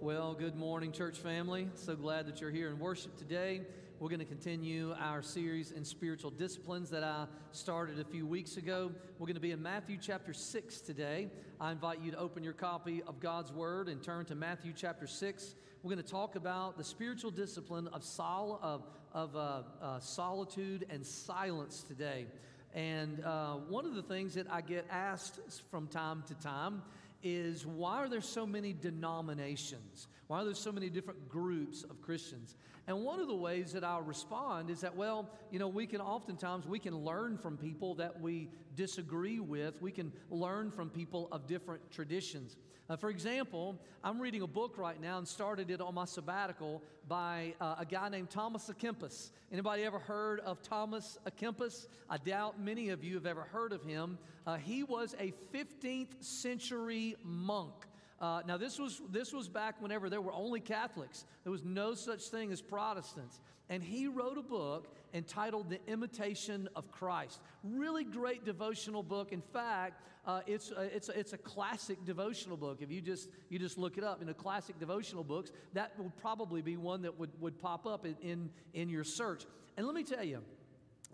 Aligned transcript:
Well, 0.00 0.34
good 0.34 0.54
morning, 0.54 0.92
church 0.92 1.18
family. 1.18 1.68
So 1.74 1.96
glad 1.96 2.28
that 2.28 2.40
you're 2.40 2.52
here 2.52 2.68
in 2.68 2.78
worship 2.78 3.16
today. 3.16 3.62
We're 3.98 4.08
going 4.08 4.20
to 4.20 4.24
continue 4.24 4.94
our 4.96 5.22
series 5.22 5.72
in 5.72 5.84
spiritual 5.84 6.30
disciplines 6.30 6.88
that 6.90 7.02
I 7.02 7.26
started 7.50 7.98
a 7.98 8.04
few 8.04 8.24
weeks 8.24 8.58
ago. 8.58 8.92
We're 9.18 9.26
going 9.26 9.34
to 9.34 9.40
be 9.40 9.50
in 9.50 9.60
Matthew 9.60 9.98
chapter 10.00 10.32
6 10.32 10.80
today. 10.82 11.30
I 11.60 11.72
invite 11.72 12.00
you 12.00 12.12
to 12.12 12.16
open 12.16 12.44
your 12.44 12.52
copy 12.52 13.02
of 13.08 13.18
God's 13.18 13.50
Word 13.50 13.88
and 13.88 14.00
turn 14.00 14.24
to 14.26 14.36
Matthew 14.36 14.72
chapter 14.72 15.08
6. 15.08 15.56
We're 15.82 15.90
going 15.92 16.04
to 16.04 16.08
talk 16.08 16.36
about 16.36 16.78
the 16.78 16.84
spiritual 16.84 17.32
discipline 17.32 17.88
of, 17.88 18.04
sol- 18.04 18.60
of, 18.62 18.84
of 19.12 19.34
uh, 19.34 19.62
uh, 19.82 19.98
solitude 19.98 20.86
and 20.90 21.04
silence 21.04 21.82
today. 21.82 22.26
And 22.72 23.24
uh, 23.24 23.54
one 23.54 23.84
of 23.84 23.96
the 23.96 24.02
things 24.02 24.34
that 24.34 24.46
I 24.48 24.60
get 24.60 24.86
asked 24.90 25.40
from 25.72 25.88
time 25.88 26.22
to 26.28 26.34
time 26.34 26.82
is 27.22 27.66
why 27.66 27.98
are 27.98 28.08
there 28.08 28.20
so 28.20 28.46
many 28.46 28.72
denominations? 28.72 30.08
Why 30.28 30.42
are 30.42 30.44
there 30.44 30.54
so 30.54 30.70
many 30.70 30.90
different 30.90 31.28
groups 31.28 31.84
of 31.84 32.02
Christians? 32.02 32.54
And 32.86 33.02
one 33.02 33.18
of 33.18 33.28
the 33.28 33.34
ways 33.34 33.72
that 33.72 33.82
I'll 33.82 34.02
respond 34.02 34.68
is 34.68 34.82
that, 34.82 34.94
well, 34.94 35.30
you 35.50 35.58
know, 35.58 35.68
we 35.68 35.86
can 35.86 36.02
oftentimes, 36.02 36.66
we 36.66 36.78
can 36.78 36.96
learn 36.96 37.38
from 37.38 37.56
people 37.56 37.94
that 37.94 38.20
we 38.20 38.50
disagree 38.76 39.40
with. 39.40 39.80
We 39.80 39.90
can 39.90 40.12
learn 40.30 40.70
from 40.70 40.90
people 40.90 41.28
of 41.32 41.46
different 41.46 41.90
traditions. 41.90 42.58
Uh, 42.90 42.96
for 42.96 43.08
example, 43.08 43.78
I'm 44.04 44.20
reading 44.20 44.42
a 44.42 44.46
book 44.46 44.76
right 44.76 45.00
now 45.00 45.16
and 45.16 45.26
started 45.26 45.70
it 45.70 45.80
on 45.80 45.94
my 45.94 46.04
sabbatical 46.04 46.82
by 47.06 47.54
uh, 47.58 47.76
a 47.78 47.86
guy 47.86 48.10
named 48.10 48.28
Thomas 48.28 48.70
à 48.70 48.74
Kempis. 48.74 49.30
Anybody 49.50 49.84
ever 49.84 49.98
heard 49.98 50.40
of 50.40 50.62
Thomas 50.62 51.18
à 51.26 51.30
Kempis? 51.30 51.86
I 52.10 52.18
doubt 52.18 52.60
many 52.60 52.90
of 52.90 53.02
you 53.02 53.14
have 53.14 53.26
ever 53.26 53.42
heard 53.42 53.72
of 53.72 53.82
him. 53.82 54.18
Uh, 54.46 54.56
he 54.56 54.82
was 54.82 55.14
a 55.18 55.32
15th 55.54 56.22
century 56.22 57.16
monk. 57.24 57.87
Uh, 58.20 58.42
now, 58.46 58.56
this 58.56 58.78
was, 58.78 59.00
this 59.10 59.32
was 59.32 59.48
back 59.48 59.80
whenever 59.80 60.10
there 60.10 60.20
were 60.20 60.32
only 60.32 60.60
Catholics. 60.60 61.24
There 61.44 61.52
was 61.52 61.64
no 61.64 61.94
such 61.94 62.28
thing 62.28 62.50
as 62.50 62.60
Protestants. 62.60 63.40
And 63.68 63.82
he 63.82 64.08
wrote 64.08 64.38
a 64.38 64.42
book 64.42 64.88
entitled 65.14 65.70
The 65.70 65.78
Imitation 65.86 66.68
of 66.74 66.90
Christ. 66.90 67.40
Really 67.62 68.04
great 68.04 68.44
devotional 68.44 69.02
book. 69.02 69.32
In 69.32 69.40
fact, 69.40 70.02
uh, 70.26 70.40
it's, 70.46 70.70
a, 70.72 70.82
it's, 70.94 71.08
a, 71.08 71.18
it's 71.18 71.32
a 71.32 71.38
classic 71.38 72.04
devotional 72.04 72.56
book. 72.56 72.78
If 72.80 72.90
you 72.90 73.00
just, 73.00 73.28
you 73.48 73.58
just 73.58 73.78
look 73.78 73.98
it 73.98 74.04
up 74.04 74.20
in 74.20 74.26
the 74.26 74.34
classic 74.34 74.78
devotional 74.78 75.22
books, 75.22 75.52
that 75.74 75.92
would 75.98 76.16
probably 76.16 76.60
be 76.60 76.76
one 76.76 77.02
that 77.02 77.18
would, 77.18 77.30
would 77.40 77.58
pop 77.58 77.86
up 77.86 78.04
in, 78.04 78.16
in, 78.22 78.50
in 78.74 78.88
your 78.88 79.04
search. 79.04 79.44
And 79.76 79.86
let 79.86 79.94
me 79.94 80.02
tell 80.02 80.24
you, 80.24 80.42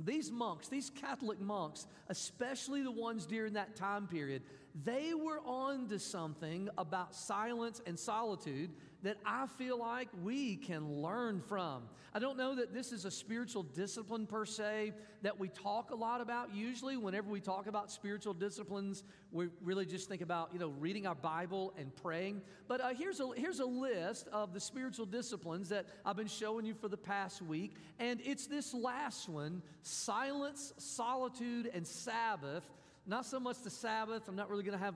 these 0.00 0.30
monks, 0.30 0.68
these 0.68 0.90
Catholic 0.90 1.40
monks, 1.40 1.86
especially 2.08 2.82
the 2.82 2.90
ones 2.90 3.26
during 3.26 3.52
that 3.54 3.76
time 3.76 4.06
period, 4.06 4.42
they 4.84 5.14
were 5.14 5.40
on 5.46 5.88
to 5.88 5.98
something 5.98 6.68
about 6.76 7.14
silence 7.14 7.80
and 7.86 7.98
solitude 7.98 8.70
that 9.04 9.18
I 9.24 9.46
feel 9.58 9.78
like 9.78 10.08
we 10.22 10.56
can 10.56 11.00
learn 11.00 11.40
from. 11.40 11.82
I 12.14 12.18
don't 12.18 12.38
know 12.38 12.54
that 12.54 12.72
this 12.72 12.90
is 12.90 13.04
a 13.04 13.10
spiritual 13.10 13.62
discipline 13.62 14.26
per 14.26 14.46
se 14.46 14.92
that 15.22 15.38
we 15.38 15.48
talk 15.48 15.90
a 15.90 15.94
lot 15.94 16.20
about. 16.20 16.54
Usually, 16.54 16.96
whenever 16.96 17.28
we 17.28 17.40
talk 17.40 17.66
about 17.66 17.90
spiritual 17.90 18.32
disciplines, 18.32 19.04
we 19.30 19.48
really 19.62 19.84
just 19.84 20.08
think 20.08 20.22
about 20.22 20.50
you 20.52 20.58
know 20.58 20.72
reading 20.78 21.06
our 21.06 21.14
Bible 21.14 21.74
and 21.78 21.94
praying. 21.96 22.40
But 22.66 22.80
uh, 22.80 22.88
here's 22.90 23.20
a 23.20 23.30
here's 23.36 23.60
a 23.60 23.66
list 23.66 24.26
of 24.32 24.54
the 24.54 24.60
spiritual 24.60 25.06
disciplines 25.06 25.68
that 25.68 25.86
I've 26.04 26.16
been 26.16 26.26
showing 26.26 26.64
you 26.64 26.74
for 26.74 26.88
the 26.88 26.96
past 26.96 27.42
week, 27.42 27.76
and 27.98 28.20
it's 28.24 28.46
this 28.46 28.72
last 28.72 29.28
one: 29.28 29.62
silence, 29.82 30.72
solitude, 30.78 31.70
and 31.74 31.86
Sabbath. 31.86 32.64
Not 33.06 33.26
so 33.26 33.38
much 33.38 33.60
the 33.62 33.70
Sabbath. 33.70 34.28
I'm 34.28 34.36
not 34.36 34.48
really 34.48 34.62
going 34.62 34.78
to 34.78 34.82
have 34.82 34.94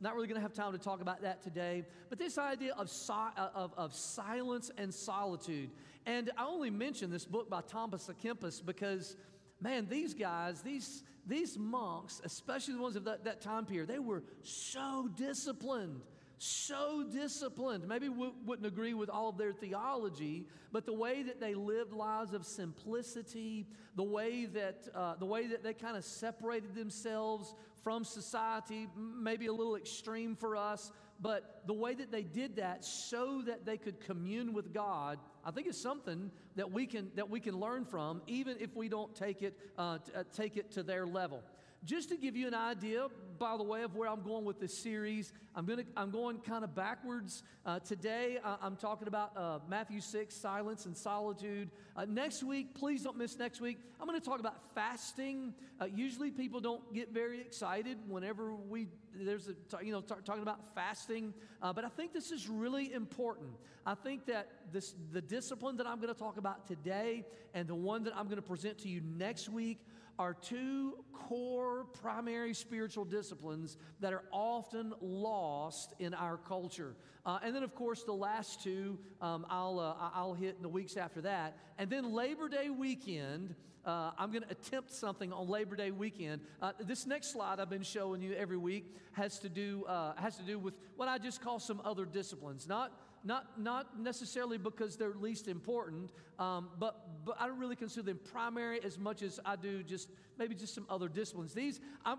not 0.00 0.14
really 0.14 0.26
going 0.26 0.36
to 0.36 0.42
have 0.42 0.52
time 0.52 0.72
to 0.72 0.78
talk 0.78 1.00
about 1.00 1.22
that 1.22 1.42
today. 1.42 1.84
But 2.08 2.18
this 2.18 2.38
idea 2.38 2.74
of, 2.74 2.90
uh, 3.08 3.48
of, 3.54 3.72
of 3.76 3.94
silence 3.94 4.70
and 4.76 4.92
solitude. 4.92 5.70
And 6.04 6.30
I 6.36 6.44
only 6.44 6.70
mention 6.70 7.10
this 7.10 7.24
book 7.24 7.48
by 7.48 7.62
Thomas 7.62 8.08
à 8.08 8.14
Kempis 8.14 8.64
because, 8.64 9.16
man, 9.60 9.86
these 9.88 10.14
guys, 10.14 10.62
these, 10.62 11.02
these 11.26 11.58
monks, 11.58 12.20
especially 12.24 12.74
the 12.74 12.82
ones 12.82 12.96
of 12.96 13.04
that, 13.04 13.24
that 13.24 13.40
time 13.40 13.64
period, 13.64 13.88
they 13.88 13.98
were 13.98 14.22
so 14.42 15.08
disciplined 15.16 16.00
so 16.38 17.04
disciplined. 17.10 17.88
Maybe 17.88 18.08
we 18.08 18.30
wouldn't 18.44 18.66
agree 18.66 18.94
with 18.94 19.08
all 19.08 19.30
of 19.30 19.38
their 19.38 19.52
theology, 19.52 20.46
but 20.72 20.84
the 20.84 20.92
way 20.92 21.22
that 21.22 21.40
they 21.40 21.54
lived 21.54 21.92
lives 21.92 22.34
of 22.34 22.44
simplicity, 22.44 23.66
the 23.94 24.02
way 24.02 24.44
that 24.46 24.88
uh, 24.94 25.14
the 25.16 25.26
way 25.26 25.46
that 25.46 25.62
they 25.62 25.72
kind 25.72 25.96
of 25.96 26.04
separated 26.04 26.74
themselves 26.74 27.54
from 27.86 28.02
society, 28.02 28.88
maybe 28.96 29.46
a 29.46 29.52
little 29.52 29.76
extreme 29.76 30.34
for 30.34 30.56
us, 30.56 30.90
but 31.20 31.62
the 31.68 31.72
way 31.72 31.94
that 31.94 32.10
they 32.10 32.24
did 32.24 32.56
that 32.56 32.84
so 32.84 33.42
that 33.42 33.64
they 33.64 33.76
could 33.76 34.00
commune 34.00 34.52
with 34.52 34.74
God, 34.74 35.20
I 35.44 35.52
think 35.52 35.68
is 35.68 35.80
something 35.80 36.32
that 36.56 36.72
we 36.72 36.86
can, 36.88 37.12
that 37.14 37.30
we 37.30 37.38
can 37.38 37.56
learn 37.60 37.84
from, 37.84 38.22
even 38.26 38.56
if 38.58 38.74
we 38.74 38.88
don't 38.88 39.14
take 39.14 39.40
it, 39.40 39.56
uh, 39.78 39.98
t- 39.98 40.12
uh, 40.16 40.24
take 40.32 40.56
it 40.56 40.72
to 40.72 40.82
their 40.82 41.06
level. 41.06 41.44
Just 41.86 42.08
to 42.08 42.16
give 42.16 42.34
you 42.34 42.48
an 42.48 42.54
idea, 42.54 43.06
by 43.38 43.56
the 43.56 43.62
way, 43.62 43.84
of 43.84 43.94
where 43.94 44.08
I'm 44.08 44.22
going 44.22 44.44
with 44.44 44.58
this 44.58 44.76
series, 44.76 45.32
I'm, 45.54 45.66
gonna, 45.66 45.84
I'm 45.96 46.10
going 46.10 46.38
kind 46.38 46.64
of 46.64 46.74
backwards. 46.74 47.44
Uh, 47.64 47.78
today, 47.78 48.38
uh, 48.42 48.56
I'm 48.60 48.74
talking 48.74 49.06
about 49.06 49.36
uh, 49.36 49.60
Matthew 49.68 50.00
6, 50.00 50.34
silence 50.34 50.86
and 50.86 50.96
solitude. 50.96 51.70
Uh, 51.94 52.04
next 52.06 52.42
week, 52.42 52.74
please 52.74 53.04
don't 53.04 53.16
miss 53.16 53.38
next 53.38 53.60
week, 53.60 53.78
I'm 54.00 54.08
going 54.08 54.20
to 54.20 54.24
talk 54.24 54.40
about 54.40 54.74
fasting. 54.74 55.54
Uh, 55.80 55.84
usually, 55.84 56.32
people 56.32 56.58
don't 56.58 56.92
get 56.92 57.14
very 57.14 57.40
excited 57.40 57.98
whenever 58.08 58.52
we, 58.52 58.88
there's 59.14 59.48
a, 59.48 59.84
you 59.84 59.92
know, 59.92 60.00
t- 60.00 60.14
talking 60.24 60.42
about 60.42 60.74
fasting, 60.74 61.32
uh, 61.62 61.72
but 61.72 61.84
I 61.84 61.88
think 61.88 62.12
this 62.12 62.32
is 62.32 62.48
really 62.48 62.92
important. 62.92 63.50
I 63.86 63.94
think 63.94 64.26
that 64.26 64.48
this, 64.72 64.96
the 65.12 65.22
discipline 65.22 65.76
that 65.76 65.86
I'm 65.86 66.00
going 66.00 66.12
to 66.12 66.18
talk 66.18 66.36
about 66.36 66.66
today 66.66 67.24
and 67.54 67.68
the 67.68 67.76
one 67.76 68.02
that 68.04 68.16
I'm 68.16 68.24
going 68.24 68.42
to 68.42 68.42
present 68.42 68.78
to 68.78 68.88
you 68.88 69.00
next 69.16 69.48
week 69.48 69.78
are 70.18 70.34
two 70.34 70.94
core 71.12 71.86
primary 72.00 72.54
spiritual 72.54 73.04
disciplines 73.04 73.76
that 74.00 74.12
are 74.12 74.24
often 74.32 74.92
lost 75.00 75.94
in 75.98 76.14
our 76.14 76.36
culture. 76.36 76.94
Uh, 77.24 77.38
and 77.42 77.54
then, 77.54 77.62
of 77.62 77.74
course, 77.74 78.04
the 78.04 78.12
last 78.12 78.62
two 78.62 78.98
um, 79.20 79.44
I'll, 79.50 79.80
uh, 79.80 80.10
I'll 80.14 80.34
hit 80.34 80.56
in 80.56 80.62
the 80.62 80.68
weeks 80.68 80.96
after 80.96 81.20
that. 81.22 81.58
And 81.78 81.90
then 81.90 82.12
Labor 82.12 82.48
Day 82.48 82.70
weekend, 82.70 83.54
uh, 83.84 84.12
I'm 84.18 84.30
going 84.30 84.44
to 84.44 84.50
attempt 84.50 84.92
something 84.92 85.32
on 85.32 85.48
Labor 85.48 85.76
Day 85.76 85.90
weekend. 85.90 86.42
Uh, 86.62 86.72
this 86.80 87.06
next 87.06 87.32
slide 87.32 87.58
I've 87.58 87.70
been 87.70 87.82
showing 87.82 88.22
you 88.22 88.32
every 88.34 88.56
week 88.56 88.94
has 89.12 89.38
to 89.40 89.48
do, 89.48 89.84
uh, 89.86 90.14
has 90.16 90.36
to 90.36 90.42
do 90.42 90.58
with 90.58 90.74
what 90.96 91.08
I 91.08 91.18
just 91.18 91.40
call 91.40 91.58
some 91.58 91.80
other 91.84 92.04
disciplines. 92.04 92.68
Not 92.68 92.92
not, 93.26 93.60
not 93.60 94.00
necessarily 94.00 94.56
because 94.56 94.96
they're 94.96 95.14
least 95.14 95.48
important, 95.48 96.12
um, 96.38 96.68
but, 96.78 97.24
but 97.24 97.36
I 97.40 97.48
don't 97.48 97.58
really 97.58 97.76
consider 97.76 98.06
them 98.06 98.20
primary 98.32 98.82
as 98.84 98.98
much 98.98 99.22
as 99.22 99.40
I 99.44 99.56
do 99.56 99.82
just 99.82 100.08
maybe 100.38 100.54
just 100.54 100.74
some 100.74 100.86
other 100.88 101.08
disciplines. 101.08 101.52
These, 101.52 101.80
I'm, 102.04 102.18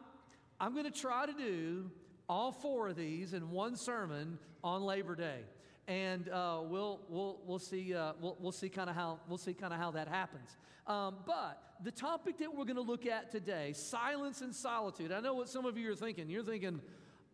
I'm 0.59 0.73
going 0.73 0.83
to 0.83 0.91
try 0.91 1.25
to 1.25 1.33
do 1.33 1.89
all 2.27 2.51
four 2.51 2.89
of 2.89 2.97
these 2.97 3.33
in 3.33 3.51
one 3.51 3.77
sermon 3.77 4.37
on 4.63 4.83
Labor 4.83 5.15
Day. 5.15 5.39
And 5.87 6.27
uh, 6.27 6.59
we'll, 6.63 6.99
we'll, 7.07 7.39
we'll 7.45 7.59
see, 7.59 7.95
uh, 7.95 8.11
we'll, 8.19 8.35
we'll 8.41 8.51
see 8.51 8.67
kind 8.67 8.89
of 8.89 8.95
how, 8.95 9.19
we'll 9.29 9.37
see 9.37 9.55
how 9.61 9.91
that 9.91 10.09
happens. 10.09 10.57
Um, 10.85 11.15
but 11.25 11.61
the 11.83 11.91
topic 11.91 12.37
that 12.39 12.53
we're 12.53 12.65
going 12.65 12.75
to 12.75 12.81
look 12.81 13.05
at 13.05 13.31
today, 13.31 13.71
silence 13.73 14.41
and 14.41 14.53
solitude. 14.53 15.13
I 15.13 15.21
know 15.21 15.35
what 15.35 15.47
some 15.47 15.65
of 15.65 15.77
you 15.77 15.89
are 15.91 15.95
thinking. 15.95 16.29
You're 16.29 16.43
thinking, 16.43 16.81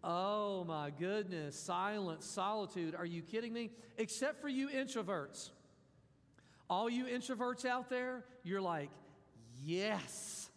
Oh 0.03 0.65
my 0.65 0.89
goodness, 0.89 1.57
silence, 1.57 2.25
solitude. 2.25 2.93
Are 2.93 3.05
you 3.05 3.21
kidding 3.21 3.53
me? 3.53 3.71
Except 3.97 4.41
for 4.41 4.49
you 4.49 4.67
introverts. 4.67 5.51
All 6.69 6.89
you 6.89 7.05
introverts 7.05 7.65
out 7.65 7.89
there, 7.89 8.25
you're 8.43 8.61
like, 8.61 8.89
yes, 9.63 10.49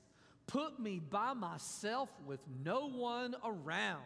put 0.46 0.80
me 0.80 0.98
by 0.98 1.32
myself 1.32 2.08
with 2.26 2.40
no 2.64 2.88
one 2.88 3.36
around. 3.44 4.02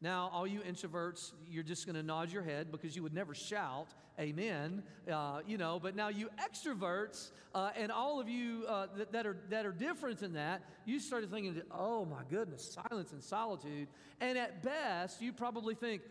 Now, 0.00 0.30
all 0.32 0.46
you 0.46 0.60
introverts, 0.60 1.32
you're 1.50 1.64
just 1.64 1.86
going 1.86 1.96
to 1.96 2.02
nod 2.02 2.30
your 2.30 2.42
head 2.42 2.70
because 2.70 2.94
you 2.94 3.02
would 3.02 3.14
never 3.14 3.34
shout, 3.34 3.88
Amen. 4.20 4.82
Uh, 5.10 5.40
you 5.46 5.58
know, 5.58 5.78
but 5.80 5.94
now 5.94 6.08
you 6.08 6.28
extroverts 6.42 7.30
uh, 7.54 7.70
and 7.76 7.92
all 7.92 8.20
of 8.20 8.28
you 8.28 8.64
uh, 8.68 8.86
that, 8.96 9.12
that, 9.12 9.26
are, 9.26 9.36
that 9.48 9.64
are 9.64 9.72
different 9.72 10.18
than 10.18 10.32
that, 10.32 10.62
you 10.84 10.98
started 10.98 11.30
thinking, 11.30 11.62
oh 11.70 12.04
my 12.04 12.22
goodness, 12.28 12.76
silence 12.90 13.12
and 13.12 13.22
solitude. 13.22 13.86
And 14.20 14.36
at 14.36 14.62
best, 14.62 15.22
you 15.22 15.32
probably 15.32 15.74
think, 15.74 16.02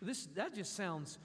this, 0.00 0.26
that 0.34 0.54
just 0.54 0.74
sounds 0.74 1.18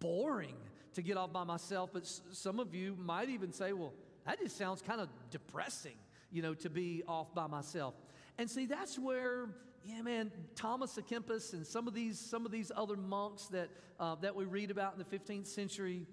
boring 0.00 0.56
to 0.94 1.02
get 1.02 1.18
off 1.18 1.32
by 1.32 1.44
myself. 1.44 1.90
But 1.92 2.02
s- 2.04 2.22
some 2.32 2.58
of 2.58 2.74
you 2.74 2.96
might 2.98 3.28
even 3.28 3.52
say, 3.52 3.74
well, 3.74 3.92
that 4.26 4.38
just 4.40 4.56
sounds 4.56 4.80
kind 4.80 5.02
of 5.02 5.08
depressing, 5.30 5.96
you 6.30 6.40
know, 6.40 6.54
to 6.54 6.70
be 6.70 7.02
off 7.06 7.34
by 7.34 7.46
myself. 7.46 7.94
And 8.38 8.50
see, 8.50 8.64
that's 8.64 8.98
where, 8.98 9.50
yeah, 9.84 10.02
man, 10.02 10.30
Thomas 10.54 10.96
à 10.96 11.02
Kempis 11.02 11.52
and 11.52 11.66
some 11.66 11.88
of 11.88 11.94
these, 11.94 12.18
some 12.18 12.46
of 12.46 12.52
these 12.52 12.70
other 12.74 12.96
monks 12.96 13.46
that, 13.48 13.68
uh, 13.98 14.14
that 14.16 14.34
we 14.34 14.44
read 14.44 14.70
about 14.70 14.94
in 14.94 14.98
the 14.98 15.18
15th 15.18 15.46
century, 15.46 16.06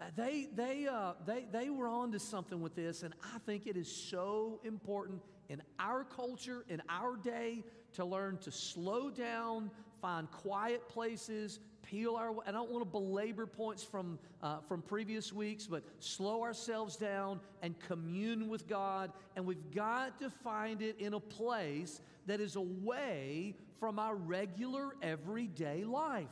uh, 0.00 0.04
they, 0.16 0.48
they, 0.54 0.86
uh, 0.86 1.14
they, 1.26 1.46
they 1.50 1.70
were 1.70 1.88
on 1.88 2.12
to 2.12 2.18
something 2.18 2.60
with 2.60 2.74
this, 2.74 3.02
and 3.02 3.14
I 3.34 3.38
think 3.46 3.66
it 3.66 3.76
is 3.76 3.90
so 3.90 4.60
important 4.64 5.22
in 5.48 5.62
our 5.78 6.04
culture, 6.04 6.64
in 6.68 6.82
our 6.88 7.16
day, 7.16 7.64
to 7.94 8.04
learn 8.04 8.38
to 8.38 8.52
slow 8.52 9.10
down, 9.10 9.70
find 10.06 10.30
quiet 10.30 10.88
places, 10.88 11.58
peel 11.82 12.14
our. 12.14 12.32
I 12.46 12.52
don't 12.52 12.70
want 12.70 12.84
to 12.84 12.88
belabor 12.88 13.44
points 13.44 13.82
from 13.82 14.20
uh, 14.40 14.58
from 14.68 14.80
previous 14.80 15.32
weeks, 15.32 15.66
but 15.66 15.82
slow 15.98 16.44
ourselves 16.44 16.94
down 16.94 17.40
and 17.60 17.76
commune 17.80 18.48
with 18.48 18.68
God. 18.68 19.10
And 19.34 19.44
we've 19.44 19.74
got 19.74 20.20
to 20.20 20.30
find 20.30 20.80
it 20.80 21.00
in 21.00 21.14
a 21.14 21.18
place 21.18 22.00
that 22.26 22.40
is 22.40 22.54
away 22.54 23.56
from 23.80 23.98
our 23.98 24.14
regular 24.14 24.94
everyday 25.02 25.82
life. 25.82 26.28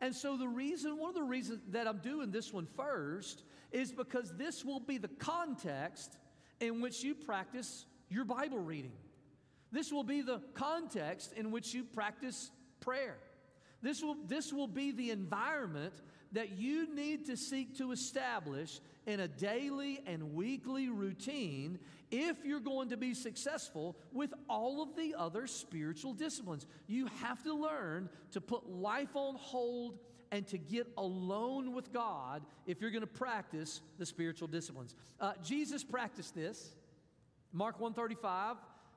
And 0.00 0.12
so 0.12 0.36
the 0.36 0.48
reason, 0.48 0.98
one 0.98 1.10
of 1.10 1.14
the 1.14 1.22
reasons 1.22 1.60
that 1.70 1.86
I'm 1.86 1.98
doing 1.98 2.32
this 2.32 2.52
one 2.52 2.66
first 2.76 3.44
is 3.70 3.92
because 3.92 4.36
this 4.36 4.64
will 4.64 4.80
be 4.80 4.98
the 4.98 5.14
context 5.20 6.16
in 6.58 6.80
which 6.80 7.04
you 7.04 7.14
practice 7.14 7.86
your 8.08 8.24
Bible 8.24 8.58
reading. 8.58 8.92
This 9.70 9.92
will 9.92 10.02
be 10.02 10.20
the 10.20 10.40
context 10.54 11.32
in 11.36 11.52
which 11.52 11.74
you 11.74 11.84
practice 11.84 12.50
prayer. 12.84 13.16
This 13.82 14.02
will, 14.02 14.16
this 14.26 14.52
will 14.52 14.66
be 14.66 14.92
the 14.92 15.10
environment 15.10 15.94
that 16.32 16.58
you 16.58 16.94
need 16.94 17.26
to 17.26 17.36
seek 17.36 17.78
to 17.78 17.92
establish 17.92 18.80
in 19.06 19.20
a 19.20 19.28
daily 19.28 20.00
and 20.06 20.34
weekly 20.34 20.88
routine 20.88 21.78
if 22.10 22.44
you're 22.44 22.60
going 22.60 22.88
to 22.88 22.96
be 22.96 23.14
successful 23.14 23.96
with 24.12 24.32
all 24.48 24.82
of 24.82 24.96
the 24.96 25.14
other 25.16 25.46
spiritual 25.46 26.12
disciplines. 26.12 26.66
You 26.86 27.08
have 27.20 27.42
to 27.44 27.54
learn 27.54 28.08
to 28.32 28.40
put 28.40 28.68
life 28.68 29.14
on 29.14 29.36
hold 29.36 29.98
and 30.32 30.46
to 30.48 30.58
get 30.58 30.86
alone 30.96 31.74
with 31.74 31.92
God 31.92 32.42
if 32.66 32.80
you're 32.80 32.90
going 32.90 33.02
to 33.02 33.06
practice 33.06 33.80
the 33.98 34.06
spiritual 34.06 34.48
disciplines. 34.48 34.96
Uh, 35.20 35.32
Jesus 35.44 35.84
practiced 35.84 36.34
this. 36.34 36.74
Mark 37.52 37.78
135, 37.78 38.56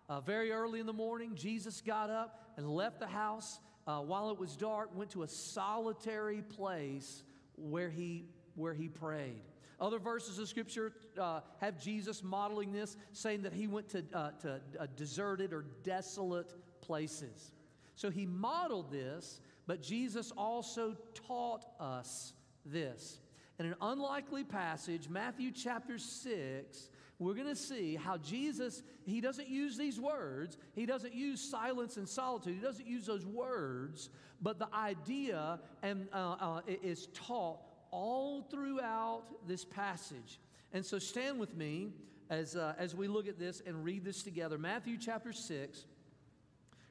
uh, 0.09 0.21
very 0.21 0.51
early 0.51 0.79
in 0.79 0.87
the 0.87 0.93
morning, 0.93 1.35
Jesus 1.35 1.81
got 1.81 2.09
up 2.09 2.53
and 2.57 2.67
left 2.67 2.99
the 2.99 3.07
house 3.07 3.59
uh, 3.87 4.01
while 4.01 4.29
it 4.29 4.37
was 4.37 4.55
dark, 4.55 4.95
went 4.95 5.09
to 5.11 5.23
a 5.23 5.27
solitary 5.27 6.41
place 6.41 7.23
where 7.55 7.89
he, 7.89 8.25
where 8.55 8.73
he 8.73 8.89
prayed. 8.89 9.41
Other 9.79 9.99
verses 9.99 10.39
of 10.39 10.47
Scripture 10.49 10.93
uh, 11.19 11.41
have 11.61 11.81
Jesus 11.81 12.23
modeling 12.23 12.71
this, 12.71 12.97
saying 13.13 13.43
that 13.43 13.53
he 13.53 13.67
went 13.67 13.89
to, 13.89 14.03
uh, 14.13 14.31
to 14.41 14.59
uh, 14.79 14.87
deserted 14.95 15.53
or 15.53 15.65
desolate 15.83 16.53
places. 16.81 17.51
So 17.95 18.09
he 18.09 18.25
modeled 18.25 18.91
this, 18.91 19.39
but 19.67 19.81
Jesus 19.81 20.31
also 20.37 20.95
taught 21.13 21.65
us 21.79 22.33
this. 22.65 23.19
In 23.59 23.65
an 23.65 23.75
unlikely 23.81 24.43
passage, 24.43 25.09
Matthew 25.09 25.51
chapter 25.51 25.97
6, 25.97 26.89
we're 27.19 27.33
going 27.33 27.47
to 27.47 27.55
see 27.55 27.95
how 27.95 28.17
Jesus, 28.17 28.83
he 29.05 29.21
doesn't 29.21 29.47
use 29.47 29.75
these 29.75 29.99
words. 29.99 30.57
He 30.73 30.85
doesn't 30.85 31.15
use 31.15 31.41
silence 31.41 31.97
and 31.97 32.07
solitude. 32.07 32.55
He 32.55 32.61
doesn't 32.61 32.85
use 32.85 33.07
those 33.07 33.25
words, 33.25 34.09
but 34.41 34.59
the 34.59 34.67
idea 34.73 35.59
and, 35.81 36.07
uh, 36.13 36.35
uh, 36.39 36.61
is 36.67 37.07
taught 37.13 37.59
all 37.89 38.43
throughout 38.43 39.23
this 39.47 39.65
passage. 39.65 40.39
And 40.73 40.85
so 40.85 40.99
stand 40.99 41.39
with 41.39 41.55
me 41.55 41.89
as, 42.29 42.55
uh, 42.55 42.75
as 42.77 42.93
we 42.93 43.07
look 43.07 43.27
at 43.27 43.39
this 43.39 43.63
and 43.65 43.83
read 43.83 44.05
this 44.05 44.21
together. 44.21 44.57
Matthew 44.59 44.97
chapter 44.97 45.33
6. 45.33 45.85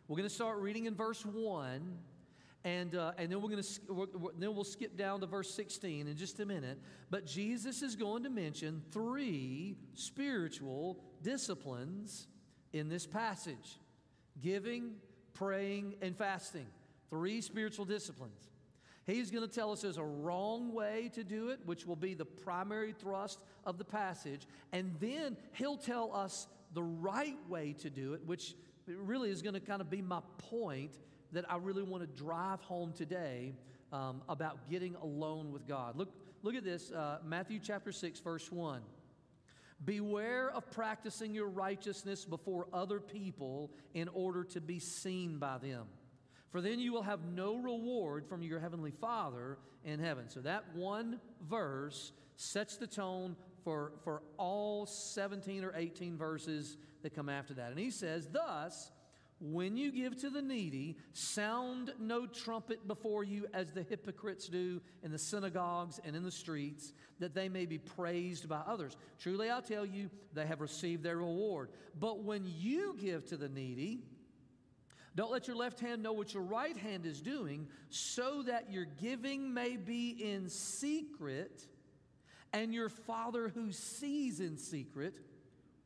We're 0.09 0.17
going 0.17 0.29
to 0.29 0.35
start 0.35 0.59
reading 0.59 0.87
in 0.87 0.95
verse 0.95 1.25
1. 1.25 1.99
And, 2.67 2.97
uh, 2.97 3.13
and 3.17 3.31
then 3.31 3.41
we're 3.41 3.51
going 3.51 3.63
to 3.63 4.33
then 4.41 4.53
we'll 4.53 4.65
skip 4.65 4.97
down 4.97 5.21
to 5.21 5.27
verse 5.27 5.55
16 5.55 6.09
in 6.09 6.17
just 6.17 6.41
a 6.41 6.45
minute. 6.45 6.81
But 7.11 7.25
Jesus 7.25 7.81
is 7.81 7.95
going 7.95 8.25
to 8.25 8.29
mention 8.29 8.83
three 8.91 9.77
spiritual 9.95 10.99
disciplines 11.23 12.27
in 12.73 12.89
this 12.89 13.07
passage: 13.07 13.79
giving, 14.43 14.95
praying, 15.33 15.95
and 16.03 16.19
fasting. 16.19 16.67
Three 17.09 17.41
spiritual 17.41 17.85
disciplines. 17.85 18.51
He's 19.07 19.31
going 19.31 19.49
to 19.49 19.55
tell 19.55 19.71
us 19.71 19.83
there's 19.83 19.97
a 19.97 20.05
wrong 20.05 20.75
way 20.75 21.09
to 21.15 21.23
do 21.23 21.51
it, 21.51 21.61
which 21.67 21.87
will 21.87 21.95
be 21.95 22.15
the 22.15 22.25
primary 22.25 22.93
thrust 22.93 23.39
of 23.65 23.79
the 23.79 23.85
passage. 23.85 24.49
And 24.73 24.93
then 24.99 25.37
he'll 25.53 25.77
tell 25.77 26.13
us 26.13 26.49
the 26.75 26.83
right 26.83 27.39
way 27.49 27.75
to 27.75 27.91
do 27.91 28.15
it, 28.15 28.27
which 28.27 28.57
really 28.89 29.31
is 29.31 29.41
going 29.41 29.55
to 29.55 29.61
kind 29.61 29.81
of 29.81 29.89
be 29.89 30.03
my 30.03 30.21
point 30.39 30.99
that 31.33 31.51
I 31.51 31.57
really 31.57 31.83
want 31.83 32.03
to 32.03 32.23
drive 32.23 32.61
home 32.61 32.93
today 32.93 33.55
um, 33.93 34.23
about 34.29 34.71
getting 34.71 34.95
alone 34.97 35.53
with 35.53 35.67
God. 35.67 35.97
Look, 35.97 36.11
look 36.43 36.55
at 36.55 36.65
this 36.65 36.91
uh, 36.91 37.19
Matthew 37.25 37.59
chapter 37.63 37.93
6, 37.93 38.21
verse 38.21 38.51
1. 38.51 38.81
Beware 39.85 40.51
of 40.51 40.71
practicing 40.71 41.35
your 41.35 41.49
righteousness 41.49 42.25
before 42.25 42.67
other 42.73 42.99
people 42.99 43.71
in 43.95 44.09
order 44.09 44.43
to 44.45 44.61
be 44.61 44.79
seen 44.79 45.39
by 45.39 45.59
them 45.59 45.87
for 46.57 46.63
then 46.63 46.79
you 46.79 46.91
will 46.91 47.03
have 47.03 47.21
no 47.35 47.57
reward 47.57 48.27
from 48.27 48.43
your 48.43 48.59
heavenly 48.59 48.91
Father 48.91 49.59
in 49.85 50.01
heaven. 50.01 50.31
So 50.31 50.41
that 50.41 50.65
one 50.75 51.21
verse 51.47 52.13
sets 52.37 52.77
the 52.79 52.87
tone 52.87 53.37
for, 53.63 53.93
for 54.05 54.23
all 54.39 54.87
17 54.87 55.65
or 55.65 55.75
18 55.77 56.17
verses 56.17 56.79
that 57.03 57.15
come 57.15 57.29
after 57.29 57.53
that. 57.53 57.71
And 57.73 57.79
he 57.79 57.91
says, 57.91 58.29
Thus, 58.33 58.91
when 59.39 59.77
you 59.77 59.93
give 59.93 60.19
to 60.23 60.31
the 60.31 60.41
needy, 60.41 60.97
sound 61.13 61.93
no 62.01 62.27
trumpet 62.27 62.89
before 62.89 63.23
you 63.23 63.47
as 63.53 63.71
the 63.71 63.83
hypocrites 63.83 64.49
do 64.49 64.81
in 65.03 65.13
the 65.13 65.19
synagogues 65.19 66.01
and 66.05 66.17
in 66.17 66.23
the 66.23 66.31
streets, 66.31 66.95
that 67.19 67.35
they 67.35 67.49
may 67.49 67.67
be 67.67 67.77
praised 67.77 68.49
by 68.49 68.61
others. 68.67 68.97
Truly, 69.19 69.51
I 69.51 69.61
tell 69.61 69.85
you, 69.85 70.09
they 70.33 70.47
have 70.47 70.63
received 70.63 71.03
their 71.03 71.19
reward. 71.19 71.69
But 72.01 72.23
when 72.25 72.45
you 72.59 72.97
give 72.99 73.27
to 73.27 73.37
the 73.37 73.49
needy, 73.49 74.01
don't 75.15 75.31
let 75.31 75.47
your 75.47 75.57
left 75.57 75.81
hand 75.81 76.03
know 76.03 76.13
what 76.13 76.33
your 76.33 76.43
right 76.43 76.77
hand 76.77 77.05
is 77.05 77.21
doing, 77.21 77.69
so 77.91 78.43
that 78.43 78.71
your 78.71 78.85
giving 78.85 79.53
may 79.53 79.77
be 79.77 80.11
in 80.11 80.49
secret, 80.49 81.67
and 82.55 82.73
your 82.73 82.89
Father 82.89 83.49
who 83.49 83.71
sees 83.71 84.41
in 84.41 84.57
secret 84.57 85.19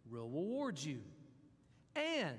will 0.08 0.28
reward 0.28 0.78
you. 0.78 1.00
And 1.96 2.38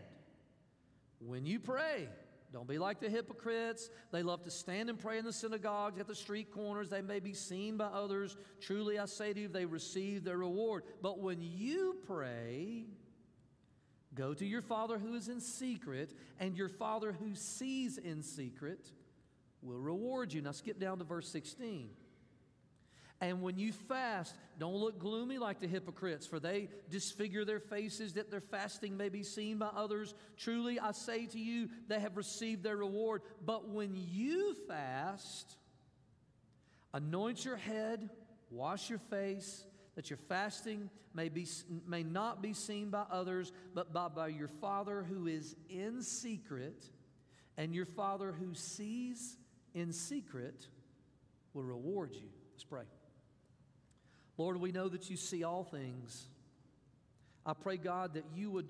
when 1.25 1.45
you 1.45 1.59
pray, 1.59 2.07
don't 2.51 2.67
be 2.67 2.77
like 2.77 2.99
the 2.99 3.09
hypocrites. 3.09 3.89
They 4.11 4.23
love 4.23 4.43
to 4.43 4.51
stand 4.51 4.89
and 4.89 4.99
pray 4.99 5.17
in 5.17 5.25
the 5.25 5.33
synagogues, 5.33 5.99
at 5.99 6.07
the 6.07 6.15
street 6.15 6.51
corners. 6.51 6.89
They 6.89 7.01
may 7.01 7.19
be 7.19 7.33
seen 7.33 7.77
by 7.77 7.85
others. 7.85 8.35
Truly, 8.59 8.99
I 8.99 9.05
say 9.05 9.33
to 9.33 9.39
you, 9.39 9.47
they 9.47 9.65
receive 9.65 10.23
their 10.23 10.37
reward. 10.37 10.83
But 11.01 11.19
when 11.19 11.37
you 11.39 11.97
pray, 12.05 12.85
Go 14.13 14.33
to 14.33 14.45
your 14.45 14.61
Father 14.61 14.97
who 14.97 15.15
is 15.15 15.29
in 15.29 15.39
secret, 15.39 16.13
and 16.39 16.57
your 16.57 16.67
Father 16.67 17.13
who 17.13 17.33
sees 17.33 17.97
in 17.97 18.21
secret 18.21 18.91
will 19.61 19.79
reward 19.79 20.33
you. 20.33 20.41
Now, 20.41 20.51
skip 20.51 20.79
down 20.79 20.97
to 20.97 21.03
verse 21.03 21.29
16. 21.29 21.89
And 23.21 23.43
when 23.43 23.59
you 23.59 23.71
fast, 23.71 24.35
don't 24.57 24.77
look 24.77 24.97
gloomy 24.97 25.37
like 25.37 25.59
the 25.59 25.67
hypocrites, 25.67 26.25
for 26.25 26.39
they 26.39 26.69
disfigure 26.89 27.45
their 27.45 27.59
faces 27.59 28.13
that 28.13 28.31
their 28.31 28.41
fasting 28.41 28.97
may 28.97 29.09
be 29.09 29.21
seen 29.21 29.59
by 29.59 29.67
others. 29.67 30.15
Truly, 30.37 30.79
I 30.79 30.91
say 30.91 31.27
to 31.27 31.39
you, 31.39 31.69
they 31.87 31.99
have 31.99 32.17
received 32.17 32.63
their 32.63 32.77
reward. 32.77 33.21
But 33.45 33.69
when 33.69 33.91
you 33.95 34.55
fast, 34.67 35.55
anoint 36.95 37.45
your 37.45 37.57
head, 37.57 38.09
wash 38.49 38.89
your 38.89 38.99
face, 38.99 39.65
that 39.95 40.09
your 40.09 40.17
fasting 40.27 40.89
may, 41.13 41.29
be, 41.29 41.45
may 41.87 42.01
not 42.01 42.41
be 42.41 42.53
seen 42.53 42.89
by 42.89 43.03
others, 43.11 43.51
but 43.75 43.93
by, 43.93 44.07
by 44.07 44.29
your 44.29 44.47
Father 44.47 45.03
who 45.03 45.27
is 45.27 45.55
in 45.69 46.01
secret, 46.01 46.89
and 47.55 47.75
your 47.75 47.85
Father 47.85 48.31
who 48.31 48.55
sees 48.55 49.37
in 49.75 49.93
secret 49.93 50.65
will 51.53 51.63
reward 51.63 52.15
you. 52.15 52.29
Let's 52.55 52.63
pray. 52.63 52.85
Lord, 54.41 54.59
we 54.59 54.71
know 54.71 54.89
that 54.89 55.07
you 55.07 55.17
see 55.17 55.43
all 55.43 55.63
things. 55.63 56.27
I 57.45 57.53
pray, 57.53 57.77
God, 57.77 58.15
that 58.15 58.25
you 58.35 58.49
would, 58.49 58.65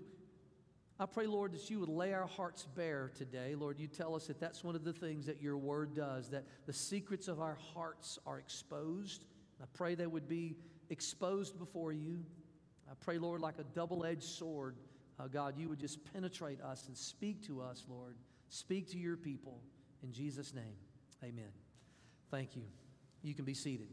I 1.00 1.06
pray, 1.06 1.28
Lord, 1.28 1.54
that 1.54 1.70
you 1.70 1.80
would 1.80 1.88
lay 1.88 2.12
our 2.12 2.28
hearts 2.28 2.68
bare 2.76 3.10
today. 3.16 3.56
Lord, 3.56 3.80
you 3.80 3.88
tell 3.88 4.14
us 4.14 4.28
that 4.28 4.38
that's 4.38 4.66
one 4.66 4.76
of 4.76 4.84
the 4.84 4.92
things 4.92 5.28
that 5.28 5.42
your 5.42 5.56
word 5.56 5.96
does, 5.96 6.28
that 6.32 6.44
the 6.66 6.74
secrets 6.74 7.30
of 7.30 7.40
our 7.40 7.58
hearts 7.74 8.20
are 8.28 8.38
exposed. 8.38 9.24
I 9.62 9.66
pray 9.72 9.96
they 9.96 10.08
would 10.08 10.28
be 10.28 10.58
exposed 10.90 11.58
before 11.58 11.94
you. 11.94 12.26
I 12.90 12.94
pray, 13.00 13.18
Lord, 13.18 13.40
like 13.40 13.58
a 13.58 13.64
double 13.74 14.04
edged 14.04 14.24
sword, 14.24 14.76
uh, 15.22 15.28
God, 15.28 15.58
you 15.58 15.70
would 15.70 15.80
just 15.80 16.00
penetrate 16.12 16.60
us 16.60 16.84
and 16.90 16.98
speak 16.98 17.48
to 17.48 17.62
us, 17.62 17.86
Lord. 17.88 18.18
Speak 18.50 18.92
to 18.92 18.98
your 18.98 19.16
people. 19.16 19.62
In 20.04 20.12
Jesus' 20.12 20.54
name, 20.54 20.76
amen. 21.24 21.54
Thank 22.30 22.58
you. 22.58 22.64
You 23.24 23.34
can 23.34 23.46
be 23.46 23.54
seated. 23.54 23.88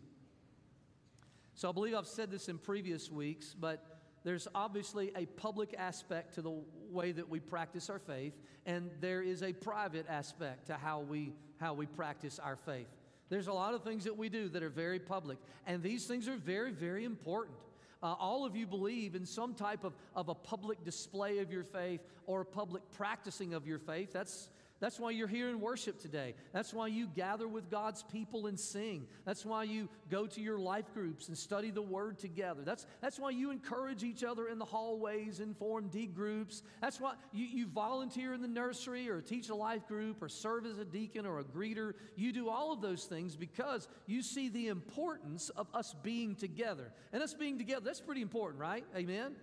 So 1.59 1.69
I 1.69 1.73
believe 1.73 1.97
I've 1.97 2.07
said 2.07 2.31
this 2.31 2.49
in 2.49 2.57
previous 2.57 3.11
weeks, 3.11 3.53
but 3.53 3.85
there's 4.23 4.47
obviously 4.55 5.11
a 5.17 5.27
public 5.27 5.75
aspect 5.77 6.37
to 6.37 6.41
the 6.41 6.53
way 6.89 7.11
that 7.11 7.29
we 7.29 7.41
practice 7.41 7.91
our 7.91 7.99
faith, 7.99 8.33
and 8.65 8.93
there 9.01 9.23
is 9.23 9.43
a 9.43 9.53
private 9.53 10.07
aspect 10.09 10.69
to 10.69 10.75
how 10.75 11.01
we, 11.01 11.33
how 11.57 11.75
we 11.75 11.87
practice 11.87 12.39
our 12.39 12.55
faith. 12.55 12.87
There's 13.29 13.49
a 13.49 13.53
lot 13.53 13.75
of 13.75 13.83
things 13.83 14.05
that 14.05 14.17
we 14.17 14.29
do 14.29 14.49
that 14.51 14.63
are 14.63 14.69
very 14.71 15.01
public, 15.01 15.37
and 15.67 15.83
these 15.83 16.07
things 16.07 16.29
are 16.29 16.37
very, 16.37 16.71
very 16.71 17.05
important. 17.05 17.59
Uh, 18.05 18.15
all 18.21 18.47
of 18.47 18.55
you 18.55 18.65
believe 18.65 19.17
in 19.17 19.27
some 19.27 19.53
type 19.53 19.83
of, 19.83 19.95
of 20.15 20.29
a 20.29 20.37
public 20.37 20.85
display 20.85 21.41
of 21.41 21.51
your 21.51 21.65
faith 21.65 22.03
or 22.27 22.43
a 22.43 22.45
public 22.45 22.85
practicing 22.97 23.53
of 23.53 23.67
your 23.67 23.81
faith. 23.81 24.13
That's, 24.13 24.49
that's 24.81 25.01
why 25.01 25.11
you're 25.11 25.27
here 25.27 25.49
in 25.49 25.61
worship 25.61 25.99
today. 25.99 26.35
That's 26.53 26.73
why 26.73 26.87
you 26.87 27.09
gather 27.09 27.49
with 27.49 27.69
God's 27.69 28.05
people 28.05 28.47
and 28.47 28.59
sing. 28.59 29.09
That's 29.25 29.45
why 29.45 29.65
you 29.65 29.89
go 30.09 30.27
to 30.27 30.41
your 30.41 30.59
life 30.59 30.95
groups 30.95 31.29
and 31.29 31.37
study 31.37 31.71
the 31.71 31.83
Word 31.83 32.19
together. 32.19 32.63
That's, 32.65 32.87
that's 33.01 33.19
why 33.19 33.31
you 33.31 33.51
encourage 33.51 34.05
each 34.05 34.23
other 34.23 34.49
in 34.49 34.59
the 34.59 34.65
hallways 34.65 35.41
and 35.41 35.57
form 35.57 35.89
D 35.89 36.07
groups. 36.07 36.63
That's 36.81 37.01
why 37.01 37.15
you, 37.33 37.47
you 37.47 37.67
volunteer 37.67 38.35
in 38.35 38.41
the 38.41 38.49
nursery 38.49 39.09
or 39.11 39.21
teach 39.21 39.49
a 39.49 39.55
life 39.55 39.89
group 39.89 40.23
or 40.23 40.29
serve 40.29 40.65
as 40.65 40.79
a 40.79 40.85
deacon 40.85 41.27
or 41.27 41.41
a 41.41 41.45
greeter. 41.45 41.95
You 42.15 42.33
do 42.33 42.49
all 42.49 42.73
of 42.73 42.81
those 42.81 43.05
things 43.05 43.35
because 43.35 43.89
you 44.07 44.23
see 44.23 44.49
the 44.49 44.69
importance 44.69 45.49
of 45.51 45.67
us 45.75 45.95
being 46.03 46.37
together. 46.37 46.93
And 47.13 47.23
us 47.23 47.35
being 47.35 47.59
together, 47.59 47.83
that's 47.85 48.01
pretty 48.01 48.23
important, 48.23 48.61
right? 48.61 48.85
Amen? 48.97 49.35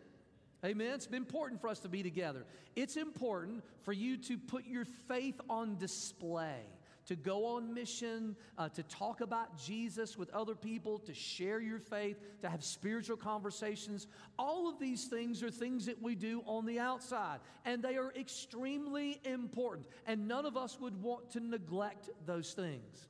Amen. 0.66 0.94
It's 0.96 1.06
important 1.06 1.62
for 1.62 1.68
us 1.68 1.80
to 1.82 1.90
be 1.90 2.02
together. 2.02 2.44
It's 2.76 2.98
important 2.98 3.64
for 3.84 3.94
you 3.94 4.18
to 4.18 4.36
put 4.36 4.66
your 4.66 4.86
faith 5.08 5.40
on 5.48 5.78
display, 5.78 6.58
to 7.06 7.16
go 7.16 7.46
on 7.46 7.76
mission, 7.76 8.36
uh, 8.58 8.70
to 8.70 8.82
talk 8.82 9.22
about 9.22 9.60
Jesus 9.64 10.18
with 10.18 10.32
other 10.32 10.56
people, 10.56 10.98
to 11.00 11.14
share 11.14 11.60
your 11.60 11.78
faith, 11.78 12.20
to 12.42 12.50
have 12.50 12.64
spiritual 12.64 13.16
conversations. 13.16 14.08
All 14.40 14.68
of 14.68 14.80
these 14.80 15.06
things 15.06 15.44
are 15.44 15.52
things 15.52 15.86
that 15.86 16.02
we 16.02 16.16
do 16.16 16.42
on 16.48 16.66
the 16.66 16.80
outside, 16.80 17.42
and 17.64 17.84
they 17.84 17.98
are 17.98 18.12
extremely 18.20 19.22
important. 19.24 19.86
And 20.08 20.28
none 20.28 20.48
of 20.48 20.58
us 20.58 20.80
would 20.80 21.00
want 21.00 21.30
to 21.34 21.42
neglect 21.42 22.10
those 22.26 22.54
things. 22.54 23.08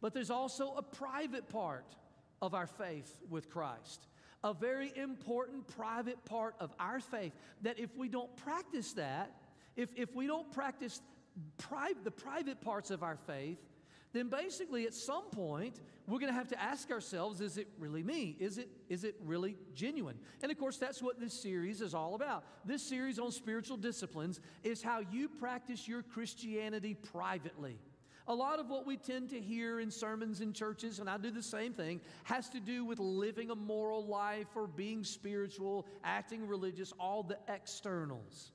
But 0.00 0.14
there's 0.14 0.30
also 0.30 0.74
a 0.76 0.82
private 0.82 1.48
part 1.48 1.96
of 2.40 2.54
our 2.54 2.68
faith 2.68 3.20
with 3.28 3.50
Christ 3.50 4.06
a 4.44 4.52
very 4.52 4.92
important 4.94 5.66
private 5.66 6.22
part 6.26 6.54
of 6.60 6.72
our 6.78 7.00
faith 7.00 7.32
that 7.62 7.80
if 7.80 7.96
we 7.96 8.08
don't 8.08 8.36
practice 8.36 8.92
that, 8.92 9.32
if, 9.74 9.88
if 9.96 10.14
we 10.14 10.26
don't 10.26 10.52
practice 10.52 11.00
pri- 11.58 11.94
the 12.04 12.10
private 12.10 12.60
parts 12.60 12.90
of 12.90 13.02
our 13.02 13.16
faith, 13.26 13.58
then 14.12 14.28
basically 14.28 14.86
at 14.86 14.94
some 14.94 15.24
point 15.30 15.80
we're 16.06 16.18
going 16.18 16.30
to 16.30 16.38
have 16.38 16.48
to 16.48 16.62
ask 16.62 16.90
ourselves 16.90 17.40
is 17.40 17.56
it 17.56 17.66
really 17.78 18.02
me? 18.02 18.36
Is 18.38 18.58
it 18.58 18.68
is 18.88 19.02
it 19.02 19.16
really 19.24 19.56
genuine? 19.74 20.16
And 20.42 20.52
of 20.52 20.58
course 20.58 20.76
that's 20.76 21.02
what 21.02 21.18
this 21.18 21.32
series 21.32 21.80
is 21.80 21.94
all 21.94 22.14
about. 22.14 22.44
This 22.64 22.82
series 22.82 23.18
on 23.18 23.32
spiritual 23.32 23.78
disciplines 23.78 24.40
is 24.62 24.82
how 24.82 25.00
you 25.10 25.28
practice 25.28 25.88
your 25.88 26.02
christianity 26.02 26.94
privately 26.94 27.78
a 28.26 28.34
lot 28.34 28.58
of 28.58 28.70
what 28.70 28.86
we 28.86 28.96
tend 28.96 29.30
to 29.30 29.40
hear 29.40 29.80
in 29.80 29.90
sermons 29.90 30.40
in 30.40 30.52
churches, 30.52 30.98
and 30.98 31.10
I 31.10 31.18
do 31.18 31.30
the 31.30 31.42
same 31.42 31.74
thing, 31.74 32.00
has 32.24 32.48
to 32.50 32.60
do 32.60 32.84
with 32.84 32.98
living 32.98 33.50
a 33.50 33.54
moral 33.54 34.06
life 34.06 34.48
or 34.54 34.66
being 34.66 35.04
spiritual, 35.04 35.86
acting 36.02 36.46
religious, 36.48 36.92
all 36.98 37.22
the 37.22 37.38
externals. 37.48 38.52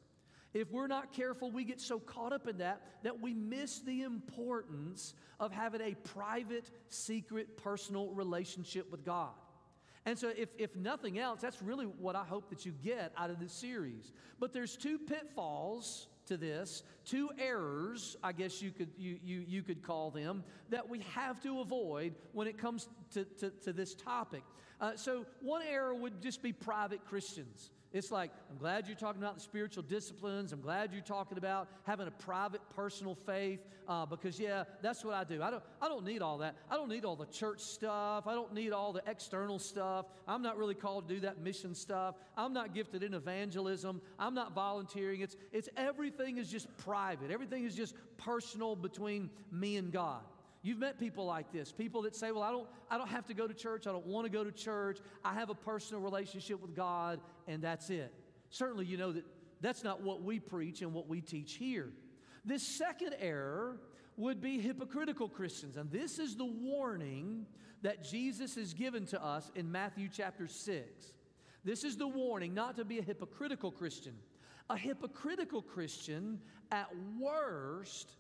If 0.54 0.72
we're 0.72 0.88
not 0.88 1.14
careful, 1.14 1.52
we 1.52 1.64
get 1.64 1.80
so 1.80 2.00
caught 2.00 2.34
up 2.34 2.48
in 2.48 2.58
that 2.58 2.82
that 3.04 3.22
we 3.22 3.36
miss 3.36 3.80
the 3.80 4.02
importance 4.02 5.14
of 5.40 5.52
having 5.52 5.82
a 5.82 5.94
private, 5.94 6.72
secret, 6.88 7.56
personal 7.58 8.10
relationship 8.14 8.90
with 8.92 9.06
God. 9.06 9.30
And 10.06 10.18
so, 10.18 10.32
if, 10.36 10.50
if 10.58 10.76
nothing 10.76 11.20
else, 11.20 11.42
that's 11.42 11.62
really 11.62 11.86
what 11.86 12.16
I 12.16 12.24
hope 12.24 12.50
that 12.50 12.66
you 12.66 12.72
get 12.84 13.12
out 13.16 13.30
of 13.30 13.40
this 13.40 13.54
series. 13.54 14.12
But 14.40 14.54
there's 14.54 14.76
two 14.76 14.98
pitfalls 14.98 16.08
to 16.30 16.38
this, 16.38 16.84
two 17.06 17.30
errors, 17.38 18.18
I 18.24 18.32
guess 18.32 18.62
you 18.62 18.72
could, 18.72 18.90
you, 18.98 19.20
you, 19.24 19.44
you 19.48 19.62
could 19.62 19.84
call 19.84 20.10
them, 20.10 20.44
that 20.70 20.88
we 20.88 21.00
have 21.14 21.42
to 21.42 21.60
avoid 21.60 22.16
when 22.32 22.48
it 22.48 22.58
comes 22.58 22.88
to, 23.14 23.26
to, 23.26 23.50
to 23.50 23.74
this 23.74 23.94
topic. 23.94 24.44
Uh, 24.80 24.96
so, 24.96 25.26
one 25.42 25.62
error 25.70 25.94
would 25.94 26.22
just 26.22 26.42
be 26.42 26.54
private 26.54 27.06
Christians. 27.06 27.72
It's 27.92 28.12
like, 28.12 28.32
I'm 28.52 28.58
glad 28.58 28.88
you're 28.88 28.96
talking 28.96 29.22
about 29.22 29.36
the 29.36 29.42
spiritual 29.42 29.82
disciplines. 29.82 30.54
I'm 30.54 30.62
glad 30.62 30.94
you're 30.94 31.02
talking 31.02 31.40
about 31.40 31.68
having 31.84 32.08
a 32.08 32.12
private, 32.12 32.62
personal 32.76 33.16
faith 33.16 33.62
uh, 33.88 34.06
because, 34.06 34.40
yeah, 34.40 34.66
that's 34.84 35.04
what 35.04 35.16
I 35.16 35.24
do. 35.24 35.42
I 35.42 35.50
don't, 35.50 35.64
I 35.82 35.88
don't 35.88 36.06
need 36.06 36.22
all 36.22 36.38
that. 36.40 36.56
I 36.70 36.76
don't 36.76 36.90
need 36.90 37.04
all 37.04 37.16
the 37.16 37.26
church 37.26 37.60
stuff. 37.60 38.28
I 38.28 38.36
don't 38.36 38.54
need 38.54 38.74
all 38.74 38.94
the 38.94 39.02
external 39.08 39.58
stuff. 39.58 40.06
I'm 40.28 40.44
not 40.44 40.58
really 40.58 40.76
called 40.76 41.08
to 41.08 41.16
do 41.16 41.20
that 41.22 41.42
mission 41.42 41.74
stuff. 41.74 42.14
I'm 42.38 42.54
not 42.54 42.76
gifted 42.76 43.02
in 43.02 43.16
evangelism. 43.16 44.02
I'm 44.20 44.36
not 44.36 44.54
volunteering. 44.54 45.22
It's, 45.22 45.36
it's 45.52 45.70
everything 45.76 46.38
is 46.38 46.50
just 46.50 46.68
private, 46.78 47.32
everything 47.32 47.66
is 47.66 47.76
just 47.76 47.96
personal 48.18 48.76
between 48.76 49.32
me 49.52 49.78
and 49.78 49.92
God. 49.92 50.22
You've 50.62 50.80
met 50.80 51.00
people 51.00 51.26
like 51.26 51.52
this, 51.54 51.72
people 51.72 52.02
that 52.02 52.16
say, 52.16 52.32
Well, 52.32 52.44
I 52.44 52.52
don't, 52.52 52.68
I 52.90 52.98
don't 52.98 53.08
have 53.08 53.26
to 53.28 53.34
go 53.34 53.48
to 53.48 53.54
church. 53.54 53.88
I 53.88 53.92
don't 53.92 54.06
want 54.06 54.26
to 54.26 54.32
go 54.32 54.44
to 54.44 54.52
church. 54.52 55.00
I 55.24 55.34
have 55.34 55.50
a 55.50 55.56
personal 55.56 56.02
relationship 56.02 56.62
with 56.62 56.76
God, 56.76 57.22
and 57.48 57.62
that's 57.62 57.90
it. 57.90 58.14
Certainly, 58.50 58.86
you 58.86 58.98
know 58.98 59.14
that 59.14 59.26
that's 59.62 59.84
not 59.84 60.02
what 60.02 60.22
we 60.22 60.40
preach 60.40 60.82
and 60.82 60.94
what 60.94 61.08
we 61.08 61.22
teach 61.22 61.54
here. 61.54 61.90
This 62.46 62.78
second 62.78 63.16
error 63.20 63.78
would 64.18 64.42
be 64.42 64.60
hypocritical 64.60 65.30
Christians. 65.30 65.78
And 65.78 65.90
this 65.92 66.20
is 66.20 66.36
the 66.36 66.46
warning 66.46 67.46
that 67.82 68.04
Jesus 68.04 68.56
has 68.56 68.74
given 68.74 69.06
to 69.08 69.24
us 69.24 69.50
in 69.56 69.72
Matthew 69.72 70.10
chapter 70.12 70.48
6. 70.48 71.14
This 71.64 71.84
is 71.84 71.96
the 71.96 72.08
warning 72.08 72.54
not 72.54 72.76
to 72.78 72.86
be 72.86 73.00
a 73.00 73.02
hypocritical 73.02 73.72
Christian. 73.72 74.16
A 74.70 74.78
hypocritical 74.78 75.62
Christian, 75.62 76.40
at 76.72 76.90
worst, 77.20 78.12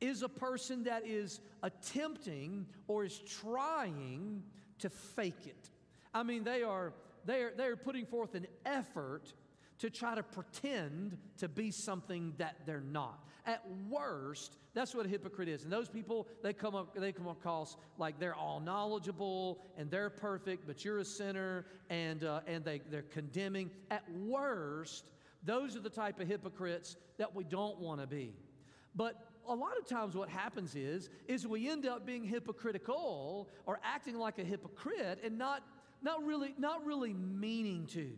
is 0.00 0.22
a 0.22 0.28
person 0.28 0.84
that 0.84 1.06
is 1.06 1.40
attempting 1.62 2.66
or 2.86 3.04
is 3.04 3.18
trying 3.18 4.42
to 4.78 4.90
fake 4.90 5.46
it. 5.46 5.70
I 6.12 6.22
mean, 6.22 6.44
they 6.44 6.62
are, 6.62 6.92
they 7.24 7.42
are, 7.42 7.52
they 7.56 7.64
are 7.64 7.76
putting 7.76 8.06
forth 8.06 8.34
an 8.34 8.46
effort 8.64 9.32
to 9.78 9.90
try 9.90 10.14
to 10.14 10.22
pretend 10.22 11.18
to 11.38 11.48
be 11.48 11.70
something 11.70 12.34
that 12.38 12.56
they're 12.66 12.80
not. 12.80 13.22
At 13.44 13.62
worst, 13.88 14.56
that's 14.74 14.94
what 14.94 15.06
a 15.06 15.08
hypocrite 15.08 15.48
is. 15.48 15.62
And 15.62 15.72
those 15.72 15.88
people, 15.88 16.26
they 16.42 16.52
come 16.52 16.74
up, 16.74 16.94
they 16.94 17.12
come 17.12 17.28
across 17.28 17.76
like 17.98 18.18
they're 18.18 18.34
all 18.34 18.58
knowledgeable 18.58 19.62
and 19.76 19.90
they're 19.90 20.10
perfect, 20.10 20.66
but 20.66 20.84
you're 20.84 20.98
a 20.98 21.04
sinner, 21.04 21.66
and 21.88 22.24
uh, 22.24 22.40
and 22.46 22.64
they 22.64 22.80
they're 22.90 23.02
condemning. 23.02 23.70
At 23.90 24.02
worst, 24.12 25.04
those 25.44 25.76
are 25.76 25.80
the 25.80 25.90
type 25.90 26.18
of 26.18 26.26
hypocrites 26.26 26.96
that 27.18 27.34
we 27.34 27.44
don't 27.44 27.78
want 27.78 28.00
to 28.00 28.06
be. 28.06 28.34
But 28.96 29.22
a 29.48 29.54
lot 29.54 29.78
of 29.78 29.86
times 29.86 30.14
what 30.14 30.28
happens 30.28 30.74
is 30.74 31.10
is 31.26 31.46
we 31.46 31.68
end 31.68 31.86
up 31.86 32.06
being 32.06 32.24
hypocritical 32.24 33.48
or 33.66 33.80
acting 33.82 34.18
like 34.18 34.38
a 34.38 34.44
hypocrite 34.44 35.20
and 35.24 35.38
not 35.38 35.62
not 36.02 36.24
really 36.24 36.54
not 36.58 36.84
really 36.84 37.14
meaning 37.14 37.86
to. 37.86 38.10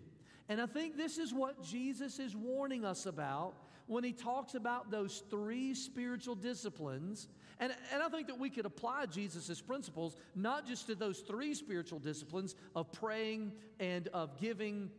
And 0.48 0.60
i 0.60 0.66
think 0.66 0.96
this 0.96 1.18
is 1.18 1.32
what 1.32 1.62
jesus 1.62 2.18
is 2.18 2.34
warning 2.34 2.84
us 2.84 3.06
about 3.06 3.54
when 3.86 4.04
he 4.04 4.12
talks 4.12 4.54
about 4.54 4.90
those 4.90 5.22
three 5.30 5.72
spiritual 5.74 6.34
disciplines. 6.34 7.28
And, 7.60 7.72
and 7.92 8.02
i 8.02 8.08
think 8.08 8.26
that 8.28 8.38
we 8.38 8.50
could 8.50 8.66
apply 8.66 9.06
jesus' 9.06 9.60
principles 9.60 10.16
not 10.34 10.66
just 10.66 10.86
to 10.86 10.94
those 10.94 11.20
three 11.20 11.54
spiritual 11.54 11.98
disciplines 11.98 12.54
of 12.74 12.92
praying 12.92 13.52
and 13.80 14.08
of 14.08 14.40
giving 14.40 14.90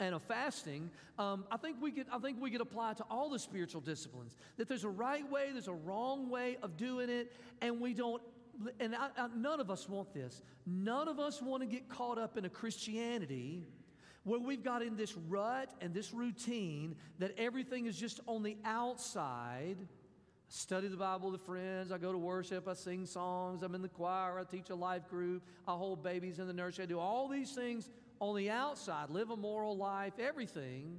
and 0.00 0.14
of 0.14 0.22
fasting, 0.22 0.90
um, 1.18 1.44
I 1.50 1.56
think 1.56 1.76
we 1.80 1.90
could 1.90 2.06
I 2.12 2.18
think 2.18 2.40
we 2.40 2.50
could 2.50 2.60
apply 2.60 2.94
to 2.94 3.04
all 3.10 3.30
the 3.30 3.38
spiritual 3.38 3.80
disciplines. 3.80 4.36
That 4.56 4.68
there's 4.68 4.84
a 4.84 4.88
right 4.88 5.28
way, 5.30 5.48
there's 5.52 5.68
a 5.68 5.72
wrong 5.72 6.28
way 6.28 6.58
of 6.62 6.76
doing 6.76 7.08
it, 7.08 7.32
and 7.60 7.80
we 7.80 7.94
don't. 7.94 8.22
And 8.80 8.94
I, 8.94 9.08
I, 9.18 9.28
none 9.36 9.60
of 9.60 9.70
us 9.70 9.88
want 9.88 10.14
this. 10.14 10.42
None 10.66 11.08
of 11.08 11.18
us 11.18 11.42
want 11.42 11.62
to 11.62 11.66
get 11.66 11.88
caught 11.88 12.18
up 12.18 12.38
in 12.38 12.46
a 12.46 12.48
Christianity 12.48 13.64
where 14.24 14.40
we've 14.40 14.64
got 14.64 14.82
in 14.82 14.96
this 14.96 15.14
rut 15.28 15.70
and 15.80 15.94
this 15.94 16.12
routine 16.12 16.96
that 17.18 17.32
everything 17.38 17.86
is 17.86 17.96
just 17.96 18.18
on 18.26 18.42
the 18.42 18.56
outside. 18.64 19.76
I 19.80 19.86
study 20.48 20.88
the 20.88 20.96
Bible 20.96 21.30
with 21.30 21.42
friends. 21.42 21.92
I 21.92 21.98
go 21.98 22.12
to 22.12 22.18
worship. 22.18 22.66
I 22.66 22.72
sing 22.72 23.06
songs. 23.06 23.62
I'm 23.62 23.74
in 23.74 23.82
the 23.82 23.88
choir. 23.88 24.38
I 24.38 24.44
teach 24.44 24.70
a 24.70 24.74
life 24.74 25.08
group. 25.08 25.42
I 25.68 25.72
hold 25.72 26.02
babies 26.02 26.38
in 26.38 26.46
the 26.46 26.52
nursery. 26.52 26.84
I 26.84 26.86
do 26.86 26.98
all 26.98 27.28
these 27.28 27.52
things 27.52 27.90
on 28.20 28.36
the 28.36 28.50
outside, 28.50 29.10
live 29.10 29.30
a 29.30 29.36
moral 29.36 29.76
life, 29.76 30.14
everything, 30.18 30.98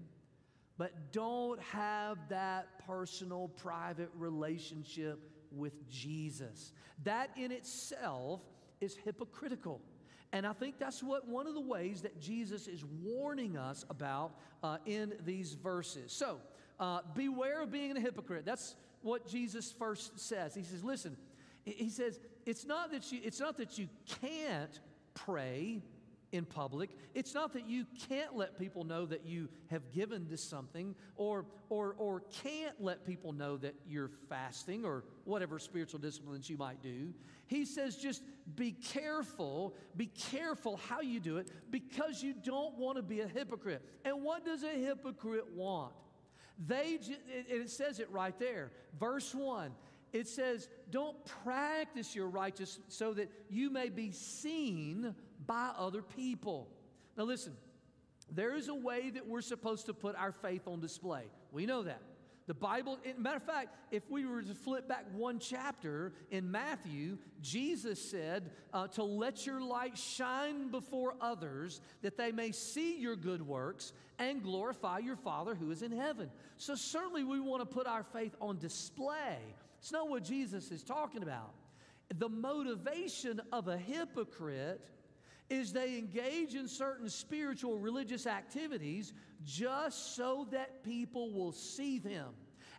but 0.77 1.11
don't 1.11 1.61
have 1.61 2.17
that 2.29 2.85
personal, 2.85 3.47
private 3.49 4.09
relationship 4.15 5.19
with 5.51 5.89
Jesus. 5.89 6.73
That 7.03 7.31
in 7.35 7.51
itself 7.51 8.41
is 8.79 8.95
hypocritical. 8.95 9.81
And 10.33 10.45
I 10.45 10.53
think 10.53 10.77
that's 10.77 11.01
what 11.01 11.27
one 11.27 11.47
of 11.47 11.53
the 11.53 11.61
ways 11.61 12.01
that 12.01 12.19
Jesus 12.19 12.67
is 12.67 12.83
warning 12.85 13.57
us 13.57 13.85
about 13.89 14.33
uh, 14.61 14.77
in 14.85 15.13
these 15.25 15.53
verses. 15.53 16.11
So, 16.11 16.37
uh, 16.79 16.99
beware 17.15 17.61
of 17.61 17.71
being 17.71 17.95
a 17.95 17.99
hypocrite. 17.99 18.45
That's 18.45 18.75
what 19.01 19.27
Jesus 19.27 19.71
first 19.71 20.19
says. 20.19 20.53
He 20.53 20.63
says, 20.63 20.83
"Listen," 20.83 21.15
he 21.63 21.89
says, 21.89 22.19
"It's 22.45 22.65
not 22.65 22.91
that 22.91 23.09
you. 23.11 23.21
It's 23.23 23.39
not 23.39 23.57
that 23.57 23.77
you 23.77 23.87
can't 24.21 24.79
pray 25.13 25.81
in 26.37 26.45
public. 26.45 26.91
It's 27.13 27.33
not 27.33 27.53
that 27.53 27.67
you 27.67 27.85
can't 28.07 28.35
let 28.35 28.57
people 28.57 28.83
know 28.83 29.05
that 29.07 29.25
you 29.25 29.49
have 29.69 29.91
given 29.91 30.27
to 30.27 30.37
something 30.37 30.95
or, 31.17 31.45
or, 31.69 31.95
or 31.97 32.21
can't 32.41 32.79
let 32.79 33.05
people 33.05 33.33
know 33.33 33.57
that 33.57 33.75
you're 33.85 34.11
fasting 34.29 34.85
or 34.85 35.03
whatever 35.25 35.59
spiritual 35.59 35.99
disciplines 35.99 36.49
you 36.49 36.57
might 36.57 36.81
do. 36.81 37.13
He 37.47 37.65
says 37.65 37.97
just 37.97 38.23
be 38.55 38.71
careful, 38.71 39.75
be 39.97 40.05
careful 40.05 40.79
how 40.87 41.01
you 41.01 41.19
do 41.19 41.37
it 41.37 41.49
because 41.69 42.23
you 42.23 42.33
don't 42.33 42.77
want 42.77 42.97
to 42.97 43.03
be 43.03 43.21
a 43.21 43.27
hypocrite. 43.27 43.83
And 44.05 44.23
what 44.23 44.45
does 44.45 44.63
a 44.63 44.69
hypocrite 44.69 45.53
want? 45.53 45.93
They, 46.65 46.99
and 47.51 47.61
it 47.61 47.69
says 47.69 47.99
it 47.99 48.09
right 48.09 48.37
there. 48.39 48.71
Verse 48.99 49.33
1 49.33 49.71
it 50.13 50.27
says, 50.27 50.67
Don't 50.89 51.17
practice 51.43 52.15
your 52.15 52.27
righteousness 52.27 52.85
so 52.89 53.13
that 53.13 53.29
you 53.49 53.69
may 53.69 53.89
be 53.89 54.11
seen 54.11 55.15
by 55.45 55.71
other 55.77 56.01
people. 56.01 56.69
Now, 57.17 57.23
listen, 57.23 57.53
there 58.31 58.55
is 58.55 58.67
a 58.67 58.75
way 58.75 59.09
that 59.11 59.27
we're 59.27 59.41
supposed 59.41 59.85
to 59.87 59.93
put 59.93 60.15
our 60.15 60.31
faith 60.31 60.67
on 60.67 60.79
display. 60.79 61.23
We 61.51 61.65
know 61.65 61.83
that. 61.83 62.01
The 62.47 62.53
Bible, 62.53 62.97
matter 63.17 63.35
of 63.37 63.43
fact, 63.43 63.75
if 63.91 64.09
we 64.09 64.25
were 64.25 64.41
to 64.41 64.53
flip 64.53 64.87
back 64.87 65.05
one 65.13 65.37
chapter 65.37 66.13
in 66.31 66.49
Matthew, 66.49 67.17
Jesus 67.41 68.01
said 68.01 68.51
uh, 68.73 68.87
to 68.89 69.03
let 69.03 69.45
your 69.45 69.59
light 69.59 69.97
shine 69.97 70.71
before 70.71 71.15
others 71.19 71.81
that 72.03 72.15
they 72.15 72.31
may 72.31 72.53
see 72.53 72.99
your 72.99 73.17
good 73.17 73.45
works 73.45 73.91
and 74.17 74.41
glorify 74.41 74.99
your 74.99 75.17
Father 75.17 75.55
who 75.55 75.71
is 75.71 75.81
in 75.81 75.91
heaven. 75.91 76.31
So, 76.55 76.75
certainly, 76.75 77.25
we 77.25 77.41
want 77.41 77.61
to 77.61 77.65
put 77.65 77.85
our 77.85 78.03
faith 78.03 78.33
on 78.39 78.59
display. 78.59 79.39
It's 79.87 79.93
not 79.93 80.09
what 80.09 80.25
Jesus 80.25 80.69
is 80.69 80.83
talking 80.83 81.23
about. 81.23 81.53
The 82.13 82.27
motivation 82.27 83.39
of 83.53 83.69
a 83.69 83.77
hypocrite 83.77 84.85
is 85.49 85.71
they 85.71 85.97
engage 85.97 86.55
in 86.55 86.67
certain 86.67 87.07
spiritual 87.09 87.79
religious 87.79 88.27
activities 88.27 89.13
just 89.45 90.17
so 90.17 90.45
that 90.51 90.83
people 90.83 91.31
will 91.31 91.53
see 91.53 91.99
them. 91.99 92.33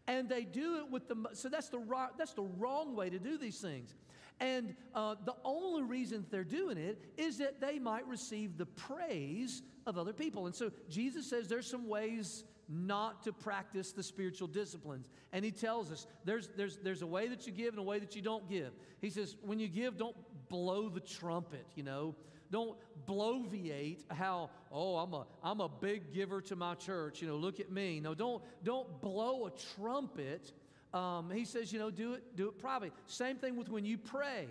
And 0.06 0.28
they 0.28 0.44
do 0.44 0.80
it 0.80 0.90
with 0.90 1.08
the 1.08 1.16
so 1.32 1.48
that's 1.48 1.70
the 1.70 1.80
that's 2.18 2.34
the 2.34 2.42
wrong 2.42 2.94
way 2.94 3.08
to 3.08 3.18
do 3.18 3.38
these 3.38 3.58
things. 3.58 3.94
And 4.38 4.74
uh, 4.94 5.14
the 5.24 5.36
only 5.46 5.84
reason 5.84 6.26
they're 6.30 6.44
doing 6.44 6.76
it 6.76 7.02
is 7.16 7.38
that 7.38 7.58
they 7.58 7.78
might 7.78 8.06
receive 8.06 8.58
the 8.58 8.66
praise 8.66 9.62
of 9.86 9.96
other 9.96 10.12
people. 10.12 10.44
And 10.44 10.54
so 10.54 10.70
Jesus 10.90 11.26
says 11.26 11.48
there's 11.48 11.70
some 11.70 11.88
ways 11.88 12.44
not 12.68 13.22
to 13.22 13.32
practice 13.32 13.92
the 13.92 14.02
spiritual 14.02 14.48
disciplines. 14.48 15.08
And 15.32 15.44
he 15.44 15.50
tells 15.50 15.90
us 15.90 16.06
there's, 16.24 16.48
there's, 16.56 16.76
there's 16.78 17.02
a 17.02 17.06
way 17.06 17.28
that 17.28 17.46
you 17.46 17.52
give 17.52 17.70
and 17.70 17.78
a 17.78 17.82
way 17.82 17.98
that 17.98 18.14
you 18.14 18.22
don't 18.22 18.48
give. 18.48 18.72
He 19.00 19.10
says, 19.10 19.36
when 19.42 19.58
you 19.58 19.68
give, 19.68 19.96
don't 19.96 20.16
blow 20.48 20.88
the 20.88 21.00
trumpet, 21.00 21.66
you 21.74 21.82
know. 21.82 22.14
Don't 22.50 22.78
bloviate 23.06 24.10
how, 24.10 24.50
oh, 24.72 24.96
I'm 24.96 25.12
a, 25.12 25.26
I'm 25.42 25.60
a 25.60 25.68
big 25.68 26.14
giver 26.14 26.40
to 26.42 26.56
my 26.56 26.74
church, 26.74 27.20
you 27.20 27.28
know, 27.28 27.36
look 27.36 27.60
at 27.60 27.70
me. 27.70 28.00
No, 28.00 28.14
don't, 28.14 28.42
don't 28.64 29.00
blow 29.02 29.46
a 29.46 29.50
trumpet. 29.76 30.52
Um, 30.94 31.30
he 31.30 31.44
says, 31.44 31.72
you 31.72 31.78
know, 31.78 31.90
do 31.90 32.14
it, 32.14 32.36
do 32.36 32.48
it 32.48 32.58
privately. 32.58 32.92
Same 33.06 33.36
thing 33.36 33.56
with 33.56 33.68
when 33.68 33.84
you 33.84 33.98
pray. 33.98 34.48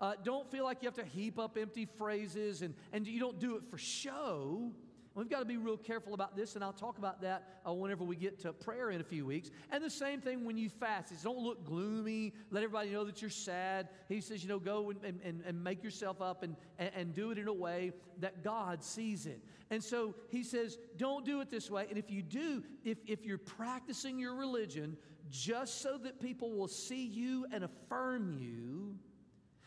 Uh, 0.00 0.14
don't 0.24 0.50
feel 0.50 0.64
like 0.64 0.82
you 0.82 0.88
have 0.88 0.96
to 0.96 1.04
heap 1.04 1.38
up 1.38 1.56
empty 1.56 1.86
phrases 1.98 2.62
and, 2.62 2.74
and 2.92 3.06
you 3.06 3.18
don't 3.20 3.38
do 3.38 3.56
it 3.56 3.64
for 3.64 3.78
show. 3.78 4.72
We've 5.16 5.30
got 5.30 5.38
to 5.38 5.46
be 5.46 5.56
real 5.56 5.78
careful 5.78 6.12
about 6.12 6.36
this, 6.36 6.56
and 6.56 6.62
I'll 6.62 6.74
talk 6.74 6.98
about 6.98 7.22
that 7.22 7.60
uh, 7.66 7.72
whenever 7.72 8.04
we 8.04 8.16
get 8.16 8.38
to 8.40 8.52
prayer 8.52 8.90
in 8.90 9.00
a 9.00 9.04
few 9.04 9.24
weeks. 9.24 9.50
And 9.72 9.82
the 9.82 9.88
same 9.88 10.20
thing 10.20 10.44
when 10.44 10.58
you 10.58 10.68
fast 10.68 11.10
is 11.10 11.22
don't 11.22 11.38
look 11.38 11.64
gloomy, 11.64 12.34
let 12.50 12.62
everybody 12.62 12.90
know 12.90 13.02
that 13.04 13.22
you're 13.22 13.30
sad. 13.30 13.88
He 14.10 14.20
says, 14.20 14.42
you 14.42 14.50
know, 14.50 14.58
go 14.58 14.90
and, 14.90 15.18
and, 15.24 15.42
and 15.46 15.64
make 15.64 15.82
yourself 15.82 16.20
up 16.20 16.42
and, 16.42 16.54
and, 16.78 16.90
and 16.94 17.14
do 17.14 17.30
it 17.30 17.38
in 17.38 17.48
a 17.48 17.52
way 17.52 17.92
that 18.20 18.44
God 18.44 18.84
sees 18.84 19.24
it. 19.24 19.42
And 19.70 19.82
so 19.82 20.14
he 20.28 20.42
says, 20.42 20.76
don't 20.98 21.24
do 21.24 21.40
it 21.40 21.50
this 21.50 21.70
way. 21.70 21.86
And 21.88 21.96
if 21.96 22.10
you 22.10 22.20
do, 22.22 22.62
if, 22.84 22.98
if 23.06 23.24
you're 23.24 23.38
practicing 23.38 24.18
your 24.18 24.34
religion 24.34 24.98
just 25.30 25.80
so 25.80 25.96
that 25.96 26.20
people 26.20 26.52
will 26.52 26.68
see 26.68 27.06
you 27.06 27.46
and 27.52 27.64
affirm 27.64 28.36
you, 28.38 28.96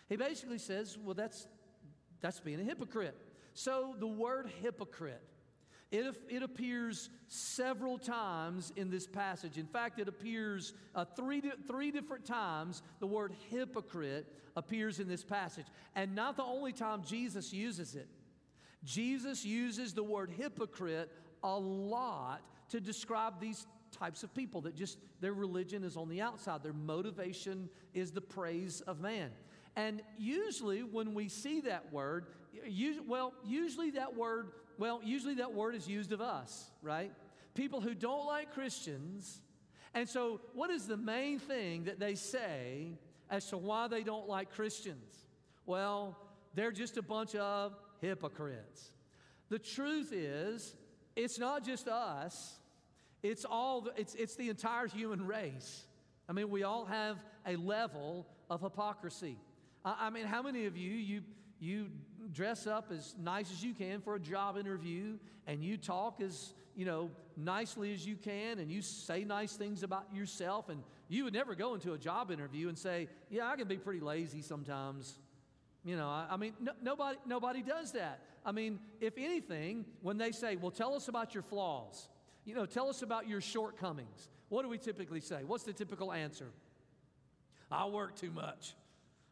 he 0.10 0.16
basically 0.16 0.60
says, 0.60 0.96
well, 1.04 1.16
that's, 1.16 1.48
that's 2.22 2.40
being 2.40 2.60
a 2.60 2.64
hypocrite. 2.64 3.18
So 3.56 3.96
the 4.00 4.08
word 4.08 4.52
hypocrite 4.62 5.24
it, 5.92 6.16
it 6.30 6.44
appears 6.44 7.10
several 7.28 7.98
times 7.98 8.72
in 8.76 8.92
this 8.92 9.08
passage. 9.08 9.58
In 9.58 9.66
fact, 9.66 10.00
it 10.00 10.08
appears 10.08 10.74
uh, 10.94 11.06
three, 11.16 11.42
three 11.68 11.92
different 11.92 12.26
times 12.26 12.84
the 13.00 13.08
word 13.08 13.34
hypocrite 13.50 14.28
appears 14.56 15.00
in 15.00 15.08
this 15.08 15.24
passage. 15.24 15.66
And 15.96 16.14
not 16.14 16.38
the 16.38 16.44
only 16.44 16.74
time 16.74 17.04
Jesus 17.04 17.52
uses 17.52 17.96
it. 17.96 18.08
Jesus 18.84 19.44
uses 19.44 19.94
the 19.94 20.04
word 20.04 20.32
hypocrite 20.38 21.12
a 21.44 21.58
lot 21.58 22.42
to 22.70 22.80
describe 22.80 23.40
these 23.40 23.66
types 23.92 24.22
of 24.22 24.34
people 24.36 24.62
that 24.62 24.76
just 24.76 25.00
their 25.22 25.34
religion 25.34 25.84
is 25.84 25.98
on 25.98 26.08
the 26.08 26.22
outside, 26.22 26.62
their 26.62 26.74
motivation 26.74 27.68
is 27.94 28.12
the 28.12 28.22
praise 28.22 28.82
of 28.82 29.00
man. 29.00 29.32
And 29.76 30.02
usually, 30.18 30.84
when 30.84 31.14
we 31.14 31.30
see 31.30 31.62
that 31.62 31.92
word, 31.92 32.28
well, 33.08 33.34
usually 33.44 33.92
that 33.92 34.16
word 34.16 34.52
well, 34.80 35.02
usually 35.04 35.36
that 35.36 35.54
word 35.54 35.76
is 35.76 35.88
used 35.88 36.14
of 36.14 36.22
us, 36.22 36.72
right? 36.82 37.12
People 37.54 37.82
who 37.82 37.94
don't 37.94 38.26
like 38.26 38.54
Christians. 38.54 39.42
And 39.94 40.08
so, 40.08 40.40
what 40.54 40.72
is 40.72 40.88
the 40.88 40.96
main 40.96 41.38
thing 41.38 41.84
that 41.84 42.00
they 42.00 42.16
say 42.16 42.98
as 43.30 43.46
to 43.48 43.58
why 43.58 43.90
they 43.90 44.04
don't 44.04 44.28
like 44.28 44.52
Christians? 44.52 45.26
Well, 45.66 46.18
they're 46.54 46.72
just 46.72 46.96
a 46.96 47.02
bunch 47.02 47.36
of 47.36 47.76
hypocrites. 48.02 48.92
The 49.50 49.60
truth 49.60 50.14
is, 50.14 50.76
it's 51.16 51.38
not 51.38 51.66
just 51.66 51.90
us, 51.90 52.58
it's 53.22 53.44
all 53.44 53.82
the, 53.82 53.92
it's, 53.98 54.16
it's 54.16 54.36
the 54.38 54.50
entire 54.50 54.88
human 54.88 55.28
race. 55.28 55.86
I 56.30 56.32
mean, 56.32 56.50
we 56.50 56.64
all 56.64 56.86
have 56.86 57.18
a 57.46 57.58
level 57.58 58.28
of 58.50 58.62
hypocrisy. 58.62 59.38
I, 59.84 60.08
I 60.08 60.10
mean, 60.10 60.26
how 60.26 60.42
many 60.42 60.68
of 60.68 60.78
you, 60.78 60.92
you, 60.92 61.22
you 61.60 61.88
dress 62.34 62.68
up 62.68 62.92
as 62.92 63.16
nice 63.20 63.52
as 63.52 63.64
you 63.64 63.74
can 63.74 64.02
for 64.02 64.16
a 64.16 64.20
job 64.20 64.58
interview 64.58 65.18
and 65.48 65.64
you 65.64 65.78
talk 65.78 66.22
as 66.22 66.54
you 66.76 66.86
know 66.86 67.10
nicely 67.36 67.94
as 67.94 68.06
you 68.06 68.16
can 68.16 68.60
and 68.60 68.72
you 68.72 68.82
say 68.82 69.24
nice 69.24 69.54
things 69.54 69.84
about 69.84 70.06
yourself 70.14 70.70
and 70.70 70.84
you 71.08 71.24
would 71.24 71.34
never 71.34 71.56
go 71.56 71.74
into 71.74 71.94
a 71.94 71.98
job 71.98 72.32
interview 72.32 72.70
and 72.70 72.78
say 72.78 73.08
yeah 73.30 73.48
i 73.48 73.56
can 73.56 73.68
be 73.68 73.78
pretty 73.78 74.00
lazy 74.00 74.42
sometimes. 74.42 75.18
You 75.86 75.96
know 75.96 76.08
i, 76.08 76.28
I 76.30 76.38
mean 76.38 76.54
no, 76.60 76.74
nobody 76.82 77.18
nobody 77.26 77.62
does 77.62 77.94
that. 77.94 78.22
I 78.46 78.52
mean 78.52 78.80
if 79.00 79.18
anything 79.18 79.86
when 80.02 80.18
they 80.18 80.32
say 80.32 80.56
well 80.56 80.72
tell 80.72 80.94
us 80.94 81.08
about 81.08 81.34
your 81.34 81.44
flaws 81.44 82.10
you 82.46 82.54
know 82.54 82.66
tell 82.66 82.90
us 82.90 83.02
about 83.02 83.28
your 83.28 83.42
shortcomings 83.42 84.30
what 84.50 84.64
do 84.64 84.70
we 84.70 84.80
typically 84.80 85.22
say? 85.22 85.44
What's 85.46 85.64
the 85.64 85.74
typical 85.74 86.12
answer? 86.12 86.48
I 87.72 87.86
work 87.86 88.16
too 88.16 88.32
much. 88.32 88.74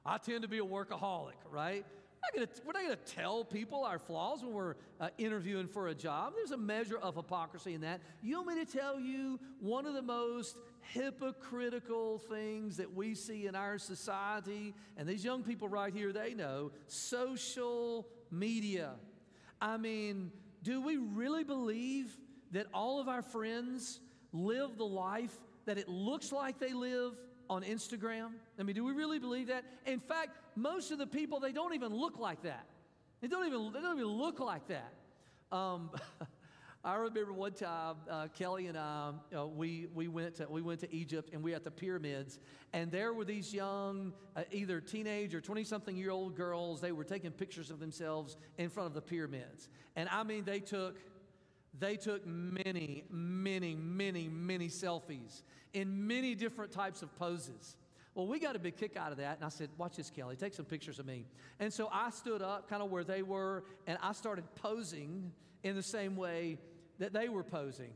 I 0.06 0.20
tend 0.20 0.44
to 0.44 0.48
be 0.48 0.60
a 0.60 0.66
workaholic 0.66 1.34
right 1.50 1.86
we're 2.36 2.74
not 2.74 2.84
going 2.84 2.90
to 2.90 3.14
tell 3.14 3.44
people 3.44 3.84
our 3.84 4.00
flaws 4.00 4.44
when 4.44 4.54
we're 4.54 4.76
uh, 5.00 5.10
interviewing 5.18 5.68
for 5.68 5.88
a 5.88 5.96
job. 5.96 6.34
There's 6.36 6.52
a 6.52 6.58
measure 6.58 6.98
of 6.98 7.16
hypocrisy 7.16 7.74
in 7.74 7.82
that. 7.82 8.02
You 8.22 8.36
want 8.36 8.58
me 8.58 8.66
to 8.66 8.72
tell 8.72 9.00
you 9.00 9.40
one 9.60 9.86
of 9.86 9.94
the 9.94 10.02
most 10.02 10.58
hypocritical 10.82 12.20
things 12.20 12.78
that 12.78 12.94
we 12.94 13.16
see 13.16 13.48
in 13.48 13.56
our 13.56 13.78
society? 13.78 14.74
And 14.98 15.08
these 15.08 15.24
young 15.24 15.44
people 15.44 15.68
right 15.68 15.94
here, 15.94 16.12
they 16.12 16.34
know 16.34 16.72
social 16.88 18.08
media. 18.32 18.92
I 19.62 19.78
mean, 19.78 20.32
do 20.64 20.82
we 20.82 20.98
really 20.98 21.44
believe 21.44 22.18
that 22.52 22.68
all 22.74 23.00
of 23.00 23.08
our 23.08 23.22
friends 23.22 24.00
live 24.32 24.78
the 24.78 24.86
life 24.86 25.36
that 25.66 25.78
it 25.78 25.90
looks 25.90 26.32
like 26.32 26.60
they 26.60 26.74
live 26.74 27.14
on 27.50 27.64
Instagram? 27.64 28.32
I 28.60 28.64
mean, 28.64 28.76
do 28.76 28.84
we 28.84 28.94
really 28.94 29.20
believe 29.20 29.48
that? 29.48 29.64
In 29.86 30.00
fact, 30.00 30.38
most 30.56 30.92
of 30.92 30.98
the 30.98 31.08
people, 31.08 31.40
they 31.40 31.52
don't 31.52 31.74
even 31.74 31.94
look 31.96 32.20
like 32.20 32.44
that. 32.44 32.66
They 33.22 33.28
don't 33.28 33.48
even, 33.48 33.72
they 33.74 33.82
don't 33.82 33.98
even 33.98 34.12
look 34.12 34.40
like 34.40 34.68
that. 34.68 34.94
Um, 35.52 35.92
I 36.84 36.96
remember 36.96 37.34
one 37.34 37.52
time 37.52 37.96
uh, 38.10 38.28
Kelly 38.28 38.68
and 38.68 38.78
I 38.78 39.12
uh, 39.36 39.46
we 39.46 39.88
we 39.94 40.08
went 40.08 40.36
to 40.36 40.48
we 40.50 40.62
went 40.62 40.80
to 40.82 40.96
Egypt 40.96 41.32
and 41.34 41.44
we 41.44 41.52
were 41.52 41.58
at 41.58 41.66
the 41.66 41.72
pyramids 41.72 42.40
and 42.72 42.90
there 42.92 43.14
were 43.14 43.26
these 43.26 43.54
young 43.54 44.14
uh, 44.38 44.44
either 44.52 44.80
teenage 44.80 45.36
or 45.36 45.42
twenty 45.42 45.66
something 45.66 45.98
year 45.98 46.12
old 46.12 46.36
girls 46.36 46.80
they 46.80 46.94
were 46.94 47.04
taking 47.04 47.32
pictures 47.32 47.72
of 47.72 47.80
themselves 47.80 48.38
in 48.58 48.70
front 48.70 48.88
of 48.88 48.94
the 48.94 49.02
pyramids 49.02 49.68
and 49.98 50.08
I 50.10 50.24
mean 50.24 50.46
they 50.46 50.60
took 50.60 50.98
they 51.80 51.96
took 51.96 52.26
many 52.26 53.04
many 53.10 53.76
many 53.76 54.28
many 54.28 54.68
selfies 54.68 55.44
in 55.74 56.08
many 56.08 56.36
different 56.36 56.72
types 56.72 57.02
of 57.02 57.16
poses. 57.18 57.78
Well, 58.16 58.26
we 58.26 58.40
got 58.40 58.56
a 58.56 58.60
big 58.60 58.78
kick 58.78 58.98
out 58.98 59.12
of 59.12 59.20
that. 59.20 59.36
And 59.36 59.46
I 59.46 59.50
said, 59.50 59.70
Watch 59.78 59.98
this, 59.98 60.10
Kelly. 60.10 60.36
Take 60.36 60.56
some 60.56 60.66
pictures 60.66 60.98
of 60.98 61.06
me. 61.06 61.26
And 61.60 61.72
so 61.72 61.88
I 61.92 62.10
stood 62.10 62.42
up 62.42 62.68
kind 62.68 62.82
of 62.82 62.90
where 62.90 63.04
they 63.04 63.22
were, 63.22 63.64
and 63.86 63.98
I 64.02 64.14
started 64.14 64.44
posing 64.56 65.32
in 65.62 65.76
the 65.76 65.84
same 65.84 66.16
way 66.16 66.58
that 66.98 67.14
they 67.14 67.30
were 67.30 67.44
posing. 67.44 67.92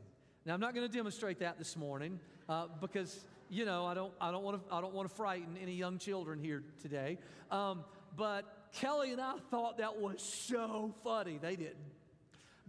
Now, 0.46 0.54
I'm 0.54 0.60
not 0.60 0.76
going 0.76 0.88
to 0.88 0.96
demonstrate 0.96 1.40
that 1.40 1.58
this 1.58 1.76
morning 1.76 2.20
uh, 2.48 2.68
because, 2.80 3.26
you 3.50 3.66
know, 3.66 3.86
I 3.86 3.96
don't, 3.96 4.14
I 4.22 4.32
don't 4.32 4.44
want 4.44 4.68
to 4.68 4.76
I 4.76 4.80
don't 4.80 4.94
want 4.94 5.10
to 5.10 5.16
frighten 5.16 5.58
any 5.60 5.74
young 5.74 5.98
children 5.98 6.40
here 6.40 6.64
today. 6.82 7.18
Um, 7.50 7.84
but 8.16 8.70
Kelly 8.74 9.12
and 9.14 9.22
I 9.22 9.36
thought 9.50 9.80
that 9.80 9.98
was 9.98 10.22
so 10.22 10.94
funny. 11.04 11.40
They 11.42 11.56
didn't. 11.56 11.78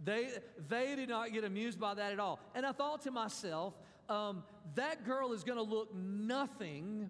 They, 0.03 0.29
they 0.67 0.95
did 0.95 1.09
not 1.09 1.31
get 1.31 1.43
amused 1.43 1.79
by 1.79 1.93
that 1.93 2.11
at 2.11 2.19
all. 2.19 2.39
And 2.55 2.65
I 2.65 2.71
thought 2.71 3.01
to 3.03 3.11
myself, 3.11 3.73
um, 4.09 4.43
that 4.75 5.05
girl 5.05 5.31
is 5.33 5.43
going 5.43 5.57
to 5.57 5.63
look 5.63 5.93
nothing 5.95 7.09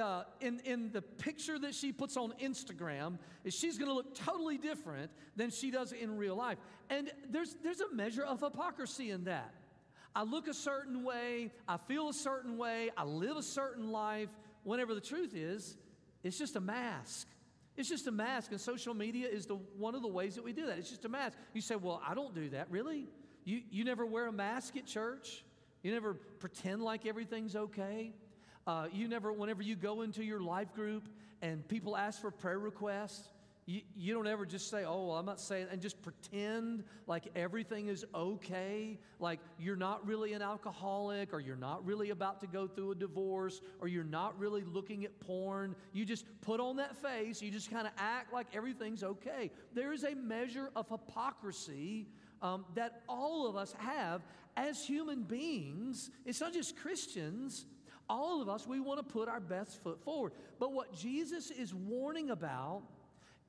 uh, 0.00 0.24
in, 0.40 0.60
in 0.64 0.90
the 0.92 1.02
picture 1.02 1.58
that 1.58 1.74
she 1.74 1.92
puts 1.92 2.16
on 2.16 2.34
Instagram, 2.42 3.18
is 3.44 3.54
she's 3.54 3.78
going 3.78 3.88
to 3.88 3.94
look 3.94 4.14
totally 4.14 4.58
different 4.58 5.10
than 5.36 5.50
she 5.50 5.70
does 5.70 5.92
in 5.92 6.16
real 6.16 6.36
life. 6.36 6.58
And 6.90 7.10
there's, 7.30 7.56
there's 7.62 7.80
a 7.80 7.94
measure 7.94 8.24
of 8.24 8.40
hypocrisy 8.40 9.10
in 9.10 9.24
that. 9.24 9.54
I 10.14 10.22
look 10.22 10.48
a 10.48 10.54
certain 10.54 11.04
way, 11.04 11.52
I 11.68 11.76
feel 11.76 12.08
a 12.08 12.14
certain 12.14 12.56
way, 12.56 12.90
I 12.96 13.04
live 13.04 13.36
a 13.36 13.42
certain 13.42 13.92
life, 13.92 14.30
whenever 14.64 14.94
the 14.94 15.00
truth 15.00 15.34
is, 15.34 15.76
it's 16.24 16.38
just 16.38 16.56
a 16.56 16.60
mask. 16.60 17.28
It's 17.78 17.88
just 17.88 18.08
a 18.08 18.12
mask, 18.12 18.50
and 18.50 18.60
social 18.60 18.92
media 18.92 19.28
is 19.28 19.46
the, 19.46 19.54
one 19.54 19.94
of 19.94 20.02
the 20.02 20.08
ways 20.08 20.34
that 20.34 20.42
we 20.42 20.52
do 20.52 20.66
that. 20.66 20.78
It's 20.78 20.90
just 20.90 21.04
a 21.04 21.08
mask. 21.08 21.38
You 21.54 21.60
say, 21.60 21.76
Well, 21.76 22.02
I 22.04 22.12
don't 22.12 22.34
do 22.34 22.48
that. 22.50 22.66
Really? 22.70 23.06
You, 23.44 23.62
you 23.70 23.84
never 23.84 24.04
wear 24.04 24.26
a 24.26 24.32
mask 24.32 24.76
at 24.76 24.84
church? 24.84 25.44
You 25.84 25.92
never 25.92 26.14
pretend 26.14 26.82
like 26.82 27.06
everything's 27.06 27.54
okay? 27.54 28.12
Uh, 28.66 28.88
you 28.92 29.06
never, 29.06 29.32
whenever 29.32 29.62
you 29.62 29.76
go 29.76 30.02
into 30.02 30.24
your 30.24 30.40
life 30.40 30.74
group 30.74 31.08
and 31.40 31.66
people 31.68 31.96
ask 31.96 32.20
for 32.20 32.32
prayer 32.32 32.58
requests, 32.58 33.28
you, 33.68 33.82
you 33.94 34.14
don't 34.14 34.26
ever 34.26 34.46
just 34.46 34.70
say, 34.70 34.84
oh, 34.86 35.08
well, 35.08 35.16
I'm 35.18 35.26
not 35.26 35.38
saying, 35.38 35.66
and 35.70 35.78
just 35.82 36.00
pretend 36.00 36.84
like 37.06 37.24
everything 37.36 37.88
is 37.88 38.06
okay, 38.14 38.98
like 39.20 39.40
you're 39.58 39.76
not 39.76 40.06
really 40.06 40.32
an 40.32 40.40
alcoholic, 40.40 41.34
or 41.34 41.40
you're 41.40 41.54
not 41.54 41.84
really 41.84 42.08
about 42.08 42.40
to 42.40 42.46
go 42.46 42.66
through 42.66 42.92
a 42.92 42.94
divorce, 42.94 43.60
or 43.82 43.86
you're 43.86 44.04
not 44.04 44.38
really 44.38 44.62
looking 44.62 45.04
at 45.04 45.20
porn. 45.20 45.76
You 45.92 46.06
just 46.06 46.24
put 46.40 46.60
on 46.60 46.76
that 46.76 46.96
face, 46.96 47.42
you 47.42 47.50
just 47.50 47.70
kind 47.70 47.86
of 47.86 47.92
act 47.98 48.32
like 48.32 48.46
everything's 48.54 49.04
okay. 49.04 49.50
There 49.74 49.92
is 49.92 50.02
a 50.02 50.14
measure 50.14 50.70
of 50.74 50.88
hypocrisy 50.88 52.06
um, 52.40 52.64
that 52.74 53.02
all 53.06 53.46
of 53.46 53.54
us 53.54 53.74
have 53.80 54.22
as 54.56 54.82
human 54.82 55.24
beings. 55.24 56.10
It's 56.24 56.40
not 56.40 56.54
just 56.54 56.74
Christians 56.74 57.66
all 58.10 58.40
of 58.40 58.48
us, 58.48 58.66
we 58.66 58.80
want 58.80 58.98
to 58.98 59.02
put 59.02 59.28
our 59.28 59.38
best 59.38 59.82
foot 59.82 60.02
forward. 60.02 60.32
But 60.58 60.72
what 60.72 60.94
Jesus 60.94 61.50
is 61.50 61.74
warning 61.74 62.30
about 62.30 62.84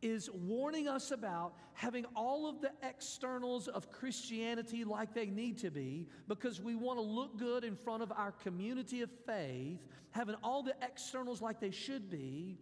is 0.01 0.29
warning 0.31 0.87
us 0.87 1.11
about 1.11 1.53
having 1.73 2.05
all 2.15 2.47
of 2.47 2.61
the 2.61 2.71
externals 2.83 3.67
of 3.67 3.91
Christianity 3.91 4.83
like 4.83 5.13
they 5.13 5.27
need 5.27 5.57
to 5.59 5.71
be 5.71 6.07
because 6.27 6.61
we 6.61 6.75
want 6.75 6.97
to 6.97 7.03
look 7.03 7.37
good 7.37 7.63
in 7.63 7.75
front 7.75 8.03
of 8.03 8.11
our 8.11 8.31
community 8.31 9.01
of 9.01 9.09
faith, 9.25 9.79
having 10.11 10.35
all 10.43 10.63
the 10.63 10.75
externals 10.81 11.41
like 11.41 11.59
they 11.59 11.71
should 11.71 12.09
be, 12.09 12.57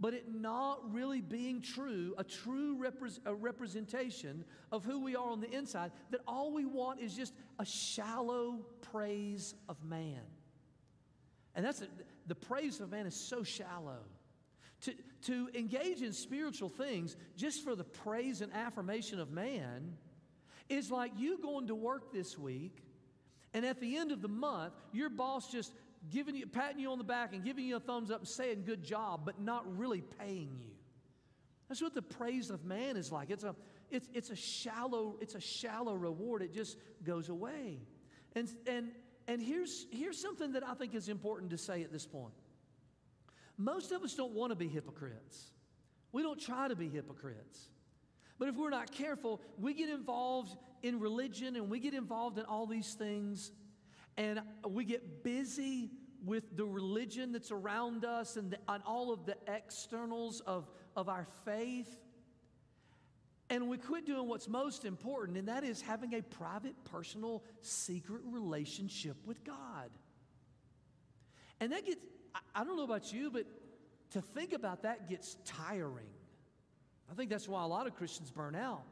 but 0.00 0.14
it 0.14 0.32
not 0.32 0.92
really 0.92 1.20
being 1.20 1.60
true, 1.60 2.14
a 2.18 2.24
true 2.24 2.76
repre- 2.76 3.20
a 3.26 3.34
representation 3.34 4.44
of 4.72 4.84
who 4.84 5.00
we 5.00 5.14
are 5.14 5.30
on 5.30 5.40
the 5.40 5.50
inside, 5.50 5.92
that 6.10 6.20
all 6.26 6.52
we 6.52 6.64
want 6.64 7.00
is 7.00 7.14
just 7.14 7.32
a 7.58 7.64
shallow 7.64 8.66
praise 8.80 9.54
of 9.68 9.82
man. 9.84 10.20
And 11.54 11.64
that's 11.64 11.82
a, 11.82 11.86
the 12.26 12.34
praise 12.34 12.80
of 12.80 12.90
man 12.90 13.06
is 13.06 13.14
so 13.14 13.44
shallow. 13.44 14.00
To, 14.84 14.94
to 15.22 15.48
engage 15.54 16.02
in 16.02 16.12
spiritual 16.12 16.68
things 16.68 17.16
just 17.36 17.62
for 17.64 17.74
the 17.74 17.84
praise 17.84 18.40
and 18.40 18.52
affirmation 18.52 19.20
of 19.20 19.30
man 19.30 19.96
is 20.68 20.90
like 20.90 21.12
you 21.16 21.38
going 21.40 21.68
to 21.68 21.74
work 21.74 22.12
this 22.12 22.38
week, 22.38 22.82
and 23.52 23.64
at 23.64 23.80
the 23.80 23.96
end 23.96 24.12
of 24.12 24.22
the 24.22 24.28
month, 24.28 24.74
your 24.92 25.10
boss 25.10 25.50
just 25.50 25.72
giving 26.10 26.34
you, 26.34 26.46
patting 26.46 26.80
you 26.80 26.90
on 26.90 26.98
the 26.98 27.04
back 27.04 27.32
and 27.32 27.44
giving 27.44 27.64
you 27.64 27.76
a 27.76 27.80
thumbs 27.80 28.10
up 28.10 28.18
and 28.18 28.28
saying 28.28 28.64
good 28.64 28.82
job, 28.82 29.22
but 29.24 29.40
not 29.40 29.78
really 29.78 30.02
paying 30.18 30.58
you. 30.58 30.72
That's 31.68 31.80
what 31.80 31.94
the 31.94 32.02
praise 32.02 32.50
of 32.50 32.64
man 32.64 32.96
is 32.96 33.10
like. 33.12 33.30
It's 33.30 33.44
a, 33.44 33.54
it's, 33.90 34.08
it's 34.12 34.30
a 34.30 34.36
shallow, 34.36 35.16
it's 35.20 35.34
a 35.34 35.40
shallow 35.40 35.94
reward. 35.94 36.42
It 36.42 36.52
just 36.52 36.76
goes 37.04 37.28
away. 37.28 37.78
And, 38.34 38.48
and 38.66 38.90
and 39.26 39.42
here's, 39.42 39.86
here's 39.90 40.20
something 40.20 40.52
that 40.52 40.66
I 40.66 40.74
think 40.74 40.94
is 40.94 41.08
important 41.08 41.50
to 41.52 41.58
say 41.58 41.82
at 41.82 41.92
this 41.92 42.06
point. 42.06 42.34
Most 43.56 43.92
of 43.92 44.02
us 44.02 44.14
don't 44.14 44.32
want 44.32 44.50
to 44.50 44.56
be 44.56 44.68
hypocrites. 44.68 45.50
We 46.12 46.22
don't 46.22 46.40
try 46.40 46.68
to 46.68 46.76
be 46.76 46.88
hypocrites. 46.88 47.68
But 48.38 48.48
if 48.48 48.56
we're 48.56 48.70
not 48.70 48.90
careful, 48.90 49.40
we 49.58 49.74
get 49.74 49.88
involved 49.88 50.56
in 50.82 51.00
religion 51.00 51.56
and 51.56 51.70
we 51.70 51.78
get 51.78 51.94
involved 51.94 52.38
in 52.38 52.44
all 52.44 52.66
these 52.66 52.94
things 52.94 53.52
and 54.16 54.40
we 54.68 54.84
get 54.84 55.24
busy 55.24 55.90
with 56.24 56.56
the 56.56 56.64
religion 56.64 57.32
that's 57.32 57.50
around 57.50 58.04
us 58.04 58.36
and, 58.36 58.50
the, 58.50 58.58
and 58.68 58.82
all 58.86 59.12
of 59.12 59.26
the 59.26 59.36
externals 59.46 60.40
of, 60.40 60.70
of 60.96 61.08
our 61.08 61.26
faith. 61.44 61.98
And 63.50 63.68
we 63.68 63.76
quit 63.76 64.06
doing 64.06 64.26
what's 64.26 64.48
most 64.48 64.86
important, 64.86 65.36
and 65.36 65.48
that 65.48 65.64
is 65.64 65.82
having 65.82 66.14
a 66.14 66.22
private, 66.22 66.74
personal, 66.84 67.44
secret 67.60 68.22
relationship 68.24 69.16
with 69.26 69.44
God. 69.44 69.90
And 71.60 71.72
that 71.72 71.84
gets, 71.84 72.00
I 72.54 72.64
don't 72.64 72.76
know 72.76 72.84
about 72.84 73.12
you, 73.12 73.30
but 73.30 73.46
to 74.10 74.20
think 74.20 74.52
about 74.52 74.82
that 74.82 75.08
gets 75.08 75.36
tiring. 75.44 76.06
I 77.10 77.14
think 77.14 77.30
that's 77.30 77.48
why 77.48 77.62
a 77.62 77.66
lot 77.66 77.86
of 77.86 77.94
Christians 77.96 78.30
burn 78.30 78.54
out. 78.54 78.82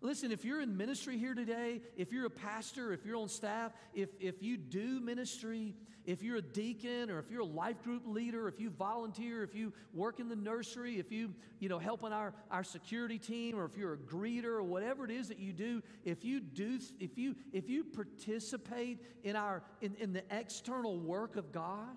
Listen, 0.00 0.30
if 0.30 0.44
you're 0.44 0.60
in 0.60 0.76
ministry 0.76 1.18
here 1.18 1.34
today, 1.34 1.80
if 1.96 2.12
you're 2.12 2.26
a 2.26 2.30
pastor, 2.30 2.92
if 2.92 3.04
you're 3.04 3.16
on 3.16 3.28
staff, 3.28 3.72
if, 3.94 4.10
if 4.20 4.42
you 4.42 4.56
do 4.56 5.00
ministry, 5.00 5.74
if 6.04 6.22
you're 6.22 6.36
a 6.36 6.42
deacon 6.42 7.10
or 7.10 7.18
if 7.18 7.30
you're 7.30 7.40
a 7.40 7.44
life 7.44 7.82
group 7.82 8.04
leader, 8.06 8.46
if 8.46 8.60
you 8.60 8.70
volunteer, 8.70 9.42
if 9.42 9.56
you 9.56 9.72
work 9.92 10.20
in 10.20 10.28
the 10.28 10.36
nursery, 10.36 11.00
if 11.00 11.10
you, 11.10 11.34
you 11.58 11.68
know, 11.68 11.80
help 11.80 12.04
on 12.04 12.12
our, 12.12 12.32
our 12.50 12.62
security 12.62 13.18
team, 13.18 13.58
or 13.58 13.64
if 13.64 13.76
you're 13.76 13.94
a 13.94 13.98
greeter 13.98 14.44
or 14.44 14.62
whatever 14.62 15.04
it 15.04 15.10
is 15.10 15.28
that 15.28 15.40
you 15.40 15.52
do, 15.52 15.82
if 16.04 16.24
you 16.24 16.38
do, 16.38 16.78
if 17.00 17.18
you, 17.18 17.34
if 17.52 17.68
you 17.68 17.82
participate 17.82 19.02
in 19.24 19.34
our, 19.34 19.64
in, 19.80 19.96
in 19.98 20.12
the 20.12 20.22
external 20.30 20.96
work 20.96 21.34
of 21.34 21.50
God, 21.50 21.96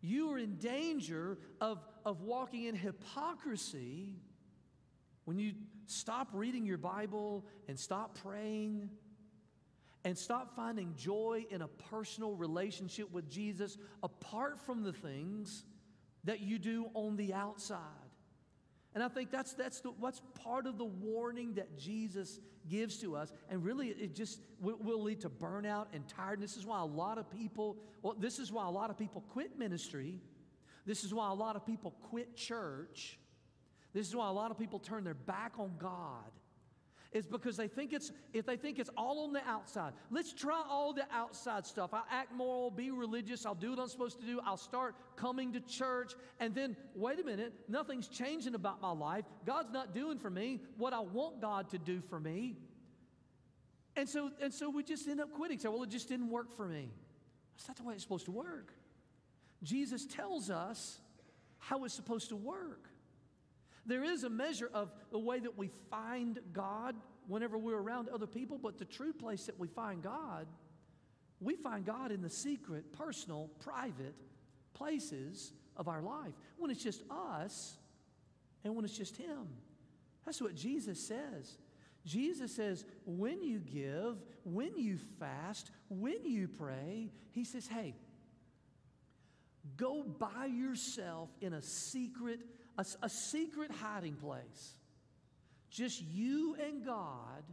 you 0.00 0.32
are 0.32 0.38
in 0.38 0.56
danger 0.56 1.38
of, 1.60 1.78
of 2.04 2.22
walking 2.22 2.64
in 2.64 2.74
hypocrisy 2.74 4.16
when 5.24 5.38
you 5.38 5.52
stop 5.86 6.28
reading 6.32 6.64
your 6.64 6.78
Bible 6.78 7.44
and 7.68 7.78
stop 7.78 8.18
praying 8.22 8.90
and 10.04 10.16
stop 10.16 10.56
finding 10.56 10.94
joy 10.96 11.44
in 11.50 11.62
a 11.62 11.68
personal 11.68 12.34
relationship 12.34 13.10
with 13.12 13.28
Jesus 13.28 13.76
apart 14.02 14.58
from 14.58 14.82
the 14.82 14.92
things 14.92 15.64
that 16.24 16.40
you 16.40 16.58
do 16.58 16.90
on 16.94 17.16
the 17.16 17.34
outside. 17.34 17.78
And 18.94 19.04
I 19.04 19.08
think 19.08 19.30
that's, 19.30 19.52
that's 19.52 19.80
the, 19.80 19.90
what's 19.90 20.20
part 20.42 20.66
of 20.66 20.76
the 20.76 20.84
warning 20.84 21.54
that 21.54 21.78
Jesus 21.78 22.40
gives 22.68 22.98
to 22.98 23.14
us. 23.14 23.32
And 23.48 23.64
really, 23.64 23.88
it 23.88 24.14
just 24.16 24.40
will, 24.60 24.78
will 24.78 25.02
lead 25.02 25.20
to 25.20 25.30
burnout 25.30 25.86
and 25.92 26.06
tiredness. 26.08 26.54
This 26.54 26.62
is 26.62 26.66
why 26.66 26.80
a 26.80 26.84
lot 26.84 27.16
of 27.16 27.30
people, 27.30 27.76
well, 28.02 28.16
this 28.18 28.38
is 28.38 28.50
why 28.50 28.66
a 28.66 28.70
lot 28.70 28.90
of 28.90 28.98
people 28.98 29.22
quit 29.32 29.58
ministry. 29.58 30.20
This 30.86 31.04
is 31.04 31.14
why 31.14 31.30
a 31.30 31.34
lot 31.34 31.54
of 31.54 31.64
people 31.64 31.94
quit 32.10 32.36
church. 32.36 33.18
This 33.92 34.08
is 34.08 34.16
why 34.16 34.28
a 34.28 34.32
lot 34.32 34.50
of 34.50 34.58
people 34.58 34.78
turn 34.80 35.04
their 35.04 35.14
back 35.14 35.54
on 35.58 35.72
God 35.78 36.30
is 37.12 37.26
because 37.26 37.56
they 37.56 37.68
think 37.68 37.92
it's 37.92 38.12
if 38.32 38.46
they 38.46 38.56
think 38.56 38.78
it's 38.78 38.90
all 38.96 39.24
on 39.24 39.32
the 39.32 39.42
outside. 39.46 39.92
Let's 40.10 40.32
try 40.32 40.62
all 40.68 40.92
the 40.92 41.06
outside 41.12 41.66
stuff. 41.66 41.90
I'll 41.92 42.06
act 42.10 42.32
moral, 42.32 42.70
be 42.70 42.90
religious, 42.90 43.44
I'll 43.44 43.54
do 43.54 43.70
what 43.70 43.80
I'm 43.80 43.88
supposed 43.88 44.20
to 44.20 44.26
do, 44.26 44.40
I'll 44.44 44.56
start 44.56 44.94
coming 45.16 45.52
to 45.52 45.60
church, 45.60 46.12
and 46.38 46.54
then 46.54 46.76
wait 46.94 47.18
a 47.20 47.24
minute, 47.24 47.52
nothing's 47.68 48.08
changing 48.08 48.54
about 48.54 48.80
my 48.80 48.92
life. 48.92 49.24
God's 49.44 49.72
not 49.72 49.94
doing 49.94 50.18
for 50.18 50.30
me 50.30 50.60
what 50.76 50.92
I 50.92 51.00
want 51.00 51.40
God 51.40 51.70
to 51.70 51.78
do 51.78 52.00
for 52.00 52.20
me. 52.20 52.56
And 53.96 54.08
so, 54.08 54.30
and 54.40 54.52
so 54.52 54.70
we 54.70 54.82
just 54.82 55.08
end 55.08 55.20
up 55.20 55.32
quitting. 55.32 55.58
Say, 55.58 55.68
well, 55.68 55.82
it 55.82 55.90
just 55.90 56.08
didn't 56.08 56.30
work 56.30 56.56
for 56.56 56.66
me. 56.66 56.90
That's 57.56 57.68
not 57.68 57.76
the 57.76 57.82
way 57.82 57.94
it's 57.94 58.02
supposed 58.02 58.26
to 58.26 58.30
work. 58.30 58.72
Jesus 59.62 60.06
tells 60.06 60.48
us 60.48 61.00
how 61.58 61.84
it's 61.84 61.94
supposed 61.94 62.28
to 62.30 62.36
work. 62.36 62.89
There 63.86 64.04
is 64.04 64.24
a 64.24 64.30
measure 64.30 64.70
of 64.72 64.92
the 65.10 65.18
way 65.18 65.40
that 65.40 65.56
we 65.56 65.70
find 65.90 66.38
God 66.52 66.96
whenever 67.26 67.56
we're 67.56 67.78
around 67.78 68.08
other 68.08 68.26
people, 68.26 68.58
but 68.58 68.78
the 68.78 68.84
true 68.84 69.12
place 69.12 69.46
that 69.46 69.58
we 69.58 69.68
find 69.68 70.02
God, 70.02 70.46
we 71.40 71.56
find 71.56 71.84
God 71.84 72.12
in 72.12 72.20
the 72.20 72.30
secret, 72.30 72.92
personal, 72.92 73.50
private 73.60 74.14
places 74.74 75.52
of 75.76 75.88
our 75.88 76.02
life 76.02 76.34
when 76.58 76.70
it's 76.70 76.82
just 76.82 77.02
us 77.10 77.78
and 78.64 78.74
when 78.74 78.84
it's 78.84 78.96
just 78.96 79.16
Him. 79.16 79.48
That's 80.26 80.40
what 80.40 80.54
Jesus 80.54 81.00
says. 81.00 81.56
Jesus 82.04 82.54
says, 82.54 82.84
when 83.04 83.42
you 83.42 83.58
give, 83.58 84.16
when 84.44 84.78
you 84.78 84.98
fast, 85.18 85.70
when 85.88 86.24
you 86.24 86.48
pray, 86.48 87.10
He 87.32 87.44
says, 87.44 87.66
hey, 87.66 87.94
go 89.76 90.02
by 90.02 90.46
yourself 90.46 91.30
in 91.40 91.52
a 91.54 91.62
secret 91.62 92.40
a, 92.78 92.84
a 93.02 93.08
secret 93.08 93.70
hiding 93.70 94.14
place. 94.14 94.74
Just 95.70 96.02
you 96.02 96.56
and 96.66 96.84
God, 96.84 97.44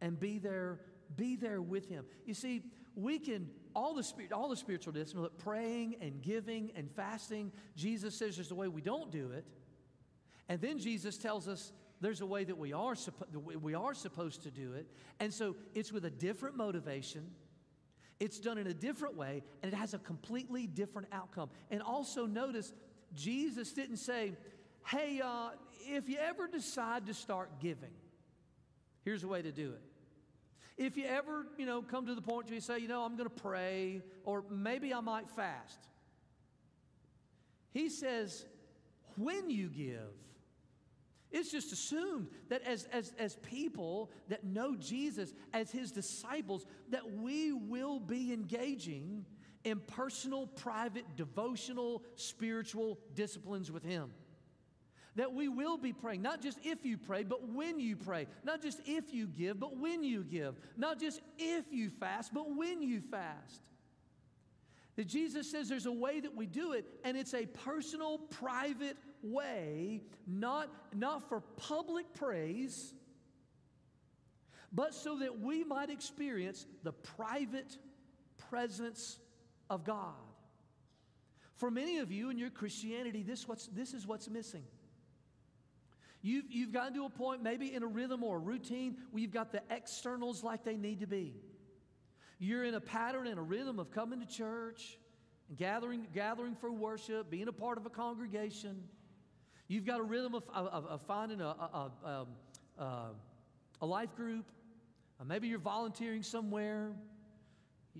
and 0.00 0.18
be 0.18 0.38
there, 0.38 0.80
be 1.16 1.36
there 1.36 1.60
with 1.60 1.88
Him. 1.88 2.04
You 2.24 2.34
see, 2.34 2.62
we 2.94 3.18
can 3.18 3.48
all 3.74 3.94
the 3.94 4.02
spirit, 4.02 4.32
all 4.32 4.48
the 4.48 4.56
spiritual 4.56 4.92
disciplines, 4.92 5.30
praying 5.38 5.96
and 6.00 6.20
giving 6.22 6.72
and 6.74 6.90
fasting. 6.90 7.52
Jesus 7.76 8.16
says 8.16 8.36
there's 8.36 8.50
a 8.50 8.54
way 8.54 8.68
we 8.68 8.80
don't 8.80 9.12
do 9.12 9.30
it. 9.30 9.44
And 10.48 10.60
then 10.60 10.78
Jesus 10.78 11.18
tells 11.18 11.46
us 11.46 11.72
there's 12.00 12.20
a 12.20 12.26
way 12.26 12.44
that 12.44 12.56
we 12.56 12.72
are, 12.72 12.94
we 13.60 13.74
are 13.74 13.94
supposed 13.94 14.42
to 14.44 14.50
do 14.50 14.72
it. 14.72 14.88
And 15.20 15.32
so 15.32 15.56
it's 15.74 15.92
with 15.92 16.04
a 16.06 16.10
different 16.10 16.56
motivation. 16.56 17.30
It's 18.20 18.40
done 18.40 18.58
in 18.58 18.66
a 18.66 18.74
different 18.74 19.16
way, 19.16 19.44
and 19.62 19.72
it 19.72 19.76
has 19.76 19.94
a 19.94 19.98
completely 19.98 20.66
different 20.66 21.06
outcome. 21.12 21.50
And 21.70 21.80
also 21.80 22.26
notice, 22.26 22.72
Jesus 23.14 23.72
didn't 23.72 23.96
say, 23.98 24.32
hey, 24.86 25.20
uh, 25.24 25.50
if 25.86 26.08
you 26.08 26.16
ever 26.18 26.46
decide 26.46 27.06
to 27.06 27.14
start 27.14 27.60
giving, 27.60 27.92
here's 29.04 29.24
a 29.24 29.28
way 29.28 29.42
to 29.42 29.52
do 29.52 29.70
it. 29.70 29.82
If 30.76 30.96
you 30.96 31.06
ever, 31.06 31.46
you 31.56 31.66
know, 31.66 31.82
come 31.82 32.06
to 32.06 32.14
the 32.14 32.22
point 32.22 32.46
where 32.46 32.54
you 32.54 32.60
say, 32.60 32.78
you 32.78 32.88
know, 32.88 33.02
I'm 33.02 33.16
going 33.16 33.28
to 33.28 33.42
pray, 33.42 34.02
or 34.24 34.44
maybe 34.48 34.94
I 34.94 35.00
might 35.00 35.28
fast. 35.30 35.80
He 37.72 37.88
says, 37.88 38.44
when 39.16 39.50
you 39.50 39.68
give, 39.68 40.14
it's 41.30 41.50
just 41.50 41.72
assumed 41.72 42.28
that 42.48 42.62
as, 42.62 42.84
as, 42.92 43.12
as 43.18 43.36
people 43.36 44.10
that 44.28 44.44
know 44.44 44.76
Jesus, 44.76 45.34
as 45.52 45.70
his 45.70 45.90
disciples, 45.90 46.64
that 46.90 47.12
we 47.12 47.52
will 47.52 48.00
be 48.00 48.32
engaging 48.32 49.26
in 49.64 49.80
personal, 49.80 50.46
private, 50.46 51.04
devotional, 51.16 52.02
spiritual 52.14 52.98
disciplines 53.14 53.70
with 53.70 53.84
him. 53.84 54.10
That 55.16 55.32
we 55.32 55.48
will 55.48 55.76
be 55.76 55.92
praying, 55.92 56.22
not 56.22 56.40
just 56.40 56.58
if 56.62 56.84
you 56.84 56.96
pray, 56.96 57.24
but 57.24 57.48
when 57.48 57.80
you 57.80 57.96
pray. 57.96 58.26
Not 58.44 58.62
just 58.62 58.80
if 58.86 59.12
you 59.12 59.26
give, 59.26 59.58
but 59.58 59.76
when 59.76 60.04
you 60.04 60.22
give. 60.22 60.54
Not 60.76 61.00
just 61.00 61.20
if 61.38 61.64
you 61.72 61.90
fast, 61.90 62.32
but 62.32 62.54
when 62.54 62.82
you 62.82 63.00
fast. 63.00 63.62
That 64.94 65.06
Jesus 65.06 65.50
says 65.50 65.68
there's 65.68 65.86
a 65.86 65.92
way 65.92 66.20
that 66.20 66.34
we 66.34 66.46
do 66.46 66.72
it, 66.72 66.84
and 67.04 67.16
it's 67.16 67.34
a 67.34 67.46
personal, 67.46 68.18
private 68.18 68.96
way, 69.22 70.02
not, 70.26 70.68
not 70.94 71.28
for 71.28 71.40
public 71.56 72.12
praise, 72.14 72.94
but 74.72 74.94
so 74.94 75.18
that 75.20 75.40
we 75.40 75.64
might 75.64 75.90
experience 75.90 76.66
the 76.82 76.92
private 76.92 77.76
presence 78.50 79.18
of 79.70 79.84
God. 79.84 80.14
For 81.56 81.70
many 81.70 81.98
of 81.98 82.12
you 82.12 82.30
in 82.30 82.38
your 82.38 82.50
Christianity, 82.50 83.22
this, 83.22 83.48
what's, 83.48 83.66
this 83.66 83.92
is 83.92 84.06
what's 84.06 84.28
missing. 84.28 84.64
You've, 86.22 86.44
you've 86.50 86.72
gotten 86.72 86.94
to 86.94 87.04
a 87.04 87.10
point, 87.10 87.42
maybe 87.42 87.74
in 87.74 87.82
a 87.82 87.86
rhythm 87.86 88.22
or 88.22 88.36
a 88.36 88.40
routine, 88.40 88.96
where 89.10 89.20
you've 89.20 89.32
got 89.32 89.52
the 89.52 89.62
externals 89.70 90.42
like 90.44 90.64
they 90.64 90.76
need 90.76 91.00
to 91.00 91.06
be. 91.06 91.34
You're 92.38 92.64
in 92.64 92.74
a 92.74 92.80
pattern 92.80 93.26
and 93.26 93.38
a 93.38 93.42
rhythm 93.42 93.78
of 93.78 93.90
coming 93.90 94.20
to 94.20 94.26
church, 94.26 94.98
and 95.48 95.56
gathering, 95.56 96.06
gathering 96.14 96.54
for 96.54 96.70
worship, 96.70 97.30
being 97.30 97.48
a 97.48 97.52
part 97.52 97.78
of 97.78 97.86
a 97.86 97.90
congregation. 97.90 98.82
You've 99.66 99.84
got 99.84 100.00
a 100.00 100.02
rhythm 100.04 100.34
of, 100.34 100.44
of, 100.54 100.86
of 100.86 101.02
finding 101.02 101.40
a, 101.40 101.46
a, 101.46 101.90
a, 102.04 102.26
um, 102.78 103.14
a 103.80 103.86
life 103.86 104.14
group. 104.16 104.46
Uh, 105.20 105.24
maybe 105.24 105.48
you're 105.48 105.58
volunteering 105.58 106.22
somewhere. 106.22 106.92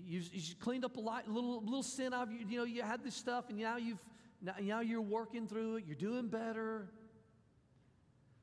You've, 0.07 0.33
you've 0.33 0.59
cleaned 0.59 0.85
up 0.85 0.97
a 0.97 0.99
lot, 0.99 1.27
little, 1.27 1.61
little 1.61 1.83
sin 1.83 2.13
out 2.13 2.27
of 2.27 2.33
you. 2.33 2.39
You 2.47 2.57
know, 2.59 2.63
you 2.65 2.81
had 2.81 3.03
this 3.03 3.15
stuff, 3.15 3.45
and 3.49 3.57
now 3.57 3.77
you've 3.77 4.03
now, 4.41 4.53
now 4.61 4.79
you're 4.79 5.01
working 5.01 5.47
through 5.47 5.77
it. 5.77 5.83
You're 5.85 5.95
doing 5.95 6.27
better. 6.27 6.89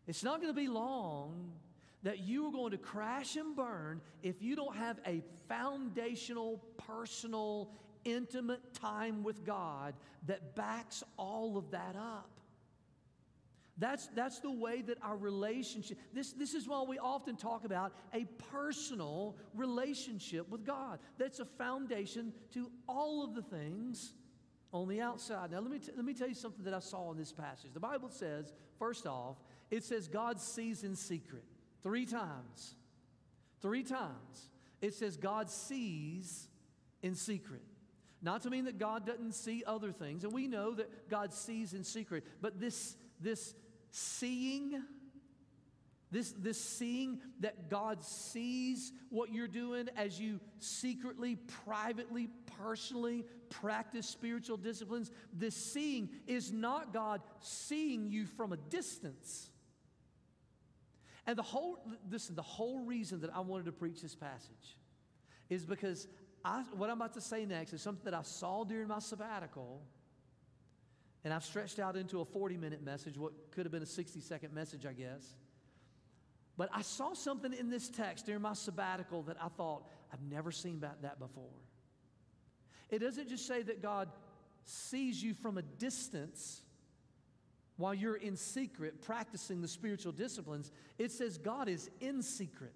It's 0.07 0.23
not 0.23 0.40
going 0.40 0.53
to 0.53 0.61
be 0.61 0.69
long 0.69 1.53
that 2.03 2.21
you 2.21 2.47
are 2.47 2.53
going 2.53 2.71
to 2.71 2.79
crash 2.79 3.37
and 3.37 3.57
burn 3.57 4.01
if 4.23 4.40
you 4.40 4.55
don't 4.55 4.77
have 4.77 5.01
a 5.07 5.23
foundational, 5.49 6.62
personal, 6.77 7.71
intimate 8.05 8.75
time 8.75 9.25
with 9.25 9.45
God 9.45 9.95
that 10.27 10.55
backs 10.55 11.03
all 11.16 11.57
of 11.57 11.71
that 11.73 11.97
up. 11.97 12.31
That's, 13.79 14.07
that's 14.09 14.41
the 14.41 14.51
way 14.51 14.81
that 14.83 14.97
our 15.03 15.17
relationship, 15.17 15.99
this, 16.15 16.33
this 16.33 16.55
is 16.55 16.67
why 16.67 16.83
we 16.83 16.99
often 16.99 17.37
talk 17.37 17.65
about 17.65 17.93
a 18.15 18.25
personal 18.51 19.37
relationship 19.55 20.49
with 20.49 20.65
God. 20.65 20.99
That's 21.19 21.41
a 21.41 21.45
foundation 21.45 22.33
to 22.55 22.71
all 22.89 23.23
of 23.23 23.35
the 23.35 23.43
things 23.43 24.15
on 24.73 24.89
the 24.89 25.03
outside. 25.03 25.51
Now, 25.51 25.61
let 25.61 25.71
me, 25.71 25.79
t- 25.79 25.93
let 25.95 26.07
me 26.07 26.15
tell 26.15 26.29
you 26.29 26.35
something 26.35 26.65
that 26.65 26.73
I 26.73 26.79
saw 26.79 27.11
in 27.12 27.19
this 27.19 27.33
passage. 27.33 27.73
The 27.75 27.81
Bible 27.81 28.09
says, 28.09 28.53
first 28.79 29.07
off, 29.07 29.37
it 29.71 29.85
says 29.85 30.09
God 30.09 30.41
sees 30.41 30.83
in 30.83 30.97
secret. 30.97 31.45
Three 31.83 32.07
times. 32.07 32.77
Three 33.61 33.83
times. 33.83 34.51
It 34.81 34.95
says 34.95 35.19
God 35.19 35.51
sees 35.51 36.49
in 37.03 37.15
secret. 37.15 37.62
Not 38.23 38.43
to 38.43 38.51
mean 38.51 38.65
that 38.65 38.79
God 38.79 39.07
doesn't 39.07 39.35
see 39.35 39.62
other 39.67 39.93
things, 39.93 40.25
and 40.25 40.33
we 40.33 40.47
know 40.47 40.73
that 40.75 41.11
God 41.11 41.35
sees 41.35 41.75
in 41.75 41.85
secret, 41.85 42.25
but 42.41 42.59
this, 42.59 42.97
this 43.21 43.55
seeing, 43.97 44.83
this, 46.11 46.33
this 46.33 46.63
seeing 46.63 47.21
that 47.41 47.71
God 47.71 48.05
sees 48.05 48.93
what 49.09 49.33
you're 49.33 49.49
doing 49.49 49.89
as 49.97 50.21
you 50.21 50.39
secretly, 50.59 51.37
privately, 51.65 52.29
personally 52.59 53.25
practice 53.49 54.07
spiritual 54.07 54.59
disciplines, 54.59 55.11
this 55.33 55.57
seeing 55.57 56.11
is 56.27 56.53
not 56.53 56.93
God 56.93 57.23
seeing 57.41 58.11
you 58.11 58.27
from 58.27 58.53
a 58.53 58.59
distance. 58.59 59.49
And 61.27 61.39
the 61.39 61.43
whole, 61.43 61.79
listen, 62.11 62.35
the 62.35 62.43
whole 62.43 62.81
reason 62.81 63.23
that 63.23 63.31
I 63.35 63.41
wanted 63.41 63.65
to 63.65 63.73
preach 63.73 64.03
this 64.03 64.15
passage 64.15 64.79
is 65.49 65.65
because 65.65 66.07
I, 66.45 66.65
what 66.77 66.91
I'm 66.91 66.97
about 66.97 67.15
to 67.15 67.21
say 67.23 67.47
next 67.47 67.73
is 67.73 67.81
something 67.81 68.05
that 68.05 68.15
I 68.15 68.23
saw 68.23 68.63
during 68.65 68.89
my 68.89 68.99
sabbatical, 68.99 69.81
and 71.27 71.35
I've 71.35 71.45
stretched 71.45 71.81
out 71.81 71.97
into 71.97 72.21
a 72.21 72.25
40 72.25 72.57
minute 72.57 72.85
message, 72.85 73.19
what 73.19 73.33
could 73.51 73.65
have 73.65 73.73
been 73.73 73.83
a 73.83 73.87
60 73.87 74.21
second 74.21 74.55
message, 74.55 74.87
I 74.87 74.93
guess. 74.93 75.35
But 76.57 76.69
I 76.73 76.83
saw 76.83 77.15
something 77.15 77.53
in 77.53 77.69
this 77.69 77.89
text 77.89 78.27
during 78.27 78.43
my 78.43 78.53
sabbatical 78.53 79.23
that 79.23 79.37
I 79.43 79.49
thought, 79.49 79.89
I've 80.12 80.23
never 80.23 80.53
seen 80.53 80.79
that 80.83 81.19
before. 81.19 81.51
It 82.91 83.01
doesn't 83.01 83.29
just 83.29 83.45
say 83.45 83.62
that 83.62 83.83
God 83.83 84.09
sees 84.62 85.21
you 85.21 85.35
from 85.35 85.59
a 85.59 85.62
distance 85.62 86.62
while 87.77 87.93
you're 87.93 88.15
in 88.15 88.37
secret 88.37 89.03
practicing 89.03 89.61
the 89.61 89.69
spiritual 89.69 90.12
disciplines, 90.12 90.71
it 90.97 91.11
says 91.11 91.39
God 91.39 91.69
is 91.69 91.91
in 92.01 92.23
secret. 92.23 92.73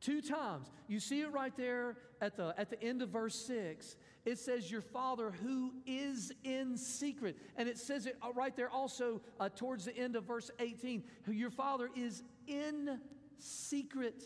Two 0.00 0.20
times. 0.20 0.70
You 0.86 1.00
see 1.00 1.22
it 1.22 1.32
right 1.32 1.56
there 1.56 1.96
at 2.20 2.36
the, 2.36 2.54
at 2.56 2.70
the 2.70 2.80
end 2.82 3.02
of 3.02 3.08
verse 3.08 3.34
6. 3.34 3.96
It 4.24 4.38
says, 4.38 4.70
Your 4.70 4.80
Father 4.80 5.32
who 5.42 5.72
is 5.86 6.32
in 6.44 6.76
secret. 6.76 7.36
And 7.56 7.68
it 7.68 7.78
says 7.78 8.06
it 8.06 8.16
uh, 8.22 8.32
right 8.32 8.56
there 8.56 8.70
also 8.70 9.20
uh, 9.40 9.48
towards 9.48 9.86
the 9.86 9.96
end 9.96 10.14
of 10.14 10.24
verse 10.24 10.50
18. 10.60 11.02
Your 11.28 11.50
Father 11.50 11.90
is 11.96 12.22
in 12.46 13.00
secret. 13.38 14.22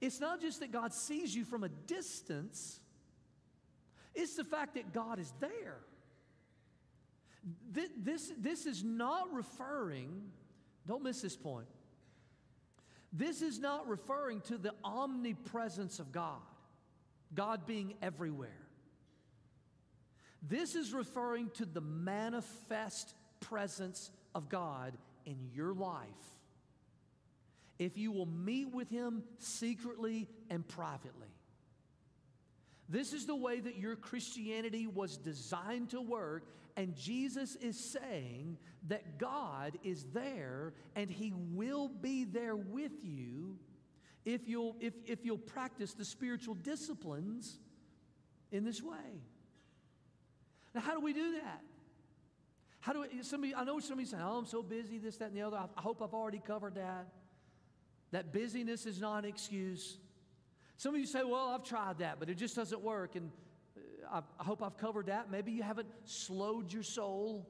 It's 0.00 0.20
not 0.20 0.40
just 0.40 0.60
that 0.60 0.72
God 0.72 0.92
sees 0.92 1.34
you 1.34 1.44
from 1.44 1.64
a 1.64 1.68
distance, 1.68 2.80
it's 4.14 4.36
the 4.36 4.44
fact 4.44 4.74
that 4.74 4.92
God 4.92 5.18
is 5.18 5.32
there. 5.40 5.78
This, 7.70 7.90
this, 7.96 8.32
this 8.38 8.66
is 8.66 8.84
not 8.84 9.32
referring, 9.32 10.30
don't 10.86 11.02
miss 11.02 11.20
this 11.20 11.36
point. 11.36 11.66
This 13.16 13.42
is 13.42 13.60
not 13.60 13.88
referring 13.88 14.40
to 14.42 14.58
the 14.58 14.72
omnipresence 14.82 16.00
of 16.00 16.10
God, 16.10 16.42
God 17.32 17.64
being 17.64 17.94
everywhere. 18.02 18.58
This 20.42 20.74
is 20.74 20.92
referring 20.92 21.50
to 21.54 21.64
the 21.64 21.80
manifest 21.80 23.14
presence 23.38 24.10
of 24.34 24.48
God 24.48 24.98
in 25.24 25.36
your 25.54 25.72
life. 25.72 26.08
If 27.78 27.96
you 27.96 28.10
will 28.10 28.26
meet 28.26 28.74
with 28.74 28.90
Him 28.90 29.22
secretly 29.38 30.28
and 30.50 30.66
privately. 30.66 31.28
This 32.88 33.12
is 33.12 33.26
the 33.26 33.36
way 33.36 33.60
that 33.60 33.76
your 33.76 33.96
Christianity 33.96 34.86
was 34.86 35.16
designed 35.16 35.90
to 35.90 36.00
work, 36.00 36.44
and 36.76 36.94
Jesus 36.96 37.56
is 37.56 37.92
saying 37.92 38.58
that 38.88 39.18
God 39.18 39.78
is 39.84 40.04
there 40.12 40.74
and 40.96 41.08
He 41.08 41.32
will 41.52 41.88
be 41.88 42.24
there 42.24 42.56
with 42.56 42.92
you 43.02 43.58
if 44.24 44.48
you'll, 44.48 44.76
if, 44.80 44.94
if 45.06 45.24
you'll 45.24 45.38
practice 45.38 45.94
the 45.94 46.04
spiritual 46.04 46.54
disciplines 46.54 47.58
in 48.50 48.64
this 48.64 48.82
way. 48.82 49.22
Now, 50.74 50.80
how 50.80 50.94
do 50.94 51.00
we 51.00 51.12
do 51.12 51.32
that? 51.34 51.60
How 52.80 52.92
do 52.92 53.02
we, 53.02 53.22
somebody, 53.22 53.54
I 53.54 53.64
know 53.64 53.78
somebody 53.80 54.06
saying, 54.08 54.22
oh, 54.24 54.38
I'm 54.38 54.46
so 54.46 54.62
busy, 54.62 54.98
this, 54.98 55.16
that, 55.18 55.28
and 55.28 55.36
the 55.36 55.42
other. 55.42 55.56
I, 55.56 55.80
hope 55.80 56.02
I've 56.02 56.12
already 56.12 56.42
covered 56.44 56.74
that. 56.74 57.06
That 58.10 58.32
busyness 58.32 58.84
is 58.84 59.00
not 59.00 59.24
an 59.24 59.30
excuse. 59.30 59.98
Some 60.76 60.94
of 60.94 61.00
you 61.00 61.06
say, 61.06 61.22
well, 61.24 61.48
I've 61.48 61.64
tried 61.64 61.98
that, 61.98 62.18
but 62.18 62.28
it 62.28 62.34
just 62.34 62.56
doesn't 62.56 62.82
work. 62.82 63.16
And 63.16 63.30
I, 64.14 64.22
hope 64.44 64.62
I've 64.62 64.76
covered 64.76 65.06
that. 65.06 65.30
Maybe 65.30 65.50
you 65.50 65.64
haven't 65.64 65.88
slowed 66.04 66.72
your 66.72 66.84
soul, 66.84 67.48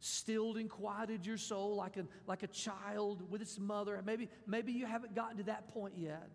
stilled 0.00 0.56
and 0.56 0.68
quieted 0.68 1.24
your 1.24 1.36
soul 1.36 1.76
like 1.76 1.96
a, 1.96 2.04
like 2.26 2.42
a 2.42 2.48
child 2.48 3.30
with 3.30 3.40
its 3.40 3.60
mother. 3.60 4.02
Maybe, 4.04 4.28
maybe 4.46 4.72
you 4.72 4.86
haven't 4.86 5.14
gotten 5.14 5.36
to 5.36 5.44
that 5.44 5.68
point 5.68 5.94
yet. 5.96 6.28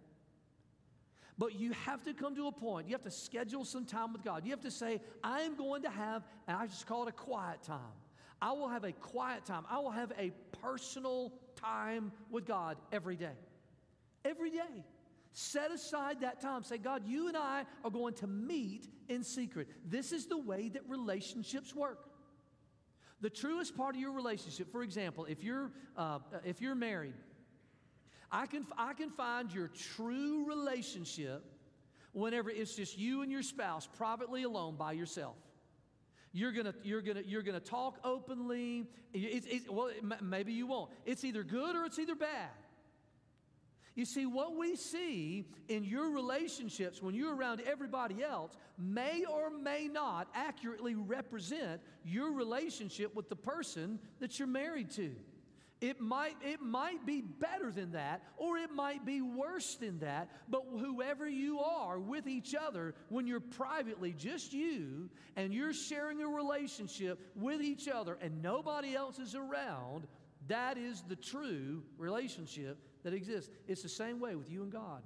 But 1.37 1.59
you 1.59 1.73
have 1.85 2.03
to 2.03 2.13
come 2.13 2.35
to 2.35 2.47
a 2.47 2.51
point, 2.51 2.87
you 2.87 2.93
have 2.93 3.03
to 3.03 3.11
schedule 3.11 3.65
some 3.65 3.85
time 3.85 4.13
with 4.13 4.23
God. 4.23 4.45
You 4.45 4.51
have 4.51 4.61
to 4.61 4.71
say, 4.71 5.01
I 5.23 5.41
am 5.41 5.55
going 5.55 5.83
to 5.83 5.89
have, 5.89 6.23
and 6.47 6.57
I 6.57 6.65
just 6.67 6.87
call 6.87 7.03
it 7.03 7.09
a 7.09 7.13
quiet 7.13 7.61
time. 7.63 7.79
I 8.41 8.53
will 8.53 8.69
have 8.69 8.85
a 8.85 8.93
quiet 8.93 9.45
time. 9.45 9.65
I 9.69 9.79
will 9.79 9.91
have 9.91 10.13
a 10.17 10.31
personal 10.61 11.33
time 11.57 12.13
with 12.29 12.45
God 12.45 12.77
every 12.91 13.17
day. 13.17 13.35
Every 14.23 14.51
day. 14.51 14.85
Set 15.31 15.71
aside 15.71 16.21
that 16.21 16.41
time. 16.41 16.63
Say, 16.63 16.77
God, 16.77 17.03
you 17.05 17.27
and 17.27 17.37
I 17.37 17.65
are 17.83 17.91
going 17.91 18.13
to 18.15 18.27
meet 18.27 18.87
in 19.07 19.23
secret. 19.23 19.67
This 19.85 20.11
is 20.11 20.25
the 20.25 20.37
way 20.37 20.69
that 20.69 20.81
relationships 20.87 21.75
work. 21.75 22.09
The 23.21 23.29
truest 23.29 23.75
part 23.75 23.95
of 23.95 24.01
your 24.01 24.13
relationship, 24.13 24.71
for 24.71 24.81
example, 24.81 25.25
if 25.25 25.43
you're, 25.43 25.71
uh, 25.97 26.19
if 26.45 26.61
you're 26.61 26.75
married, 26.75 27.15
I 28.31 28.45
can, 28.45 28.65
I 28.77 28.93
can 28.93 29.09
find 29.09 29.51
your 29.51 29.67
true 29.67 30.47
relationship 30.47 31.43
whenever 32.13 32.49
it's 32.49 32.75
just 32.75 32.97
you 32.97 33.21
and 33.21 33.31
your 33.31 33.43
spouse 33.43 33.87
privately 33.87 34.43
alone 34.43 34.75
by 34.77 34.93
yourself. 34.93 35.35
You're 36.31 36.51
gonna, 36.51 36.75
you're 36.83 37.01
gonna, 37.01 37.23
you're 37.25 37.41
gonna 37.41 37.59
talk 37.59 37.97
openly. 38.03 38.87
It's, 39.13 39.47
it's, 39.49 39.69
well, 39.69 39.89
maybe 40.21 40.53
you 40.53 40.67
won't. 40.67 40.91
It's 41.05 41.23
either 41.23 41.43
good 41.43 41.75
or 41.75 41.85
it's 41.85 41.97
either 41.97 42.15
bad. 42.15 42.49
You 43.99 44.05
see, 44.05 44.25
what 44.25 44.55
we 44.55 44.77
see 44.77 45.43
in 45.67 45.83
your 45.83 46.11
relationships 46.11 47.01
when 47.01 47.13
you're 47.13 47.35
around 47.35 47.61
everybody 47.65 48.23
else 48.23 48.53
may 48.77 49.25
or 49.25 49.49
may 49.49 49.89
not 49.91 50.29
accurately 50.33 50.95
represent 50.95 51.81
your 52.05 52.31
relationship 52.31 53.13
with 53.13 53.27
the 53.27 53.35
person 53.35 53.99
that 54.21 54.39
you're 54.39 54.47
married 54.47 54.89
to. 54.91 55.11
It 55.81 55.99
might, 55.99 56.37
it 56.41 56.61
might 56.61 57.05
be 57.05 57.19
better 57.19 57.71
than 57.71 57.91
that, 57.91 58.23
or 58.37 58.57
it 58.57 58.71
might 58.71 59.05
be 59.05 59.19
worse 59.19 59.75
than 59.75 59.99
that, 59.99 60.29
but 60.47 60.63
whoever 60.71 61.27
you 61.27 61.59
are 61.59 61.99
with 61.99 62.25
each 62.25 62.55
other, 62.55 62.95
when 63.09 63.27
you're 63.27 63.41
privately 63.41 64.13
just 64.13 64.53
you 64.53 65.09
and 65.35 65.53
you're 65.53 65.73
sharing 65.73 66.21
a 66.21 66.27
relationship 66.29 67.19
with 67.35 67.61
each 67.61 67.89
other 67.89 68.17
and 68.21 68.41
nobody 68.41 68.95
else 68.95 69.19
is 69.19 69.35
around, 69.35 70.07
that 70.47 70.77
is 70.77 71.03
the 71.09 71.17
true 71.17 71.83
relationship 71.97 72.77
that 73.03 73.13
exists. 73.13 73.49
It's 73.67 73.81
the 73.81 73.89
same 73.89 74.19
way 74.19 74.35
with 74.35 74.49
you 74.49 74.63
and 74.63 74.71
God. 74.71 75.01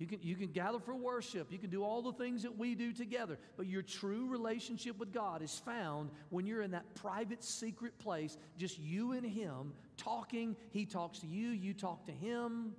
You 0.00 0.06
can, 0.06 0.18
you 0.22 0.34
can 0.34 0.46
gather 0.46 0.78
for 0.78 0.94
worship. 0.94 1.52
You 1.52 1.58
can 1.58 1.68
do 1.68 1.84
all 1.84 2.00
the 2.00 2.14
things 2.14 2.42
that 2.42 2.56
we 2.56 2.74
do 2.74 2.90
together. 2.90 3.38
But 3.58 3.66
your 3.66 3.82
true 3.82 4.26
relationship 4.28 4.98
with 4.98 5.12
God 5.12 5.42
is 5.42 5.58
found 5.58 6.10
when 6.30 6.46
you're 6.46 6.62
in 6.62 6.70
that 6.70 6.94
private, 6.94 7.44
secret 7.44 7.98
place, 7.98 8.38
just 8.56 8.78
you 8.78 9.12
and 9.12 9.26
Him 9.26 9.74
talking. 9.98 10.56
He 10.70 10.86
talks 10.86 11.18
to 11.18 11.26
you, 11.26 11.48
you 11.50 11.74
talk 11.74 12.06
to 12.06 12.12
Him. 12.12 12.72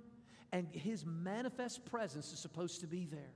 And 0.50 0.66
His 0.72 1.06
manifest 1.06 1.84
presence 1.86 2.32
is 2.32 2.40
supposed 2.40 2.80
to 2.80 2.88
be 2.88 3.06
there. 3.06 3.32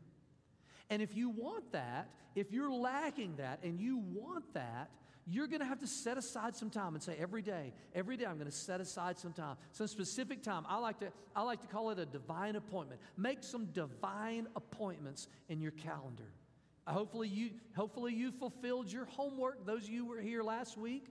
And 0.91 1.01
if 1.01 1.17
you 1.17 1.31
want 1.31 1.71
that, 1.71 2.11
if 2.35 2.51
you're 2.51 2.73
lacking 2.73 3.37
that 3.37 3.61
and 3.63 3.79
you 3.79 3.99
want 3.99 4.53
that, 4.55 4.91
you're 5.27 5.49
going 5.49 5.61
to 5.61 5.67
have 5.67 5.81
to 5.81 5.87
set 5.87 6.17
aside 6.17 6.57
some 6.57 6.71
time 6.71 6.95
and 6.95 7.03
say 7.03 7.17
every 7.19 7.43
day 7.43 7.73
every 7.95 8.17
day 8.17 8.25
i'm 8.25 8.39
going 8.39 8.51
to 8.51 8.57
set 8.57 8.81
aside 8.81 9.19
some 9.19 9.33
time. 9.33 9.57
Some 9.73 9.87
specific 9.89 10.43
time 10.43 10.65
i 10.69 10.79
like 10.79 10.99
to 11.01 11.09
i 11.35 11.43
like 11.43 11.61
to 11.61 11.67
call 11.67 11.91
it 11.91 11.99
a 11.99 12.07
divine 12.07 12.57
appointment. 12.57 13.01
Make 13.17 13.43
some 13.43 13.67
divine 13.67 14.47
appointments 14.57 15.29
in 15.49 15.61
your 15.61 15.73
calendar. 15.73 16.31
Hopefully 16.87 17.29
you 17.29 17.51
hopefully 17.75 18.15
you 18.15 18.31
fulfilled 18.31 18.91
your 18.91 19.07
homework 19.07 19.67
those 19.67 19.85
of 19.85 19.91
you 19.91 20.07
were 20.07 20.21
here 20.21 20.43
last 20.43 20.77
week. 20.77 21.07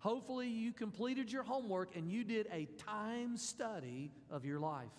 Hopefully 0.00 0.48
you 0.48 0.72
completed 0.72 1.32
your 1.32 1.44
homework 1.44 1.96
and 1.96 2.10
you 2.10 2.24
did 2.24 2.46
a 2.52 2.66
time 2.76 3.36
study 3.36 4.10
of 4.30 4.44
your 4.44 4.58
life 4.58 4.90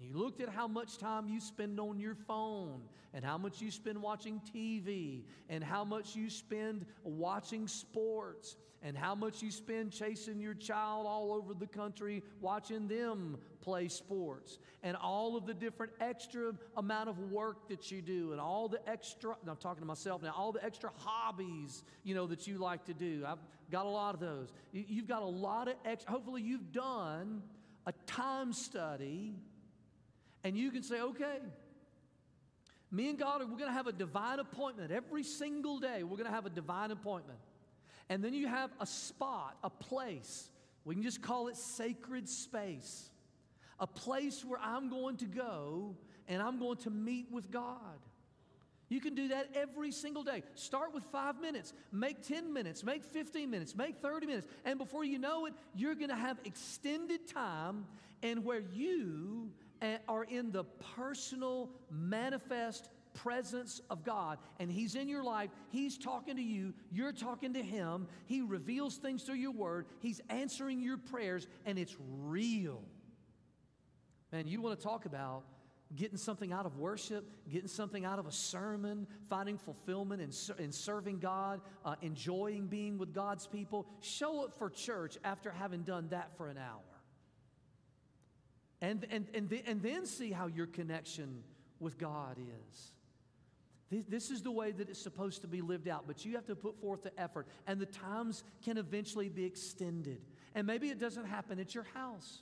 you 0.00 0.16
looked 0.16 0.40
at 0.40 0.48
how 0.48 0.66
much 0.66 0.98
time 0.98 1.28
you 1.28 1.40
spend 1.40 1.78
on 1.78 1.98
your 2.00 2.14
phone 2.14 2.82
and 3.12 3.24
how 3.24 3.38
much 3.38 3.60
you 3.60 3.70
spend 3.70 4.00
watching 4.00 4.40
TV 4.54 5.22
and 5.48 5.62
how 5.62 5.84
much 5.84 6.16
you 6.16 6.28
spend 6.28 6.84
watching 7.04 7.68
sports 7.68 8.56
and 8.82 8.98
how 8.98 9.14
much 9.14 9.40
you 9.42 9.50
spend 9.50 9.92
chasing 9.92 10.40
your 10.40 10.52
child 10.52 11.06
all 11.06 11.32
over 11.32 11.54
the 11.54 11.66
country 11.66 12.22
watching 12.40 12.86
them 12.86 13.38
play 13.62 13.88
sports 13.88 14.58
and 14.82 14.96
all 14.96 15.36
of 15.36 15.46
the 15.46 15.54
different 15.54 15.92
extra 16.00 16.52
amount 16.76 17.08
of 17.08 17.18
work 17.30 17.68
that 17.68 17.90
you 17.90 18.02
do 18.02 18.32
and 18.32 18.40
all 18.40 18.68
the 18.68 18.86
extra 18.88 19.34
I'm 19.48 19.56
talking 19.56 19.80
to 19.80 19.86
myself 19.86 20.22
now 20.22 20.34
all 20.36 20.52
the 20.52 20.62
extra 20.62 20.90
hobbies 20.98 21.82
you 22.02 22.14
know 22.14 22.26
that 22.26 22.46
you 22.46 22.58
like 22.58 22.84
to 22.86 22.94
do. 22.94 23.24
I've 23.26 23.38
got 23.70 23.86
a 23.86 23.88
lot 23.88 24.14
of 24.14 24.20
those. 24.20 24.52
You've 24.72 25.08
got 25.08 25.22
a 25.22 25.26
lot 25.26 25.68
of 25.68 25.74
extra 25.86 26.12
hopefully 26.12 26.42
you've 26.42 26.72
done 26.72 27.42
a 27.86 27.92
time 28.06 28.52
study 28.52 29.34
and 30.44 30.56
you 30.56 30.70
can 30.70 30.82
say, 30.82 31.00
okay, 31.00 31.38
me 32.90 33.08
and 33.08 33.18
God, 33.18 33.40
we're 33.40 33.56
going 33.56 33.70
to 33.70 33.72
have 33.72 33.86
a 33.86 33.92
divine 33.92 34.38
appointment 34.38 34.92
every 34.92 35.24
single 35.24 35.80
day. 35.80 36.02
We're 36.02 36.16
going 36.16 36.28
to 36.28 36.34
have 36.34 36.46
a 36.46 36.50
divine 36.50 36.90
appointment. 36.90 37.38
And 38.08 38.22
then 38.22 38.34
you 38.34 38.46
have 38.46 38.70
a 38.78 38.86
spot, 38.86 39.56
a 39.64 39.70
place. 39.70 40.50
We 40.84 40.94
can 40.94 41.02
just 41.02 41.22
call 41.22 41.48
it 41.48 41.56
sacred 41.56 42.28
space. 42.28 43.08
A 43.80 43.86
place 43.86 44.44
where 44.44 44.60
I'm 44.62 44.90
going 44.90 45.16
to 45.16 45.24
go 45.24 45.96
and 46.28 46.40
I'm 46.40 46.58
going 46.58 46.76
to 46.78 46.90
meet 46.90 47.32
with 47.32 47.50
God. 47.50 47.98
You 48.90 49.00
can 49.00 49.14
do 49.14 49.28
that 49.28 49.48
every 49.54 49.90
single 49.90 50.22
day. 50.22 50.42
Start 50.54 50.94
with 50.94 51.04
five 51.04 51.40
minutes, 51.40 51.72
make 51.90 52.22
10 52.22 52.52
minutes, 52.52 52.84
make 52.84 53.02
15 53.02 53.50
minutes, 53.50 53.74
make 53.74 53.96
30 53.96 54.26
minutes. 54.26 54.46
And 54.64 54.78
before 54.78 55.04
you 55.04 55.18
know 55.18 55.46
it, 55.46 55.54
you're 55.74 55.94
going 55.94 56.10
to 56.10 56.16
have 56.16 56.38
extended 56.44 57.26
time 57.26 57.86
and 58.22 58.44
where 58.44 58.62
you 58.72 59.50
are 60.08 60.24
in 60.24 60.52
the 60.52 60.64
personal, 60.96 61.70
manifest 61.90 62.88
presence 63.14 63.80
of 63.90 64.04
God 64.04 64.38
and 64.58 64.70
He's 64.70 64.94
in 64.94 65.08
your 65.08 65.22
life, 65.22 65.50
He's 65.70 65.96
talking 65.96 66.36
to 66.36 66.42
you, 66.42 66.74
you're 66.90 67.12
talking 67.12 67.54
to 67.54 67.62
Him, 67.62 68.06
He 68.26 68.42
reveals 68.42 68.96
things 68.96 69.22
through 69.22 69.36
your 69.36 69.52
word, 69.52 69.86
He's 70.00 70.20
answering 70.28 70.80
your 70.80 70.96
prayers, 70.96 71.46
and 71.64 71.78
it's 71.78 71.96
real. 72.22 72.82
Man, 74.32 74.48
you 74.48 74.60
want 74.60 74.78
to 74.78 74.84
talk 74.84 75.06
about 75.06 75.44
getting 75.94 76.16
something 76.16 76.52
out 76.52 76.66
of 76.66 76.76
worship, 76.76 77.30
getting 77.48 77.68
something 77.68 78.04
out 78.04 78.18
of 78.18 78.26
a 78.26 78.32
sermon, 78.32 79.06
finding 79.28 79.56
fulfillment 79.56 80.20
in, 80.20 80.30
in 80.62 80.72
serving 80.72 81.20
God, 81.20 81.60
uh, 81.84 81.94
enjoying 82.02 82.66
being 82.66 82.98
with 82.98 83.14
God's 83.14 83.46
people. 83.46 83.86
Show 84.00 84.44
up 84.44 84.58
for 84.58 84.70
church 84.70 85.16
after 85.24 85.52
having 85.52 85.82
done 85.82 86.08
that 86.10 86.36
for 86.36 86.48
an 86.48 86.58
hour. 86.58 86.80
And, 88.80 89.06
and, 89.10 89.26
and, 89.34 89.48
the, 89.48 89.62
and 89.66 89.82
then 89.82 90.06
see 90.06 90.30
how 90.30 90.46
your 90.46 90.66
connection 90.66 91.42
with 91.80 91.98
God 91.98 92.38
is. 92.38 92.92
This, 93.90 94.04
this 94.08 94.30
is 94.30 94.42
the 94.42 94.50
way 94.50 94.72
that 94.72 94.88
it's 94.88 95.00
supposed 95.00 95.42
to 95.42 95.48
be 95.48 95.60
lived 95.60 95.88
out, 95.88 96.04
but 96.06 96.24
you 96.24 96.34
have 96.34 96.46
to 96.46 96.56
put 96.56 96.80
forth 96.80 97.02
the 97.02 97.18
effort, 97.20 97.46
and 97.66 97.80
the 97.80 97.86
times 97.86 98.44
can 98.64 98.78
eventually 98.78 99.28
be 99.28 99.44
extended. 99.44 100.20
And 100.54 100.66
maybe 100.66 100.88
it 100.88 100.98
doesn't 100.98 101.26
happen 101.26 101.58
at 101.58 101.74
your 101.74 101.86
house. 101.94 102.40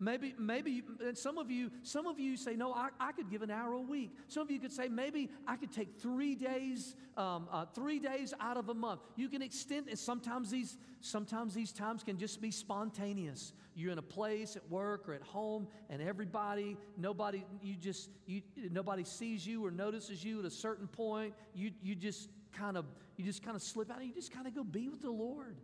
Maybe, 0.00 0.32
maybe, 0.38 0.84
some 1.14 1.38
of 1.38 1.50
you, 1.50 1.72
some 1.82 2.06
of 2.06 2.20
you 2.20 2.36
say, 2.36 2.54
no, 2.54 2.72
I, 2.72 2.90
I 3.00 3.10
could 3.10 3.28
give 3.30 3.42
an 3.42 3.50
hour 3.50 3.72
a 3.72 3.80
week. 3.80 4.12
Some 4.28 4.42
of 4.42 4.50
you 4.50 4.60
could 4.60 4.70
say, 4.70 4.88
maybe 4.88 5.28
I 5.46 5.56
could 5.56 5.72
take 5.72 6.00
three 6.00 6.36
days, 6.36 6.94
um, 7.16 7.48
uh, 7.50 7.64
three 7.74 7.98
days 7.98 8.32
out 8.40 8.56
of 8.56 8.68
a 8.68 8.74
month. 8.74 9.00
You 9.16 9.28
can 9.28 9.42
extend, 9.42 9.88
and 9.88 9.98
sometimes 9.98 10.50
these, 10.50 10.78
sometimes 11.00 11.52
these 11.52 11.72
times 11.72 12.04
can 12.04 12.16
just 12.16 12.40
be 12.40 12.52
spontaneous. 12.52 13.52
You're 13.74 13.90
in 13.90 13.98
a 13.98 14.02
place 14.02 14.54
at 14.54 14.68
work 14.70 15.08
or 15.08 15.14
at 15.14 15.22
home, 15.22 15.66
and 15.90 16.00
everybody, 16.00 16.76
nobody, 16.96 17.44
you 17.60 17.74
just, 17.74 18.08
you, 18.26 18.42
nobody 18.70 19.02
sees 19.02 19.44
you 19.44 19.66
or 19.66 19.72
notices 19.72 20.22
you 20.22 20.38
at 20.38 20.44
a 20.44 20.50
certain 20.50 20.86
point. 20.86 21.34
You, 21.54 21.72
you 21.82 21.96
just 21.96 22.28
kind 22.52 22.76
of, 22.76 22.84
you 23.16 23.24
just 23.24 23.42
kind 23.42 23.56
of 23.56 23.62
slip 23.62 23.90
out, 23.90 23.98
and 23.98 24.06
you 24.06 24.14
just 24.14 24.32
kind 24.32 24.46
of 24.46 24.54
go 24.54 24.62
be 24.62 24.88
with 24.88 25.02
the 25.02 25.10
Lord 25.10 25.56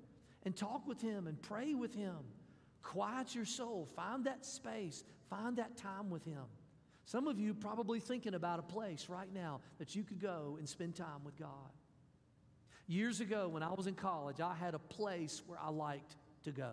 and 0.44 0.56
talk 0.56 0.88
with 0.88 1.00
Him 1.00 1.28
and 1.28 1.40
pray 1.40 1.74
with 1.74 1.94
Him. 1.94 2.16
Quiet 2.84 3.34
your 3.34 3.46
soul. 3.46 3.88
Find 3.96 4.24
that 4.26 4.44
space. 4.44 5.02
Find 5.28 5.56
that 5.56 5.76
time 5.76 6.10
with 6.10 6.24
Him. 6.24 6.44
Some 7.06 7.26
of 7.26 7.40
you 7.40 7.52
probably 7.52 7.98
thinking 7.98 8.34
about 8.34 8.58
a 8.58 8.62
place 8.62 9.08
right 9.08 9.32
now 9.34 9.60
that 9.78 9.96
you 9.96 10.04
could 10.04 10.20
go 10.20 10.56
and 10.58 10.68
spend 10.68 10.94
time 10.94 11.24
with 11.24 11.36
God. 11.36 11.48
Years 12.86 13.20
ago, 13.20 13.48
when 13.48 13.62
I 13.62 13.72
was 13.72 13.86
in 13.86 13.94
college, 13.94 14.40
I 14.40 14.54
had 14.54 14.74
a 14.74 14.78
place 14.78 15.42
where 15.46 15.58
I 15.58 15.70
liked 15.70 16.16
to 16.44 16.52
go. 16.52 16.72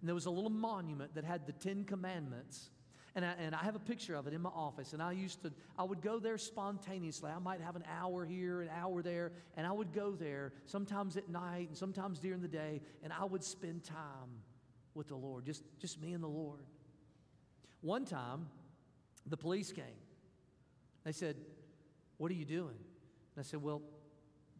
And 0.00 0.08
there 0.08 0.14
was 0.14 0.26
a 0.26 0.30
little 0.30 0.50
monument 0.50 1.14
that 1.14 1.24
had 1.24 1.46
the 1.46 1.52
Ten 1.52 1.84
Commandments. 1.84 2.70
And 3.14 3.24
I, 3.24 3.32
and 3.38 3.54
I 3.54 3.58
have 3.58 3.76
a 3.76 3.80
picture 3.80 4.14
of 4.14 4.26
it 4.26 4.34
in 4.34 4.42
my 4.42 4.50
office. 4.50 4.92
And 4.92 5.02
I 5.02 5.12
used 5.12 5.42
to, 5.42 5.52
I 5.78 5.84
would 5.84 6.02
go 6.02 6.18
there 6.18 6.36
spontaneously. 6.36 7.30
I 7.30 7.38
might 7.38 7.60
have 7.60 7.76
an 7.76 7.84
hour 7.98 8.26
here, 8.26 8.62
an 8.62 8.70
hour 8.78 9.02
there. 9.02 9.32
And 9.56 9.66
I 9.66 9.72
would 9.72 9.92
go 9.92 10.12
there 10.12 10.52
sometimes 10.66 11.16
at 11.16 11.28
night 11.30 11.68
and 11.68 11.76
sometimes 11.76 12.18
during 12.18 12.42
the 12.42 12.48
day. 12.48 12.82
And 13.02 13.12
I 13.12 13.24
would 13.24 13.42
spend 13.42 13.84
time 13.84 14.42
with 14.96 15.08
the 15.08 15.14
Lord, 15.14 15.44
just, 15.44 15.62
just 15.78 16.00
me 16.00 16.12
and 16.12 16.22
the 16.22 16.28
Lord. 16.28 16.60
One 17.82 18.04
time, 18.04 18.48
the 19.26 19.36
police 19.36 19.70
came. 19.70 19.84
They 21.04 21.12
said, 21.12 21.36
What 22.16 22.30
are 22.30 22.34
you 22.34 22.44
doing? 22.44 22.74
And 22.74 23.38
I 23.38 23.42
said, 23.42 23.62
Well, 23.62 23.82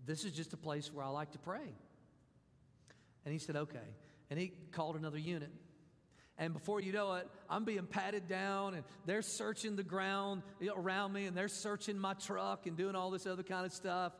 this 0.04 0.24
is 0.24 0.32
just 0.32 0.52
a 0.52 0.56
place 0.56 0.92
where 0.92 1.04
I 1.04 1.08
like 1.08 1.32
to 1.32 1.38
pray. 1.38 1.74
And 3.24 3.32
he 3.32 3.38
said, 3.38 3.56
Okay. 3.56 3.78
And 4.30 4.38
he 4.38 4.52
called 4.72 4.96
another 4.96 5.18
unit. 5.18 5.50
And 6.38 6.52
before 6.52 6.80
you 6.80 6.92
know 6.92 7.14
it, 7.14 7.26
I'm 7.48 7.64
being 7.64 7.86
patted 7.86 8.28
down, 8.28 8.74
and 8.74 8.84
they're 9.06 9.22
searching 9.22 9.74
the 9.74 9.82
ground 9.82 10.42
around 10.76 11.14
me, 11.14 11.24
and 11.24 11.34
they're 11.34 11.48
searching 11.48 11.98
my 11.98 12.12
truck 12.12 12.66
and 12.66 12.76
doing 12.76 12.94
all 12.94 13.10
this 13.10 13.26
other 13.26 13.42
kind 13.42 13.64
of 13.64 13.72
stuff. 13.72 14.12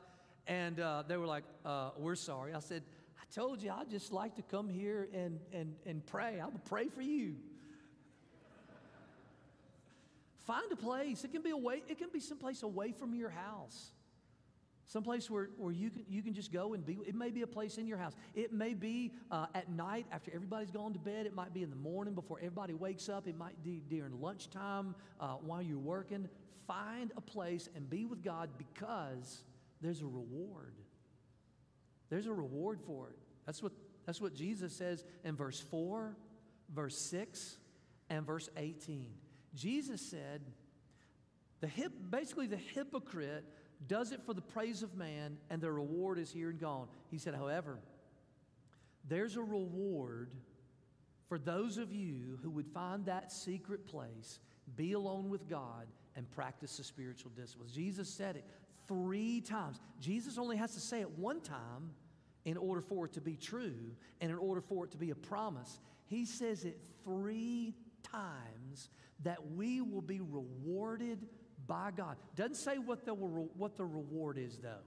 and 0.47 0.81
uh, 0.81 1.03
they 1.07 1.19
were 1.19 1.27
like, 1.27 1.45
uh, 1.65 1.91
We're 1.99 2.15
sorry. 2.17 2.55
I 2.55 2.61
said, 2.61 2.83
I 3.29 3.35
told 3.35 3.63
you 3.63 3.71
I'd 3.71 3.91
just 3.91 4.13
like 4.13 4.37
to 4.37 4.43
come 4.43 4.69
here 4.69 5.09
and, 5.13 5.41
and, 5.53 5.75
and 5.85 6.05
pray. 6.07 6.41
I 6.41 6.47
will 6.47 6.61
pray 6.65 6.89
for 6.89 7.03
you. 7.03 7.37
Find 10.47 10.71
a 10.71 10.77
place. 10.77 11.25
It 11.25 11.33
can 11.33 11.43
be 11.43 11.51
away, 11.51 11.83
it 11.89 11.99
can 11.99 12.09
be 12.13 12.21
someplace 12.21 12.63
away 12.63 12.93
from 12.93 13.15
your 13.15 13.31
house. 13.31 13.91
Someplace 14.89 15.29
where, 15.29 15.49
where 15.57 15.73
you, 15.73 15.91
can, 15.91 16.05
you 16.09 16.23
can 16.23 16.33
just 16.33 16.53
go 16.53 16.75
and 16.75 16.87
be. 16.87 16.97
It 17.05 17.17
may 17.17 17.31
be 17.31 17.43
a 17.43 17.47
place 17.47 17.77
in 17.77 17.89
your 17.89 17.99
house. 17.99 18.13
It 18.37 18.53
may 18.53 18.73
be 18.73 19.13
uh, 19.33 19.47
at 19.53 19.69
night 19.69 20.07
after 20.13 20.31
everybody's 20.33 20.71
gone 20.71 20.93
to 20.93 21.01
bed. 21.01 21.27
It 21.27 21.35
might 21.35 21.53
be 21.53 21.65
in 21.65 21.71
the 21.71 21.77
morning 21.77 22.15
before 22.15 22.39
everybody 22.39 22.73
wakes 22.73 23.09
up. 23.09 23.27
It 23.27 23.37
might 23.37 23.61
be 23.65 23.83
during 23.89 24.21
lunchtime 24.21 24.95
uh, 25.21 25.35
while 25.41 25.61
you're 25.61 25.79
working. 25.79 26.29
Find 26.69 27.11
a 27.17 27.21
place 27.21 27.69
and 27.75 27.91
be 27.91 28.05
with 28.05 28.23
God 28.23 28.49
because 28.59 29.43
there's 29.81 30.03
a 30.03 30.07
reward. 30.07 30.75
There's 32.09 32.27
a 32.27 32.33
reward 32.33 32.81
for 32.87 33.09
it. 33.09 33.19
That's 33.47 33.63
what, 33.63 33.73
that's 34.05 34.21
what 34.21 34.35
Jesus 34.35 34.75
says 34.75 35.05
in 35.25 35.37
verse 35.37 35.61
4, 35.61 36.17
verse 36.75 36.99
6, 36.99 37.59
and 38.11 38.27
verse 38.27 38.49
18. 38.57 39.07
Jesus 39.55 40.01
said, 40.01 40.43
the 41.61 41.67
hip, 41.67 41.93
basically, 42.11 42.47
the 42.47 42.57
hypocrite 42.57 43.45
does 43.87 44.13
it 44.13 44.21
for 44.25 44.35
the 44.35 44.43
praise 44.43 44.83
of 44.83 44.95
man, 44.95 45.39
and 45.51 45.61
their 45.61 45.73
reward 45.73 46.19
is 46.19 46.31
here 46.31 46.51
and 46.51 46.61
gone. 46.61 46.89
He 47.11 47.19
said, 47.19 47.35
however, 47.35 47.79
there's 49.09 49.37
a 49.37 49.43
reward 49.43 50.31
for 51.29 51.39
those 51.39 51.79
of 51.79 51.93
you 51.93 52.39
who 52.43 52.51
would 52.51 52.67
find 52.69 53.07
that 53.07 53.33
secret 53.33 53.87
place, 53.87 54.41
be 54.77 54.93
alone 54.93 55.29
with 55.29 55.49
God, 55.49 55.87
and 56.15 56.31
practice 56.31 56.77
the 56.77 56.85
spiritual 56.85 57.31
disciplines. 57.37 57.73
Jesus 57.73 58.09
said 58.09 58.37
it 58.37 58.45
three 58.89 59.41
times. 59.41 59.81
Jesus 60.01 60.39
only 60.39 60.57
has 60.57 60.75
to 60.75 60.81
say 60.81 61.01
it 61.01 61.11
one 61.19 61.41
time 61.41 61.93
in 62.45 62.57
order 62.57 62.81
for 62.81 63.07
it 63.07 63.13
to 63.15 63.21
be 63.21 63.37
true 63.37 63.75
and 64.21 64.31
in 64.31 64.39
order 64.39 64.61
for 64.61 64.85
it 64.85 64.91
to 64.93 64.97
be 64.97 65.11
a 65.11 65.15
promise. 65.15 65.81
He 66.07 66.25
says 66.25 66.65
it 66.65 66.79
three 67.05 67.75
times 68.03 68.89
that 69.23 69.39
we 69.57 69.81
will 69.81 70.03
be 70.03 70.21
rewarded 70.21 71.27
by 71.67 71.91
God. 71.97 72.17
Doesn't 72.35 72.55
say 72.55 72.79
what 72.79 73.05
the, 73.05 73.15
what 73.15 73.77
the 73.77 73.85
reward 73.85 74.39
is, 74.39 74.59
though. 74.59 74.85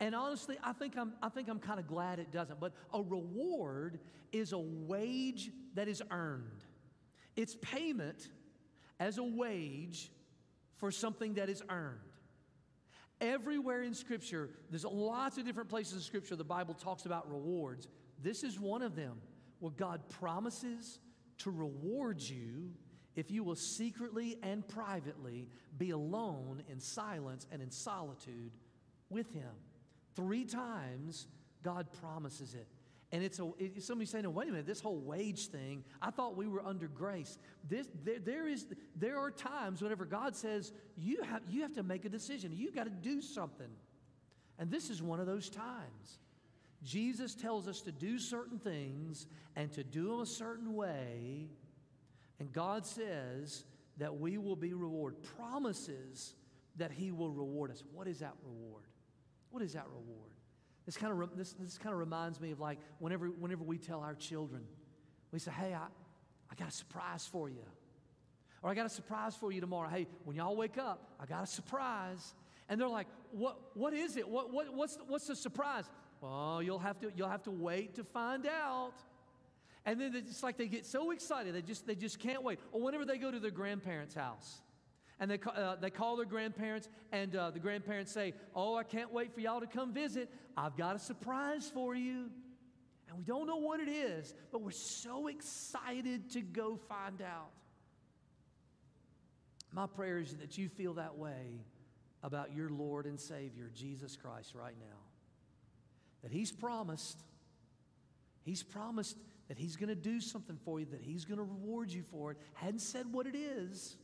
And 0.00 0.14
honestly, 0.14 0.58
I 0.62 0.72
think 0.72 0.98
I'm, 0.98 1.12
I 1.22 1.28
think 1.28 1.48
I'm 1.48 1.60
kind 1.60 1.78
of 1.78 1.86
glad 1.86 2.18
it 2.18 2.32
doesn't. 2.32 2.58
But 2.60 2.72
a 2.92 3.00
reward 3.00 4.00
is 4.32 4.52
a 4.52 4.58
wage 4.58 5.50
that 5.74 5.88
is 5.88 6.02
earned, 6.10 6.64
it's 7.36 7.56
payment 7.62 8.28
as 9.00 9.18
a 9.18 9.24
wage 9.24 10.10
for 10.76 10.90
something 10.90 11.34
that 11.34 11.48
is 11.48 11.62
earned. 11.68 11.98
Everywhere 13.22 13.84
in 13.84 13.94
Scripture, 13.94 14.50
there's 14.68 14.84
lots 14.84 15.38
of 15.38 15.46
different 15.46 15.68
places 15.68 15.94
in 15.94 16.00
Scripture 16.00 16.34
the 16.34 16.42
Bible 16.42 16.74
talks 16.74 17.06
about 17.06 17.30
rewards. 17.30 17.86
This 18.20 18.42
is 18.42 18.58
one 18.58 18.82
of 18.82 18.96
them 18.96 19.22
where 19.60 19.70
God 19.70 20.00
promises 20.08 20.98
to 21.38 21.52
reward 21.52 22.20
you 22.20 22.72
if 23.14 23.30
you 23.30 23.44
will 23.44 23.54
secretly 23.54 24.38
and 24.42 24.66
privately 24.66 25.46
be 25.78 25.90
alone 25.90 26.64
in 26.68 26.80
silence 26.80 27.46
and 27.52 27.62
in 27.62 27.70
solitude 27.70 28.50
with 29.08 29.32
Him. 29.32 29.52
Three 30.16 30.44
times, 30.44 31.28
God 31.62 31.86
promises 32.00 32.54
it. 32.54 32.66
And 33.12 33.22
it's 33.22 33.38
a, 33.38 33.50
it, 33.58 33.82
somebody 33.82 34.06
saying, 34.06 34.32
wait 34.32 34.48
a 34.48 34.50
minute, 34.50 34.66
this 34.66 34.80
whole 34.80 34.98
wage 34.98 35.48
thing, 35.48 35.84
I 36.00 36.10
thought 36.10 36.36
we 36.36 36.46
were 36.46 36.64
under 36.64 36.88
grace. 36.88 37.38
This, 37.68 37.86
there, 38.04 38.18
there, 38.18 38.48
is, 38.48 38.66
there 38.96 39.18
are 39.18 39.30
times 39.30 39.82
whenever 39.82 40.06
God 40.06 40.34
says, 40.34 40.72
you 40.96 41.22
have, 41.22 41.42
you 41.48 41.62
have 41.62 41.74
to 41.74 41.82
make 41.82 42.06
a 42.06 42.08
decision. 42.08 42.52
You've 42.54 42.74
got 42.74 42.84
to 42.84 42.90
do 42.90 43.20
something. 43.20 43.68
And 44.58 44.70
this 44.70 44.88
is 44.88 45.02
one 45.02 45.20
of 45.20 45.26
those 45.26 45.50
times. 45.50 46.18
Jesus 46.82 47.34
tells 47.34 47.68
us 47.68 47.82
to 47.82 47.92
do 47.92 48.18
certain 48.18 48.58
things 48.58 49.26
and 49.56 49.70
to 49.72 49.84
do 49.84 50.08
them 50.08 50.20
a 50.20 50.26
certain 50.26 50.74
way 50.74 51.50
and 52.42 52.52
God 52.52 52.84
says 52.84 53.62
that 53.98 54.18
we 54.18 54.36
will 54.36 54.56
be 54.56 54.74
rewarded, 54.74 55.22
promises 55.36 56.34
that 56.74 56.90
He 56.90 57.12
will 57.12 57.30
reward 57.30 57.70
us. 57.70 57.84
What 57.92 58.08
is 58.08 58.18
that 58.18 58.34
reward? 58.42 58.82
What 59.50 59.62
is 59.62 59.74
that 59.74 59.86
reward? 59.86 60.31
This 60.86 60.96
kind 60.96 61.12
of, 61.12 61.36
this, 61.36 61.52
this 61.52 61.78
kind 61.78 61.92
of 61.92 61.98
reminds 61.98 62.40
me 62.40 62.50
of 62.50 62.60
like 62.60 62.78
whenever, 62.98 63.26
whenever 63.26 63.62
we 63.62 63.78
tell 63.78 64.00
our 64.00 64.14
children, 64.14 64.62
we 65.30 65.38
say, 65.38 65.52
hey, 65.52 65.74
I, 65.74 65.86
I 66.50 66.54
got 66.56 66.68
a 66.68 66.72
surprise 66.72 67.26
for 67.26 67.48
you. 67.48 67.64
Or 68.62 68.70
I 68.70 68.74
got 68.74 68.86
a 68.86 68.90
surprise 68.90 69.34
for 69.34 69.50
you 69.50 69.60
tomorrow. 69.60 69.88
Hey, 69.88 70.06
when 70.24 70.36
y'all 70.36 70.56
wake 70.56 70.78
up, 70.78 71.10
I 71.20 71.26
got 71.26 71.42
a 71.42 71.46
surprise. 71.46 72.34
And 72.68 72.80
they're 72.80 72.88
like, 72.88 73.08
what, 73.32 73.58
what 73.74 73.92
is 73.92 74.16
it? 74.16 74.28
What, 74.28 74.52
what, 74.52 74.72
what's, 74.74 74.96
the, 74.96 75.04
what's 75.04 75.26
the 75.26 75.36
surprise? 75.36 75.84
Well, 76.20 76.62
you'll 76.62 76.78
have, 76.78 77.00
to, 77.00 77.10
you'll 77.16 77.28
have 77.28 77.42
to 77.44 77.50
wait 77.50 77.96
to 77.96 78.04
find 78.04 78.46
out. 78.46 78.94
And 79.84 80.00
then 80.00 80.14
it's 80.14 80.42
like 80.42 80.56
they 80.56 80.68
get 80.68 80.86
so 80.86 81.10
excited, 81.10 81.54
they 81.54 81.62
just, 81.62 81.86
they 81.86 81.96
just 81.96 82.20
can't 82.20 82.44
wait. 82.44 82.60
Or 82.70 82.80
whenever 82.80 83.04
they 83.04 83.18
go 83.18 83.30
to 83.32 83.40
their 83.40 83.50
grandparents' 83.50 84.14
house, 84.14 84.60
and 85.20 85.30
they, 85.30 85.38
uh, 85.54 85.76
they 85.76 85.90
call 85.90 86.16
their 86.16 86.26
grandparents, 86.26 86.88
and 87.12 87.34
uh, 87.36 87.50
the 87.50 87.60
grandparents 87.60 88.12
say, 88.12 88.34
Oh, 88.54 88.74
I 88.74 88.82
can't 88.82 89.12
wait 89.12 89.32
for 89.34 89.40
y'all 89.40 89.60
to 89.60 89.66
come 89.66 89.92
visit. 89.92 90.30
I've 90.56 90.76
got 90.76 90.96
a 90.96 90.98
surprise 90.98 91.70
for 91.72 91.94
you. 91.94 92.30
And 93.08 93.18
we 93.18 93.24
don't 93.24 93.46
know 93.46 93.56
what 93.56 93.80
it 93.80 93.88
is, 93.88 94.34
but 94.50 94.62
we're 94.62 94.70
so 94.70 95.26
excited 95.26 96.30
to 96.30 96.40
go 96.40 96.78
find 96.88 97.20
out. 97.20 97.50
My 99.70 99.86
prayer 99.86 100.18
is 100.18 100.34
that 100.36 100.56
you 100.58 100.68
feel 100.68 100.94
that 100.94 101.16
way 101.16 101.60
about 102.22 102.54
your 102.54 102.70
Lord 102.70 103.06
and 103.06 103.20
Savior, 103.20 103.70
Jesus 103.74 104.16
Christ, 104.16 104.54
right 104.54 104.76
now. 104.78 104.96
That 106.22 106.32
He's 106.32 106.52
promised, 106.52 107.18
He's 108.44 108.62
promised 108.62 109.16
that 109.48 109.58
He's 109.58 109.76
going 109.76 109.88
to 109.88 109.94
do 109.94 110.20
something 110.20 110.58
for 110.64 110.80
you, 110.80 110.86
that 110.86 111.02
He's 111.02 111.24
going 111.24 111.38
to 111.38 111.44
reward 111.44 111.90
you 111.90 112.02
for 112.10 112.30
it. 112.30 112.38
Hadn't 112.54 112.80
said 112.80 113.12
what 113.12 113.26
it 113.26 113.34
is, 113.34 113.96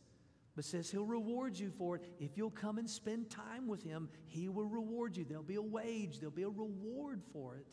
but 0.58 0.64
says 0.64 0.90
He'll 0.90 1.04
reward 1.04 1.56
you 1.56 1.70
for 1.70 1.94
it. 1.94 2.02
If 2.18 2.36
you'll 2.36 2.50
come 2.50 2.78
and 2.78 2.90
spend 2.90 3.30
time 3.30 3.68
with 3.68 3.80
Him, 3.84 4.08
He 4.26 4.48
will 4.48 4.66
reward 4.66 5.16
you. 5.16 5.24
There'll 5.24 5.44
be 5.44 5.54
a 5.54 5.62
wage, 5.62 6.18
there'll 6.18 6.34
be 6.34 6.42
a 6.42 6.48
reward 6.48 7.22
for 7.32 7.54
it. 7.54 7.64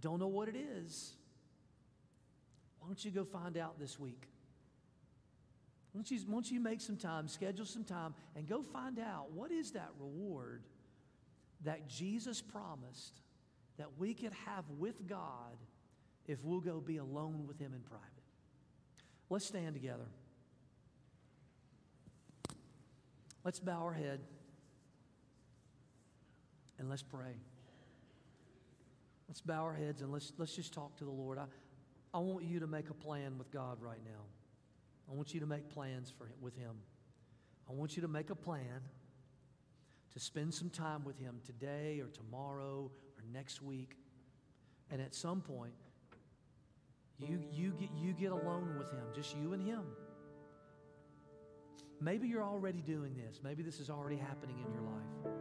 Don't 0.00 0.18
know 0.18 0.26
what 0.26 0.48
it 0.48 0.56
is. 0.56 1.12
Why 2.80 2.88
don't 2.88 3.04
you 3.04 3.12
go 3.12 3.24
find 3.24 3.56
out 3.56 3.78
this 3.78 4.00
week? 4.00 4.26
Why 5.92 6.00
don't, 6.00 6.10
you, 6.10 6.18
why 6.26 6.32
don't 6.32 6.50
you 6.50 6.58
make 6.58 6.80
some 6.80 6.96
time, 6.96 7.28
schedule 7.28 7.64
some 7.64 7.84
time, 7.84 8.12
and 8.34 8.48
go 8.48 8.60
find 8.60 8.98
out 8.98 9.30
what 9.32 9.52
is 9.52 9.70
that 9.70 9.90
reward 10.00 10.64
that 11.62 11.88
Jesus 11.88 12.42
promised 12.42 13.20
that 13.78 13.86
we 13.98 14.14
could 14.14 14.32
have 14.46 14.64
with 14.80 15.06
God 15.06 15.56
if 16.26 16.44
we'll 16.44 16.58
go 16.58 16.80
be 16.80 16.96
alone 16.96 17.46
with 17.46 17.60
Him 17.60 17.72
in 17.72 17.82
private. 17.82 18.02
Let's 19.30 19.46
stand 19.46 19.74
together. 19.74 20.08
Let's 23.46 23.60
bow 23.60 23.80
our 23.84 23.92
head 23.92 24.18
and 26.80 26.90
let's 26.90 27.04
pray. 27.04 27.36
Let's 29.28 29.40
bow 29.40 29.62
our 29.62 29.72
heads 29.72 30.02
and 30.02 30.10
let's, 30.10 30.32
let's 30.36 30.56
just 30.56 30.74
talk 30.74 30.96
to 30.96 31.04
the 31.04 31.12
Lord. 31.12 31.38
I, 31.38 31.44
I 32.12 32.18
want 32.18 32.44
you 32.44 32.58
to 32.58 32.66
make 32.66 32.90
a 32.90 32.94
plan 32.94 33.38
with 33.38 33.52
God 33.52 33.80
right 33.80 34.00
now. 34.04 34.24
I 35.08 35.14
want 35.14 35.32
you 35.32 35.38
to 35.38 35.46
make 35.46 35.68
plans 35.68 36.10
for 36.10 36.24
him, 36.24 36.34
with 36.40 36.56
Him. 36.56 36.72
I 37.70 37.72
want 37.72 37.94
you 37.94 38.02
to 38.02 38.08
make 38.08 38.30
a 38.30 38.34
plan 38.34 38.80
to 40.12 40.18
spend 40.18 40.52
some 40.52 40.68
time 40.68 41.04
with 41.04 41.16
Him 41.16 41.36
today 41.46 42.00
or 42.00 42.08
tomorrow 42.08 42.90
or 43.16 43.24
next 43.32 43.62
week. 43.62 43.94
And 44.90 45.00
at 45.00 45.14
some 45.14 45.40
point, 45.40 45.74
you, 47.20 47.44
you, 47.52 47.70
get, 47.78 47.90
you 47.96 48.12
get 48.12 48.32
alone 48.32 48.74
with 48.76 48.90
Him, 48.90 49.04
just 49.14 49.36
you 49.36 49.52
and 49.52 49.62
Him. 49.62 49.84
Maybe 52.00 52.28
you're 52.28 52.44
already 52.44 52.82
doing 52.82 53.14
this. 53.16 53.40
Maybe 53.42 53.62
this 53.62 53.80
is 53.80 53.90
already 53.90 54.16
happening 54.16 54.56
in 54.64 54.72
your 54.72 54.82
life. 54.82 55.34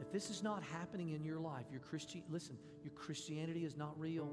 If 0.00 0.10
this 0.12 0.30
is 0.30 0.42
not 0.42 0.62
happening 0.62 1.10
in 1.10 1.24
your 1.24 1.38
life, 1.38 1.66
your 1.70 1.80
Christian 1.80 2.22
listen, 2.28 2.56
your 2.82 2.92
Christianity 2.92 3.64
is 3.64 3.76
not 3.76 3.98
real. 3.98 4.30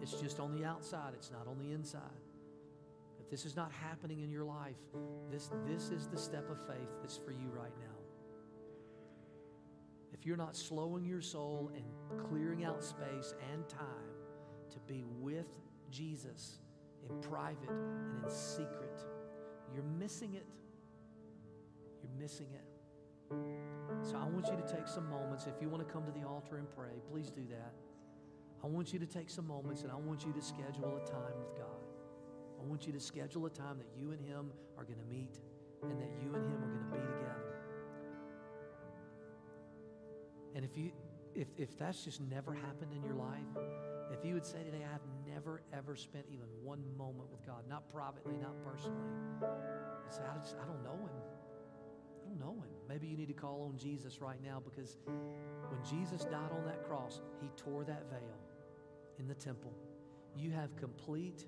It's 0.00 0.14
just 0.14 0.40
on 0.40 0.52
the 0.52 0.64
outside, 0.64 1.12
it's 1.14 1.30
not 1.30 1.46
on 1.46 1.58
the 1.58 1.72
inside. 1.72 2.00
If 3.20 3.30
this 3.30 3.46
is 3.46 3.56
not 3.56 3.70
happening 3.72 4.20
in 4.20 4.30
your 4.30 4.44
life, 4.44 4.76
this, 5.30 5.50
this 5.66 5.90
is 5.90 6.08
the 6.08 6.18
step 6.18 6.50
of 6.50 6.58
faith 6.66 6.90
that's 7.00 7.16
for 7.16 7.30
you 7.30 7.48
right 7.54 7.72
now. 7.78 7.96
If 10.12 10.26
you're 10.26 10.36
not 10.36 10.56
slowing 10.56 11.06
your 11.06 11.22
soul 11.22 11.70
and 11.74 12.20
clearing 12.28 12.64
out 12.64 12.82
space 12.82 13.34
and 13.52 13.68
time 13.68 13.88
to 14.72 14.78
be 14.80 15.04
with 15.20 15.46
Jesus 15.90 16.58
in 17.08 17.20
private 17.20 17.70
and 17.70 18.24
in 18.24 18.30
secret. 18.30 19.04
You're 19.74 19.84
missing 19.98 20.34
it. 20.34 20.46
You're 22.02 22.20
missing 22.20 22.48
it. 22.54 22.64
So 24.02 24.16
I 24.16 24.24
want 24.28 24.46
you 24.48 24.56
to 24.56 24.76
take 24.76 24.88
some 24.88 25.08
moments. 25.08 25.46
If 25.46 25.60
you 25.60 25.68
want 25.68 25.86
to 25.86 25.92
come 25.92 26.04
to 26.04 26.12
the 26.12 26.26
altar 26.26 26.58
and 26.58 26.68
pray, 26.74 27.00
please 27.10 27.30
do 27.30 27.42
that. 27.50 27.72
I 28.62 28.66
want 28.66 28.92
you 28.92 28.98
to 28.98 29.06
take 29.06 29.30
some 29.30 29.46
moments 29.46 29.82
and 29.82 29.90
I 29.90 29.96
want 29.96 30.24
you 30.24 30.32
to 30.32 30.42
schedule 30.42 31.00
a 31.02 31.10
time 31.10 31.38
with 31.38 31.56
God. 31.56 31.82
I 32.60 32.64
want 32.64 32.86
you 32.86 32.92
to 32.92 33.00
schedule 33.00 33.46
a 33.46 33.50
time 33.50 33.78
that 33.78 33.88
you 33.98 34.12
and 34.12 34.20
Him 34.20 34.52
are 34.78 34.84
going 34.84 34.98
to 34.98 35.06
meet 35.06 35.40
and 35.82 36.00
that 36.00 36.10
you 36.22 36.34
and 36.34 36.44
Him 36.46 36.62
are 36.62 36.68
going 36.68 36.84
to 36.84 36.96
be 36.96 37.00
together. 37.00 37.56
And 40.54 40.64
if 40.64 40.76
you 40.76 40.92
if 41.34 41.48
if 41.56 41.78
that's 41.78 42.04
just 42.04 42.20
never 42.20 42.52
happened 42.52 42.92
in 42.92 43.02
your 43.02 43.14
life, 43.14 43.64
if 44.12 44.24
you 44.24 44.34
would 44.34 44.46
say 44.46 44.62
today, 44.62 44.84
I've 44.84 45.32
never 45.32 45.62
ever 45.72 45.96
spent 45.96 46.26
even 46.28 46.46
one 46.62 46.82
moment 46.96 47.30
with 47.30 47.44
God, 47.46 47.64
not 47.68 47.88
privately, 47.88 48.34
not 48.40 48.54
personally, 48.64 49.08
say, 50.10 50.22
I 50.22 50.38
just 50.38 50.56
I 50.62 50.66
don't 50.66 50.82
know 50.84 51.06
him. 51.06 51.22
I 52.24 52.28
don't 52.28 52.38
know 52.38 52.60
him. 52.62 52.70
Maybe 52.88 53.06
you 53.06 53.16
need 53.16 53.28
to 53.28 53.34
call 53.34 53.70
on 53.72 53.78
Jesus 53.78 54.20
right 54.20 54.38
now 54.44 54.60
because 54.62 54.98
when 55.06 55.80
Jesus 55.88 56.24
died 56.24 56.52
on 56.52 56.64
that 56.66 56.82
cross, 56.84 57.20
he 57.40 57.48
tore 57.56 57.84
that 57.84 58.10
veil 58.10 58.38
in 59.18 59.26
the 59.26 59.34
temple. 59.34 59.72
You 60.36 60.50
have 60.50 60.76
complete 60.76 61.46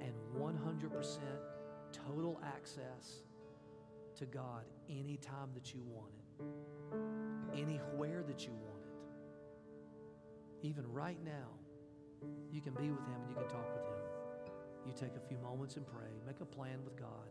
and 0.00 0.12
100% 0.36 1.18
total 1.92 2.40
access 2.44 3.22
to 4.16 4.26
God 4.26 4.64
anytime 4.88 5.50
that 5.54 5.72
you 5.72 5.80
want 5.86 6.12
it, 6.16 7.60
anywhere 7.60 8.22
that 8.26 8.44
you 8.44 8.52
want 8.52 8.84
it. 10.62 10.66
Even 10.66 10.92
right 10.92 11.18
now, 11.24 11.59
you 12.52 12.60
can 12.60 12.74
be 12.74 12.90
with 12.90 13.06
Him 13.06 13.20
and 13.22 13.30
you 13.30 13.36
can 13.36 13.48
talk 13.48 13.66
with 13.74 13.84
Him. 13.84 14.00
You 14.86 14.92
take 14.92 15.16
a 15.16 15.28
few 15.28 15.38
moments 15.38 15.76
and 15.76 15.86
pray, 15.86 16.10
make 16.26 16.40
a 16.40 16.44
plan 16.44 16.78
with 16.84 16.96
God. 16.96 17.28